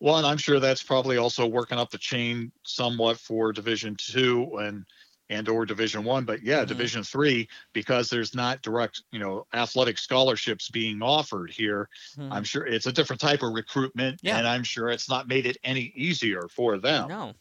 Well, 0.00 0.16
and 0.16 0.26
I'm 0.26 0.38
sure 0.38 0.60
that's 0.60 0.82
probably 0.82 1.16
also 1.16 1.46
working 1.46 1.78
up 1.78 1.90
the 1.90 1.98
chain 1.98 2.52
somewhat 2.64 3.18
for 3.18 3.52
Division 3.52 3.96
Two 3.96 4.56
and 4.58 4.84
and 5.30 5.48
or 5.48 5.66
Division 5.66 6.04
One. 6.04 6.24
But 6.24 6.42
yeah, 6.42 6.64
Mhm. 6.64 6.66
Division 6.68 7.02
Three, 7.02 7.48
because 7.72 8.08
there's 8.08 8.34
not 8.34 8.62
direct, 8.62 9.02
you 9.12 9.18
know, 9.18 9.46
athletic 9.52 9.98
scholarships 9.98 10.70
being 10.70 11.02
offered 11.02 11.50
here. 11.50 11.88
Mhm. 12.16 12.30
I'm 12.30 12.44
sure 12.44 12.66
it's 12.66 12.86
a 12.86 12.92
different 12.92 13.20
type 13.20 13.42
of 13.42 13.52
recruitment, 13.52 14.20
Yeah. 14.22 14.38
and 14.38 14.46
I'm 14.46 14.64
sure 14.64 14.88
it's 14.88 15.08
not 15.08 15.28
made 15.28 15.46
it 15.46 15.58
any 15.64 15.92
easier 15.96 16.48
for 16.48 16.78
them. 16.78 17.08
No, 17.08 17.34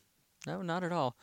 no, 0.45 0.61
not 0.61 0.83
at 0.83 0.91
all. 0.91 1.17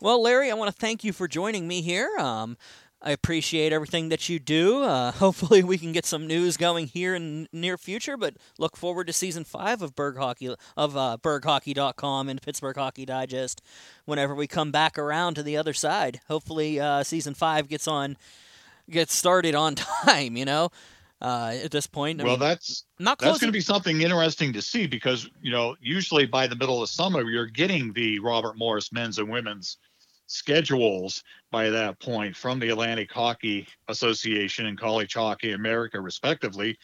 Well, 0.00 0.22
Larry, 0.22 0.50
I 0.50 0.54
want 0.54 0.74
to 0.74 0.80
thank 0.80 1.04
you 1.04 1.12
for 1.12 1.28
joining 1.28 1.68
me 1.68 1.82
here. 1.82 2.16
Um, 2.18 2.56
I 3.00 3.12
appreciate 3.12 3.72
everything 3.72 4.08
that 4.08 4.28
you 4.28 4.38
do. 4.38 4.82
Uh, 4.82 5.12
hopefully, 5.24 5.62
we 5.62 5.78
can 5.78 5.92
get 5.92 6.04
some 6.04 6.26
news 6.26 6.56
going 6.56 6.88
here 6.88 7.14
in 7.14 7.48
near 7.52 7.78
future. 7.78 8.16
But 8.16 8.36
look 8.58 8.76
forward 8.76 9.06
to 9.06 9.12
season 9.12 9.44
five 9.44 9.82
of 9.82 9.94
Burgh 9.94 10.16
Hockey 10.16 10.54
of 10.76 10.96
uh, 10.96 11.18
BurghHockey.com 11.22 12.28
and 12.28 12.42
Pittsburgh 12.42 12.76
Hockey 12.76 13.04
Digest. 13.04 13.62
Whenever 14.04 14.34
we 14.34 14.46
come 14.46 14.72
back 14.72 14.98
around 14.98 15.34
to 15.34 15.42
the 15.42 15.56
other 15.56 15.72
side, 15.72 16.20
hopefully, 16.28 16.80
uh, 16.80 17.02
season 17.02 17.34
five 17.34 17.68
gets 17.68 17.86
on, 17.86 18.16
gets 18.90 19.14
started 19.14 19.54
on 19.54 19.74
time. 20.04 20.36
You 20.36 20.44
know, 20.44 20.70
uh, 21.20 21.54
at 21.62 21.70
this 21.70 21.86
point, 21.86 22.20
I 22.20 22.24
well, 22.24 22.32
mean, 22.34 22.40
that's 22.40 22.84
not 22.98 23.18
close. 23.18 23.32
that's 23.32 23.40
going 23.40 23.52
to 23.52 23.56
be 23.56 23.60
something 23.60 24.00
interesting 24.02 24.52
to 24.52 24.62
see 24.62 24.86
because 24.86 25.28
you 25.40 25.52
know 25.52 25.76
usually 25.80 26.26
by 26.26 26.46
the 26.46 26.56
middle 26.56 26.82
of 26.82 26.88
summer 26.88 27.22
you're 27.22 27.46
getting 27.46 27.92
the 27.92 28.18
Robert 28.18 28.56
Morris 28.56 28.92
men's 28.92 29.18
and 29.18 29.28
women's 29.28 29.78
schedules 30.28 31.24
by 31.50 31.70
that 31.70 31.98
point 32.00 32.36
from 32.36 32.60
the 32.60 32.68
Atlantic 32.68 33.10
Hockey 33.10 33.66
Association 33.88 34.66
and 34.66 34.78
College 34.78 35.14
Hockey 35.14 35.52
America 35.52 36.00
respectively, 36.00 36.78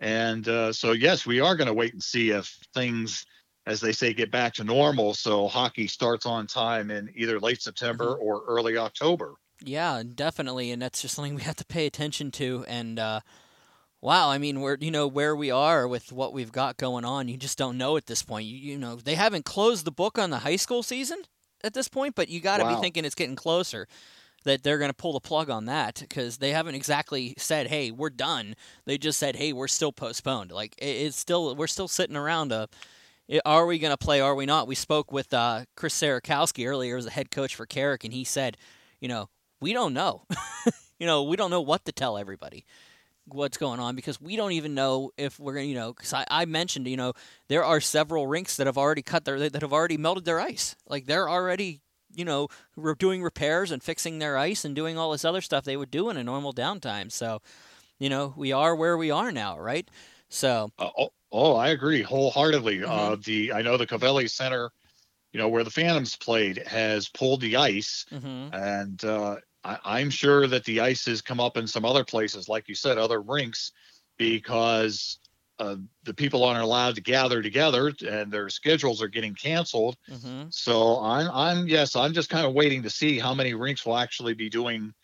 and 0.00 0.46
uh, 0.48 0.72
so 0.72 0.92
yes, 0.92 1.26
we 1.26 1.40
are 1.40 1.56
going 1.56 1.66
to 1.66 1.74
wait 1.74 1.92
and 1.92 2.02
see 2.02 2.30
if 2.30 2.58
things, 2.74 3.24
as 3.66 3.80
they 3.80 3.92
say, 3.92 4.12
get 4.12 4.30
back 4.30 4.54
to 4.54 4.64
normal. 4.64 5.14
So 5.14 5.48
hockey 5.48 5.86
starts 5.86 6.26
on 6.26 6.46
time 6.46 6.90
in 6.90 7.10
either 7.16 7.40
late 7.40 7.62
September 7.62 8.14
or 8.14 8.42
early 8.46 8.76
October. 8.76 9.34
Yeah, 9.62 10.02
definitely, 10.14 10.70
and 10.70 10.80
that's 10.80 11.02
just 11.02 11.14
something 11.14 11.34
we 11.34 11.42
have 11.42 11.56
to 11.56 11.64
pay 11.64 11.86
attention 11.86 12.30
to. 12.32 12.64
And 12.68 12.98
uh, 12.98 13.20
wow, 14.00 14.30
I 14.30 14.38
mean, 14.38 14.60
we're 14.60 14.76
you 14.80 14.92
know 14.92 15.08
where 15.08 15.34
we 15.34 15.50
are 15.50 15.88
with 15.88 16.12
what 16.12 16.32
we've 16.32 16.52
got 16.52 16.76
going 16.76 17.04
on. 17.04 17.28
You 17.28 17.36
just 17.36 17.58
don't 17.58 17.78
know 17.78 17.96
at 17.96 18.06
this 18.06 18.22
point. 18.22 18.46
You, 18.46 18.56
you 18.56 18.78
know, 18.78 18.96
they 18.96 19.16
haven't 19.16 19.44
closed 19.44 19.84
the 19.84 19.90
book 19.90 20.16
on 20.18 20.30
the 20.30 20.38
high 20.38 20.56
school 20.56 20.84
season 20.84 21.22
at 21.64 21.74
this 21.74 21.88
point, 21.88 22.14
but 22.14 22.28
you 22.28 22.40
got 22.40 22.58
to 22.58 22.64
Wow. 22.64 22.76
be 22.76 22.80
thinking 22.80 23.04
it's 23.04 23.14
getting 23.14 23.36
closer. 23.36 23.86
That 24.44 24.62
they're 24.62 24.78
going 24.78 24.90
to 24.90 24.94
pull 24.94 25.12
the 25.14 25.20
plug 25.20 25.50
on 25.50 25.64
that 25.64 25.96
because 26.00 26.38
they 26.38 26.52
haven't 26.52 26.76
exactly 26.76 27.34
said, 27.36 27.66
"Hey, 27.66 27.90
we're 27.90 28.08
done." 28.08 28.54
They 28.86 28.96
just 28.96 29.18
said, 29.18 29.34
"Hey, 29.34 29.52
we're 29.52 29.66
still 29.68 29.92
postponed." 29.92 30.52
Like 30.52 30.74
it, 30.78 30.86
it's 30.86 31.16
still 31.18 31.54
we're 31.56 31.66
still 31.66 31.88
sitting 31.88 32.16
around. 32.16 32.52
A, 32.52 32.68
are 33.44 33.66
we 33.66 33.80
going 33.80 33.90
to 33.90 33.96
play? 33.98 34.20
Are 34.20 34.36
we 34.36 34.46
not? 34.46 34.68
We 34.68 34.76
spoke 34.76 35.10
with 35.12 35.34
uh, 35.34 35.64
Chris 35.76 36.00
Serakowski 36.00 36.66
earlier 36.66 36.96
as 36.96 37.06
a 37.06 37.10
head 37.10 37.32
coach 37.32 37.56
for 37.56 37.66
Carrick, 37.66 38.04
and 38.04 38.12
he 38.12 38.22
said, 38.22 38.56
"You 39.00 39.08
know, 39.08 39.28
we 39.60 39.72
don't 39.72 39.92
know. 39.92 40.22
you 41.00 41.06
know, 41.06 41.24
we 41.24 41.36
don't 41.36 41.50
know 41.50 41.60
what 41.60 41.84
to 41.86 41.92
tell 41.92 42.16
everybody 42.16 42.64
what's 43.34 43.56
going 43.58 43.80
on 43.80 43.94
because 43.94 44.20
we 44.20 44.36
don't 44.36 44.52
even 44.52 44.74
know 44.74 45.10
if 45.16 45.38
we're 45.38 45.54
gonna, 45.54 45.66
you 45.66 45.74
know, 45.74 45.92
because 45.92 46.12
I, 46.12 46.24
I 46.30 46.44
mentioned, 46.44 46.86
you 46.88 46.96
know, 46.96 47.12
there 47.48 47.64
are 47.64 47.80
several 47.80 48.26
rinks 48.26 48.56
that 48.56 48.66
have 48.66 48.78
already 48.78 49.02
cut 49.02 49.24
their 49.24 49.38
that 49.50 49.62
have 49.62 49.72
already 49.72 49.96
melted 49.96 50.24
their 50.24 50.40
ice. 50.40 50.76
Like 50.86 51.06
they're 51.06 51.28
already, 51.28 51.80
you 52.14 52.24
know, 52.24 52.48
re- 52.76 52.94
doing 52.98 53.22
repairs 53.22 53.70
and 53.70 53.82
fixing 53.82 54.18
their 54.18 54.36
ice 54.36 54.64
and 54.64 54.74
doing 54.74 54.98
all 54.98 55.12
this 55.12 55.24
other 55.24 55.40
stuff 55.40 55.64
they 55.64 55.76
would 55.76 55.90
do 55.90 56.10
in 56.10 56.16
a 56.16 56.24
normal 56.24 56.52
downtime. 56.52 57.10
So, 57.12 57.40
you 57.98 58.08
know, 58.08 58.34
we 58.36 58.52
are 58.52 58.74
where 58.76 58.96
we 58.96 59.10
are 59.10 59.32
now, 59.32 59.58
right? 59.58 59.88
So, 60.28 60.70
Uh, 60.78 60.90
oh, 60.98 61.10
oh, 61.32 61.54
I 61.56 61.68
agree 61.68 62.02
wholeheartedly. 62.02 62.84
Uh, 62.84 63.16
Mhm. 63.16 63.24
the 63.24 63.52
I 63.52 63.62
know 63.62 63.76
the 63.76 63.86
Covelli 63.86 64.28
Center, 64.30 64.70
you 65.32 65.38
know, 65.38 65.48
where 65.48 65.64
the 65.64 65.70
Phantoms 65.70 66.16
played, 66.16 66.58
has 66.66 67.08
pulled 67.08 67.40
the 67.40 67.56
ice, 67.56 68.06
mhm. 68.10 68.52
and 68.54 69.04
uh, 69.04 69.36
I, 69.64 69.78
I'm 69.84 70.10
sure 70.10 70.46
that 70.46 70.64
the 70.64 70.80
ice 70.80 71.04
has 71.06 71.20
come 71.20 71.40
up 71.40 71.56
in 71.56 71.66
some 71.66 71.84
other 71.84 72.04
places, 72.04 72.48
like 72.48 72.68
you 72.68 72.74
said, 72.74 72.98
other 72.98 73.20
rinks, 73.20 73.72
because 74.16 75.18
uh, 75.58 75.76
the 76.04 76.14
people 76.14 76.44
aren't 76.44 76.62
allowed 76.62 76.94
to 76.94 77.00
gather 77.00 77.42
together, 77.42 77.92
and 78.06 78.30
their 78.32 78.48
schedules 78.48 79.02
are 79.02 79.08
getting 79.08 79.34
canceled. 79.34 79.96
Mhm. 80.10 80.52
So 80.52 81.00
I'm, 81.00 81.28
I'm 81.32 81.68
yes, 81.68 81.96
I'm 81.96 82.12
just 82.12 82.30
kind 82.30 82.46
of 82.46 82.54
waiting 82.54 82.82
to 82.82 82.90
see 82.90 83.18
how 83.18 83.34
many 83.34 83.54
rinks 83.54 83.84
will 83.84 83.96
actually 83.96 84.34
be 84.34 84.48
doing 84.48 84.94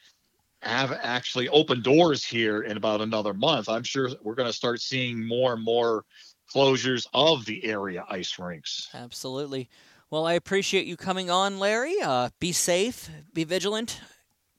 have 0.62 0.92
actually 0.92 1.48
open 1.50 1.82
doors 1.82 2.24
here 2.24 2.62
in 2.62 2.76
about 2.76 3.02
another 3.02 3.34
month. 3.34 3.68
I'm 3.68 3.82
sure 3.82 4.10
we're 4.22 4.34
going 4.34 4.48
to 4.48 4.52
start 4.52 4.80
seeing 4.80 5.26
more 5.26 5.52
and 5.52 5.62
more 5.62 6.04
closures 6.52 7.06
of 7.12 7.44
the 7.44 7.64
area 7.64 8.04
ice 8.08 8.38
rinks. 8.38 8.88
Absolutely. 8.94 9.68
Well, 10.10 10.26
I 10.26 10.34
appreciate 10.34 10.86
you 10.86 10.96
coming 10.96 11.28
on, 11.28 11.58
Larry. 11.58 11.96
Uh, 12.02 12.30
be 12.38 12.52
safe, 12.52 13.10
be 13.32 13.44
vigilant, 13.44 14.00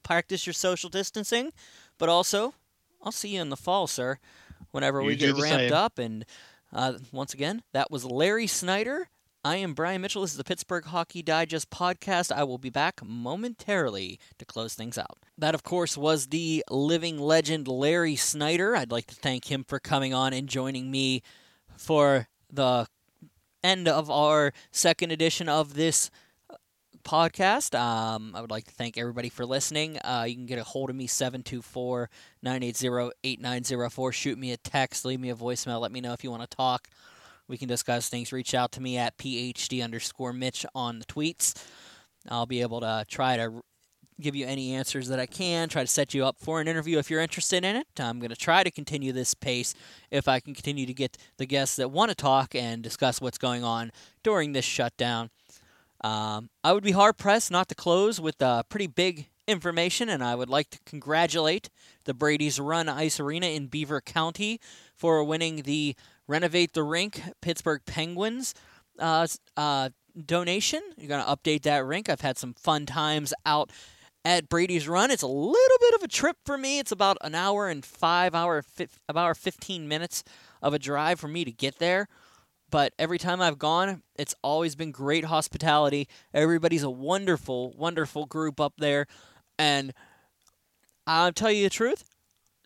practice 0.06 0.46
your 0.46 0.54
social 0.54 0.88
distancing, 0.88 1.52
but 1.98 2.08
also, 2.08 2.54
I'll 3.02 3.12
see 3.12 3.34
you 3.34 3.40
in 3.40 3.48
the 3.50 3.56
fall, 3.56 3.86
sir, 3.86 4.18
whenever 4.70 5.02
we 5.02 5.12
You 5.12 5.18
do 5.18 5.32
get 5.34 5.42
ramped 5.42 5.60
same. 5.68 5.72
up. 5.72 5.98
And 5.98 6.24
uh, 6.72 6.94
once 7.12 7.34
again, 7.34 7.62
that 7.72 7.90
was 7.90 8.04
Larry 8.04 8.46
Snyder. 8.46 9.08
I 9.44 9.56
am 9.56 9.74
Brian 9.74 10.00
Mitchell. 10.00 10.22
This 10.22 10.32
is 10.32 10.36
the 10.36 10.44
Pittsburgh 10.44 10.86
Hockey 10.86 11.22
Digest 11.22 11.70
podcast. 11.70 12.32
I 12.32 12.42
will 12.42 12.58
be 12.58 12.70
back 12.70 13.00
momentarily 13.04 14.18
to 14.38 14.44
close 14.44 14.74
things 14.74 14.98
out. 14.98 15.18
That, 15.38 15.54
of 15.54 15.62
course, 15.62 15.96
was 15.96 16.28
the 16.28 16.64
living 16.68 17.18
legend 17.18 17.68
Larry 17.68 18.16
Snyder. 18.16 18.74
I'd 18.74 18.90
like 18.90 19.06
to 19.06 19.14
thank 19.14 19.50
him 19.50 19.64
for 19.66 19.78
coming 19.78 20.12
on 20.12 20.32
and 20.32 20.48
joining 20.48 20.90
me 20.90 21.22
for 21.76 22.26
the 22.52 22.86
end 23.62 23.86
of 23.86 24.10
our 24.10 24.52
second 24.72 25.12
edition 25.12 25.48
of 25.48 25.74
this 25.74 26.10
podcast. 27.06 27.78
Um, 27.78 28.32
I 28.34 28.40
would 28.40 28.50
like 28.50 28.64
to 28.64 28.72
thank 28.72 28.98
everybody 28.98 29.28
for 29.28 29.46
listening. 29.46 29.96
Uh, 29.98 30.24
you 30.28 30.34
can 30.34 30.44
get 30.44 30.58
a 30.58 30.64
hold 30.64 30.90
of 30.90 30.96
me, 30.96 31.06
724 31.06 32.10
980 32.42 33.12
8904. 33.22 34.12
Shoot 34.12 34.38
me 34.38 34.52
a 34.52 34.56
text, 34.56 35.04
leave 35.04 35.20
me 35.20 35.30
a 35.30 35.34
voicemail, 35.34 35.80
let 35.80 35.92
me 35.92 36.00
know 36.00 36.12
if 36.12 36.24
you 36.24 36.30
want 36.30 36.48
to 36.48 36.56
talk. 36.56 36.88
We 37.48 37.56
can 37.56 37.68
discuss 37.68 38.08
things. 38.08 38.32
Reach 38.32 38.54
out 38.54 38.72
to 38.72 38.82
me 38.82 38.98
at 38.98 39.16
PhD 39.16 39.82
underscore 39.84 40.32
Mitch 40.32 40.66
on 40.74 40.98
the 40.98 41.04
tweets. 41.04 41.54
I'll 42.28 42.46
be 42.46 42.60
able 42.60 42.80
to 42.80 43.04
try 43.08 43.36
to 43.36 43.62
give 44.20 44.34
you 44.34 44.46
any 44.46 44.72
answers 44.72 45.08
that 45.08 45.20
I 45.20 45.26
can, 45.26 45.68
try 45.68 45.82
to 45.82 45.88
set 45.88 46.14
you 46.14 46.24
up 46.24 46.36
for 46.40 46.60
an 46.60 46.68
interview 46.68 46.98
if 46.98 47.10
you're 47.10 47.20
interested 47.20 47.64
in 47.64 47.76
it. 47.76 47.86
I'm 47.98 48.18
going 48.18 48.30
to 48.30 48.36
try 48.36 48.64
to 48.64 48.70
continue 48.70 49.12
this 49.12 49.34
pace 49.34 49.74
if 50.10 50.26
I 50.26 50.40
can 50.40 50.54
continue 50.54 50.86
to 50.86 50.94
get 50.94 51.16
the 51.36 51.46
guests 51.46 51.76
that 51.76 51.90
want 51.90 52.08
to 52.10 52.14
talk 52.14 52.54
and 52.54 52.82
discuss 52.82 53.20
what's 53.20 53.38
going 53.38 53.62
on 53.62 53.92
during 54.22 54.52
this 54.52 54.64
shutdown. 54.64 55.30
Um, 56.06 56.50
I 56.62 56.72
would 56.72 56.84
be 56.84 56.92
hard 56.92 57.16
pressed 57.18 57.50
not 57.50 57.68
to 57.68 57.74
close 57.74 58.20
with 58.20 58.40
uh, 58.40 58.62
pretty 58.68 58.86
big 58.86 59.28
information, 59.48 60.08
and 60.08 60.22
I 60.22 60.36
would 60.36 60.48
like 60.48 60.70
to 60.70 60.78
congratulate 60.86 61.68
the 62.04 62.14
Brady's 62.14 62.60
Run 62.60 62.88
Ice 62.88 63.18
Arena 63.18 63.46
in 63.46 63.66
Beaver 63.66 64.00
County 64.00 64.60
for 64.94 65.24
winning 65.24 65.62
the 65.62 65.96
Renovate 66.28 66.74
the 66.74 66.84
Rink 66.84 67.22
Pittsburgh 67.40 67.80
Penguins 67.86 68.54
uh, 69.00 69.26
uh, 69.56 69.88
donation. 70.24 70.80
You're 70.96 71.08
going 71.08 71.24
to 71.24 71.28
update 71.36 71.62
that 71.62 71.84
rink. 71.84 72.08
I've 72.08 72.20
had 72.20 72.38
some 72.38 72.54
fun 72.54 72.86
times 72.86 73.34
out 73.44 73.72
at 74.24 74.48
Brady's 74.48 74.86
Run. 74.86 75.10
It's 75.10 75.22
a 75.22 75.26
little 75.26 75.78
bit 75.80 75.94
of 75.94 76.04
a 76.04 76.08
trip 76.08 76.36
for 76.44 76.56
me. 76.56 76.78
It's 76.78 76.92
about 76.92 77.18
an 77.22 77.34
hour 77.34 77.68
and 77.68 77.84
five 77.84 78.32
hour, 78.32 78.62
about 79.08 79.36
fifteen 79.36 79.88
minutes 79.88 80.22
of 80.62 80.72
a 80.72 80.78
drive 80.78 81.18
for 81.18 81.28
me 81.28 81.44
to 81.44 81.52
get 81.52 81.80
there. 81.80 82.06
But 82.70 82.92
every 82.98 83.18
time 83.18 83.40
I've 83.40 83.58
gone, 83.58 84.02
it's 84.16 84.34
always 84.42 84.74
been 84.74 84.90
great 84.90 85.24
hospitality. 85.24 86.08
Everybody's 86.34 86.82
a 86.82 86.90
wonderful, 86.90 87.72
wonderful 87.76 88.26
group 88.26 88.60
up 88.60 88.74
there, 88.78 89.06
and 89.58 89.92
I'll 91.06 91.32
tell 91.32 91.50
you 91.50 91.62
the 91.62 91.70
truth. 91.70 92.04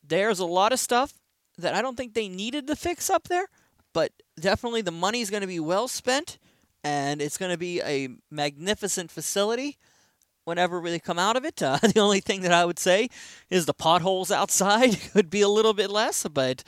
There's 0.02 0.38
a 0.38 0.46
lot 0.46 0.72
of 0.72 0.80
stuff 0.80 1.12
that 1.58 1.74
I 1.74 1.82
don't 1.82 1.96
think 1.96 2.14
they 2.14 2.28
needed 2.28 2.66
to 2.68 2.76
fix 2.76 3.10
up 3.10 3.28
there, 3.28 3.46
but 3.92 4.12
definitely 4.40 4.80
the 4.80 4.90
money's 4.90 5.30
going 5.30 5.42
to 5.42 5.46
be 5.46 5.60
well 5.60 5.86
spent, 5.86 6.38
and 6.82 7.20
it's 7.20 7.36
going 7.36 7.52
to 7.52 7.58
be 7.58 7.82
a 7.82 8.08
magnificent 8.30 9.10
facility 9.10 9.76
whenever 10.44 10.80
we 10.80 10.98
come 10.98 11.18
out 11.18 11.36
of 11.36 11.44
it. 11.44 11.62
Uh, 11.62 11.78
the 11.82 12.00
only 12.00 12.20
thing 12.20 12.40
that 12.42 12.52
I 12.52 12.64
would 12.64 12.78
say 12.78 13.08
is 13.50 13.66
the 13.66 13.74
potholes 13.74 14.30
outside 14.30 14.98
could 15.12 15.30
be 15.30 15.42
a 15.42 15.48
little 15.48 15.74
bit 15.74 15.90
less, 15.90 16.26
but 16.26 16.64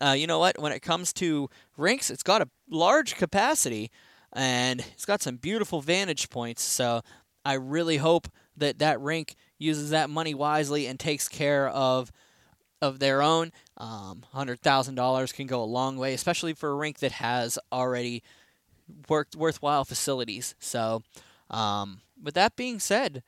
uh, 0.00 0.14
you 0.16 0.26
know 0.26 0.38
what? 0.38 0.58
When 0.58 0.72
it 0.72 0.80
comes 0.80 1.12
to 1.14 1.48
rinks, 1.76 2.10
it's 2.10 2.22
got 2.22 2.42
a 2.42 2.48
large 2.70 3.16
capacity 3.16 3.90
and 4.32 4.80
it's 4.92 5.06
got 5.06 5.22
some 5.22 5.36
beautiful 5.36 5.80
vantage 5.80 6.30
points. 6.30 6.62
So 6.62 7.02
I 7.44 7.54
really 7.54 7.96
hope 7.96 8.28
that 8.56 8.78
that 8.78 9.00
rink 9.00 9.34
uses 9.58 9.90
that 9.90 10.10
money 10.10 10.34
wisely 10.34 10.86
and 10.86 10.98
takes 10.98 11.28
care 11.28 11.68
of 11.68 12.12
of 12.80 13.00
their 13.00 13.22
own. 13.22 13.52
Um, 13.76 14.24
Hundred 14.32 14.60
thousand 14.60 14.94
dollars 14.94 15.32
can 15.32 15.46
go 15.46 15.62
a 15.62 15.64
long 15.64 15.96
way, 15.96 16.14
especially 16.14 16.54
for 16.54 16.70
a 16.70 16.74
rink 16.74 16.98
that 17.00 17.12
has 17.12 17.58
already 17.72 18.22
worked 19.08 19.34
worthwhile 19.34 19.84
facilities. 19.84 20.54
So 20.58 21.02
um, 21.50 22.00
with 22.22 22.34
that 22.34 22.56
being 22.56 22.78
said, 22.78 23.22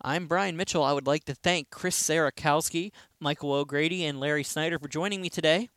I'm 0.00 0.26
Brian 0.26 0.56
Mitchell. 0.56 0.82
I 0.82 0.92
would 0.92 1.06
like 1.06 1.24
to 1.24 1.34
thank 1.34 1.70
Chris 1.70 2.00
Serakowski, 2.00 2.92
Michael 3.20 3.52
O'Grady, 3.52 4.04
and 4.04 4.20
Larry 4.20 4.44
Snyder 4.44 4.78
for 4.78 4.88
joining 4.88 5.20
me 5.20 5.28
today 5.28 5.68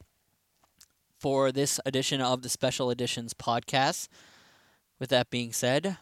for 1.22 1.52
this 1.52 1.80
edition 1.86 2.20
of 2.20 2.42
the 2.42 2.50
Special 2.50 2.90
Editions 2.90 3.36
podcast. 3.36 4.08
With 5.00 5.12
that 5.12 5.30
being 5.30 5.54
said, 5.54 5.98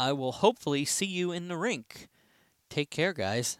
I 0.00 0.12
will 0.12 0.32
hopefully 0.32 0.84
see 0.84 1.06
you 1.06 1.30
in 1.30 1.46
the 1.46 1.56
rink. 1.56 2.08
Take 2.68 2.90
care, 2.90 3.12
guys. 3.12 3.56